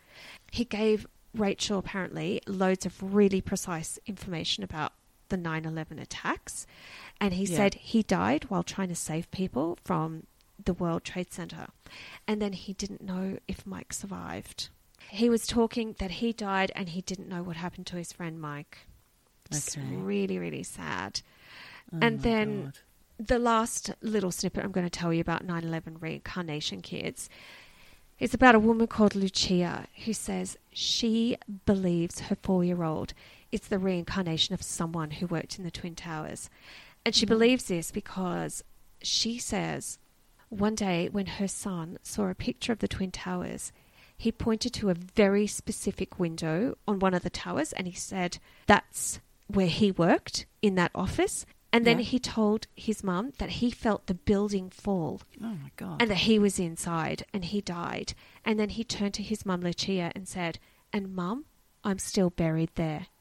He 0.51 0.65
gave 0.65 1.05
Rachel 1.36 1.78
apparently 1.78 2.41
loads 2.47 2.86
of 2.88 3.01
really 3.13 3.39
precise 3.39 3.99
information 4.07 4.63
about 4.63 4.93
the 5.30 5.38
9 5.38 5.63
11 5.65 5.99
attacks. 5.99 6.65
And 7.22 7.36
he 7.36 7.45
Yeah. 7.45 7.55
said 7.55 7.74
he 7.76 8.03
died 8.03 8.45
while 8.49 8.63
trying 8.63 8.89
to 8.89 8.95
save 8.95 9.30
people 9.32 9.78
from 9.86 10.26
the 10.63 10.74
World 10.74 11.03
Trade 11.03 11.32
Center. 11.32 11.67
And 12.28 12.41
then 12.41 12.53
he 12.53 12.74
didn't 12.74 13.01
know 13.01 13.38
if 13.47 13.65
Mike 13.65 13.93
survived. 13.93 14.69
he 15.09 15.30
was 15.30 15.45
talking 15.47 15.93
that 15.99 16.11
he 16.11 16.32
died 16.32 16.72
and 16.76 16.89
he 16.89 17.01
didn't 17.01 17.28
know 17.28 17.43
what 17.43 17.57
happened 17.57 17.86
to 17.88 17.97
his 17.97 18.11
friend 18.13 18.39
Mike. 18.39 18.88
It's 19.51 19.76
Okay. 19.78 19.86
really, 19.95 20.38
really 20.39 20.63
sad. 20.63 21.22
Oh 21.93 21.97
and 22.01 22.22
then 22.22 22.63
God. 23.19 23.28
the 23.28 23.39
last 23.39 23.91
little 24.01 24.32
snippet 24.32 24.63
I'm 24.63 24.72
going 24.72 24.86
to 24.86 24.89
tell 24.99 25.11
you 25.13 25.19
about 25.22 25.43
9 25.43 25.63
11 25.65 25.97
reincarnation 25.99 26.82
kids 26.82 27.30
is 28.19 28.34
about 28.34 28.55
a 28.55 28.59
woman 28.59 28.88
called 28.88 29.15
Lucia 29.15 29.88
who 30.05 30.13
says 30.13 30.55
she 30.72 31.36
believes 31.65 32.22
her 32.22 32.36
four 32.41 32.63
year 32.63 32.84
old 32.84 33.13
is 33.51 33.61
the 33.61 33.80
reincarnation 33.80 34.53
of 34.53 34.61
someone 34.61 35.11
who 35.11 35.28
worked 35.28 35.57
in 35.57 35.65
the 35.65 35.72
Twin 35.72 35.95
Towers. 35.95 36.49
And 37.05 37.15
she 37.15 37.25
mm-hmm. 37.25 37.33
believes 37.33 37.65
this 37.65 37.91
because 37.91 38.63
she 39.01 39.39
says 39.39 39.97
one 40.49 40.75
day 40.75 41.09
when 41.11 41.25
her 41.25 41.47
son 41.47 41.97
saw 42.03 42.27
a 42.27 42.35
picture 42.35 42.73
of 42.73 42.79
the 42.79 42.87
Twin 42.87 43.11
Towers, 43.11 43.71
he 44.17 44.31
pointed 44.31 44.73
to 44.73 44.89
a 44.89 44.93
very 44.93 45.47
specific 45.47 46.19
window 46.19 46.77
on 46.87 46.99
one 46.99 47.13
of 47.13 47.23
the 47.23 47.29
towers 47.29 47.73
and 47.73 47.87
he 47.87 47.93
said, 47.93 48.37
That's 48.67 49.19
where 49.47 49.67
he 49.67 49.91
worked 49.91 50.45
in 50.61 50.75
that 50.75 50.91
office. 50.93 51.45
And 51.73 51.85
then 51.85 51.99
Yeah. 51.99 52.03
he 52.03 52.19
told 52.19 52.67
his 52.75 53.01
mum 53.03 53.31
that 53.37 53.49
he 53.49 53.71
felt 53.71 54.07
the 54.07 54.13
building 54.13 54.69
fall 54.69 55.21
Oh 55.41 55.55
my 55.55 55.71
God. 55.77 56.01
and 56.01 56.11
that 56.11 56.17
he 56.27 56.37
was 56.37 56.59
inside 56.59 57.25
and 57.33 57.45
he 57.45 57.61
died. 57.61 58.13
And 58.43 58.59
then 58.59 58.69
he 58.69 58.83
turned 58.83 59.13
to 59.15 59.23
his 59.23 59.45
mum, 59.45 59.61
Lucia, 59.61 60.11
and 60.13 60.27
said, 60.27 60.59
And 60.91 61.15
mum, 61.15 61.45
I'm 61.83 61.97
still 61.97 62.29
buried 62.29 62.71
there. 62.75 63.07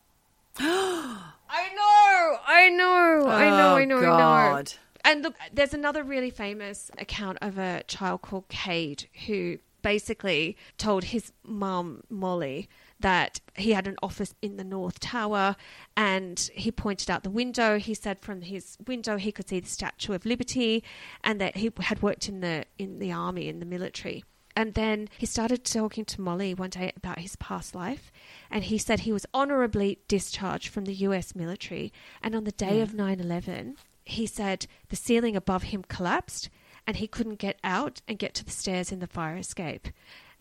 I 1.52 1.68
know, 1.74 2.38
I 2.46 2.68
know, 2.70 3.28
I 3.28 3.50
know, 3.50 3.76
I 3.76 3.84
know, 3.84 3.96
I 3.98 4.00
know. 4.00 4.56
Oh, 4.56 4.62
And 5.04 5.22
look, 5.22 5.34
there's 5.52 5.74
another 5.74 6.04
really 6.04 6.30
famous 6.30 6.90
account 6.98 7.38
of 7.40 7.58
a 7.58 7.82
child 7.88 8.22
called 8.22 8.48
Cade 8.48 9.08
who 9.26 9.58
basically 9.82 10.56
told 10.78 11.04
his 11.04 11.32
mum, 11.42 12.02
Molly, 12.08 12.68
that 13.00 13.40
he 13.56 13.72
had 13.72 13.88
an 13.88 13.96
office 14.02 14.34
in 14.42 14.58
the 14.58 14.64
North 14.64 15.00
Tower 15.00 15.56
and 15.96 16.50
he 16.54 16.70
pointed 16.70 17.10
out 17.10 17.22
the 17.22 17.30
window. 17.30 17.78
He 17.78 17.94
said 17.94 18.20
from 18.20 18.42
his 18.42 18.76
window 18.86 19.16
he 19.16 19.32
could 19.32 19.48
see 19.48 19.58
the 19.60 19.68
Statue 19.68 20.12
of 20.12 20.26
Liberty 20.26 20.84
and 21.24 21.40
that 21.40 21.56
he 21.56 21.72
had 21.80 22.02
worked 22.02 22.28
in 22.28 22.40
the 22.40 22.66
in 22.78 22.98
the 22.98 23.10
army, 23.10 23.48
in 23.48 23.58
the 23.58 23.66
military. 23.66 24.24
And 24.56 24.74
then 24.74 25.08
he 25.16 25.26
started 25.26 25.64
talking 25.64 26.04
to 26.06 26.20
Molly 26.20 26.54
one 26.54 26.70
day 26.70 26.92
about 26.96 27.20
his 27.20 27.36
past 27.36 27.74
life. 27.74 28.12
And 28.50 28.64
he 28.64 28.78
said 28.78 29.00
he 29.00 29.12
was 29.12 29.26
honorably 29.32 29.98
discharged 30.08 30.68
from 30.68 30.84
the 30.84 30.94
US 30.94 31.34
military. 31.34 31.92
And 32.22 32.34
on 32.34 32.44
the 32.44 32.52
day 32.52 32.76
hmm. 32.76 32.82
of 32.82 32.94
9 32.94 33.20
11, 33.20 33.76
he 34.04 34.26
said 34.26 34.66
the 34.88 34.96
ceiling 34.96 35.36
above 35.36 35.64
him 35.64 35.82
collapsed 35.82 36.50
and 36.86 36.96
he 36.96 37.06
couldn't 37.06 37.36
get 37.36 37.58
out 37.62 38.00
and 38.08 38.18
get 38.18 38.34
to 38.34 38.44
the 38.44 38.50
stairs 38.50 38.90
in 38.90 38.98
the 38.98 39.06
fire 39.06 39.36
escape. 39.36 39.88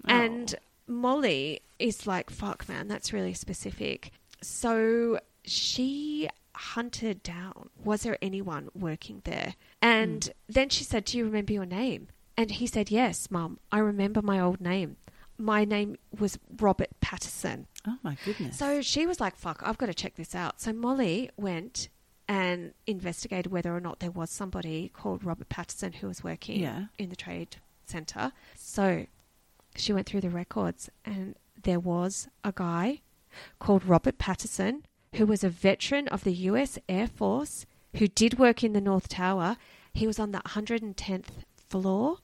Oh. 0.08 0.10
And 0.10 0.56
Molly 0.88 1.62
is 1.78 2.08
like, 2.08 2.30
fuck, 2.30 2.68
man, 2.68 2.88
that's 2.88 3.14
really 3.14 3.34
specific. 3.34 4.12
So 4.42 5.20
she 5.44 6.30
hunted 6.56 7.24
down, 7.24 7.70
was 7.84 8.04
there 8.04 8.18
anyone 8.22 8.70
working 8.74 9.22
there? 9.24 9.56
And 9.82 10.26
hmm. 10.26 10.32
then 10.54 10.70
she 10.70 10.84
said, 10.84 11.06
Do 11.06 11.18
you 11.18 11.26
remember 11.26 11.54
your 11.54 11.66
name? 11.66 12.08
And 12.40 12.52
he 12.52 12.68
said, 12.68 12.90
Yes, 12.90 13.30
Mum, 13.30 13.60
I 13.70 13.80
remember 13.80 14.22
my 14.22 14.40
old 14.40 14.62
name. 14.62 14.96
My 15.38 15.66
name 15.66 15.98
was 16.18 16.40
Robert 16.62 16.88
Patterson. 17.02 17.68
Oh 17.86 17.98
my 18.02 18.16
goodness. 18.24 18.58
So 18.58 18.82
she 18.82 19.06
was 19.06 19.20
like, 19.20 19.36
fuck, 19.36 19.62
I've 19.66 19.78
got 19.78 19.88
to 19.88 19.94
check 19.94 20.16
this 20.16 20.34
out. 20.34 20.62
So 20.62 20.72
Molly 20.72 21.30
went 21.36 21.90
and 22.30 22.74
investigated 22.88 23.52
whether 23.52 23.76
or 23.76 23.82
not 23.82 24.00
there 24.00 24.10
was 24.12 24.30
somebody 24.30 24.90
called 24.94 25.26
Robert 25.26 25.50
Patterson 25.50 25.92
who 25.94 26.08
was 26.08 26.24
working 26.24 26.62
Yeah. 26.62 26.86
in 26.98 27.10
the 27.10 27.16
trade 27.18 27.58
centre. 27.86 28.32
So 28.56 29.06
she 29.76 29.92
went 29.92 30.08
through 30.08 30.22
the 30.22 30.30
records 30.30 30.90
and 31.04 31.36
there 31.62 31.80
was 31.82 32.30
a 32.46 32.54
guy 32.56 33.02
called 33.60 33.84
Robert 33.86 34.18
Patterson 34.18 34.86
who 35.16 35.26
was 35.26 35.44
a 35.44 35.50
veteran 35.50 36.08
of 36.08 36.24
the 36.24 36.34
US 36.34 36.80
Air 36.88 37.08
Force 37.08 37.66
who 37.98 38.08
did 38.08 38.40
work 38.40 38.64
in 38.64 38.72
the 38.72 38.80
North 38.82 39.10
Tower. 39.10 39.58
He 39.94 40.08
was 40.08 40.20
on 40.20 40.32
the 40.32 40.40
110th 40.40 41.44
floor 41.70 42.18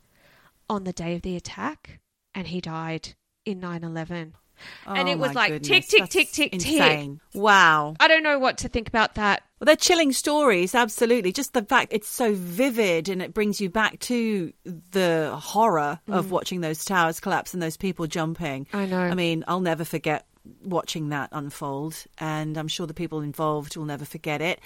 on 0.69 0.83
the 0.83 0.93
day 0.93 1.15
of 1.15 1.21
the 1.21 1.35
attack 1.35 1.99
and 2.33 2.47
he 2.47 2.61
died 2.61 3.15
in 3.45 3.59
9 3.59 3.83
11. 3.83 4.35
and 4.87 5.09
Oh 5.09 5.11
it 5.11 5.19
was 5.19 5.33
like 5.33 5.51
goodness, 5.51 5.87
tick, 5.87 5.87
tick, 5.87 5.99
that's 6.01 6.13
tick, 6.13 6.51
tick, 6.51 6.59
tick. 6.59 7.09
Wow. 7.33 7.95
I 7.99 8.07
don't 8.07 8.23
know 8.23 8.39
what 8.39 8.59
to 8.59 8.69
think 8.69 8.87
about 8.87 9.15
that. 9.15 9.43
Well, 9.59 9.65
they're 9.65 9.75
chilling 9.75 10.11
stories, 10.11 10.75
absolutely. 10.75 11.31
Just 11.31 11.53
the 11.53 11.63
fact 11.63 11.93
it's 11.93 12.09
so 12.09 12.33
vivid 12.33 13.09
and 13.09 13.21
it 13.21 13.33
brings 13.33 13.61
you 13.61 13.69
back 13.69 13.99
to 14.01 14.51
the 14.91 15.31
horror 15.41 15.99
of 16.07 16.31
watching 16.31 16.61
those 16.61 16.83
towers 16.83 17.19
collapse 17.19 17.53
and 17.53 17.61
those 17.63 17.77
people 17.77 18.07
jumping. 18.07 18.65
Mm. 18.65 18.77
I 18.77 18.85
know. 18.85 18.99
I 18.99 19.15
mean, 19.15 19.43
I'll 19.47 19.61
never 19.61 19.85
forget 19.85 20.25
watching 20.63 21.09
that 21.09 21.29
unfold, 21.31 21.95
and 22.19 22.57
I'm 22.57 22.67
sure 22.67 22.85
the 22.85 22.93
people 22.93 23.21
involved 23.21 23.75
will 23.77 23.85
never 23.85 24.05
forget 24.05 24.41
it. 24.41 24.59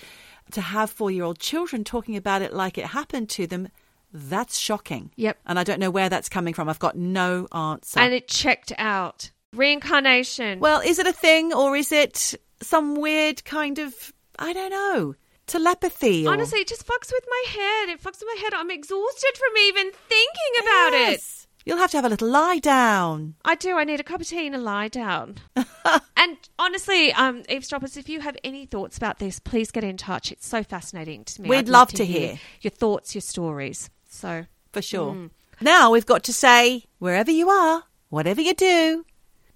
To 0.52 0.62
have 0.62 0.90
four 0.90 1.12
year 1.12 1.24
old 1.24 1.40
children 1.40 1.84
talking 1.84 2.16
about 2.18 2.42
it 2.42 2.54
like 2.54 2.78
it 2.78 2.88
happened 2.88 3.30
to 3.30 3.48
them, 3.48 3.70
that's 4.12 4.58
shocking. 4.58 5.12
Yep. 5.16 5.38
And 5.46 5.60
I 5.60 5.64
don't 5.64 5.80
know 5.80 5.92
where 5.92 6.10
that's 6.10 6.30
coming 6.30 6.54
from. 6.54 6.70
I've 6.70 6.80
got 6.80 6.98
no 6.98 7.48
answer. 7.52 8.00
And 8.00 8.14
it 8.14 8.28
checked 8.28 8.72
out. 8.78 9.32
Reincarnation. 9.54 10.60
Well, 10.60 10.82
is 10.82 11.00
it 11.00 11.08
a 11.08 11.14
thing 11.14 11.54
or 11.54 11.76
is 11.76 11.92
it 11.92 12.36
some 12.62 12.96
weird 12.96 13.44
kind 13.46 13.80
of, 13.80 14.14
I 14.38 14.54
don't 14.54 14.72
know, 14.72 15.16
telepathy? 15.48 16.28
Or... 16.28 16.32
Honestly, 16.32 16.60
it 16.60 16.68
just 16.68 16.86
fucks 16.86 17.12
with 17.12 17.26
my 17.28 17.44
head. 17.48 17.90
It 17.90 18.02
fucks 18.02 18.20
with 18.20 18.28
my 18.36 18.42
head. 18.42 18.54
I'm 18.54 18.72
exhausted 18.72 19.32
from 19.38 19.58
even 19.58 19.92
thinking 19.92 20.62
about 20.62 20.94
it. 20.94 21.24
You'll 21.66 21.78
have 21.78 21.92
to 21.92 21.98
have 21.98 22.06
a 22.06 22.10
little 22.10 22.30
lie 22.30 22.60
down. 22.60 23.36
I 23.44 23.56
do. 23.56 23.78
I 23.78 23.84
need 23.84 24.00
a 24.00 24.04
cup 24.04 24.22
of 24.22 24.28
tea 24.28 24.48
and 24.48 24.56
a 24.56 24.60
lie 24.60 24.88
down. 24.88 25.36
and 26.18 26.38
honestly, 26.58 27.12
um, 27.14 27.44
eavesdroppers, 27.50 27.98
if 27.98 28.10
you 28.10 28.22
have 28.22 28.38
any 28.44 28.66
thoughts 28.66 28.98
about 28.98 29.20
this, 29.20 29.40
please 29.40 29.70
get 29.70 29.84
in 29.84 29.98
touch. 29.98 30.32
It's 30.32 30.48
so 30.48 30.64
fascinating 30.64 31.26
to 31.26 31.42
me. 31.42 31.50
We'd 31.50 31.58
I'd 31.58 31.70
love 31.70 31.92
to 31.94 32.06
hear. 32.06 32.40
your 32.62 32.72
thoughts, 32.72 33.14
your 33.14 33.22
stories. 33.22 33.90
So 34.10 34.46
for 34.74 34.82
sure. 34.82 35.14
Mm. 35.14 35.30
Now 35.62 35.92
we've 35.92 36.06
got 36.06 36.24
to 36.24 36.34
say, 36.34 36.84
wherever 36.98 37.32
you 37.32 37.50
are, 37.50 37.84
whatever 38.10 38.42
you 38.42 38.54
do, 38.54 39.06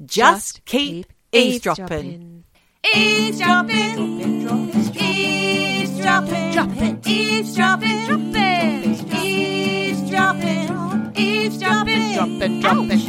just, 0.06 0.56
just 0.56 0.66
keep, 0.66 1.08
keep 1.08 1.14
eavesdropping. 1.34 2.44
Eavesdropping. 2.96 3.98
Eavesdropping. 4.96 6.52
Dropping. 6.54 7.02
Eavesdropping. 7.06 7.90
Eavesdropping. 7.90 9.14
Eavesdropping. 9.16 11.14
Eavesdropping. 11.16 12.14
Dropping. 12.16 12.60
Dropping. 12.62 13.03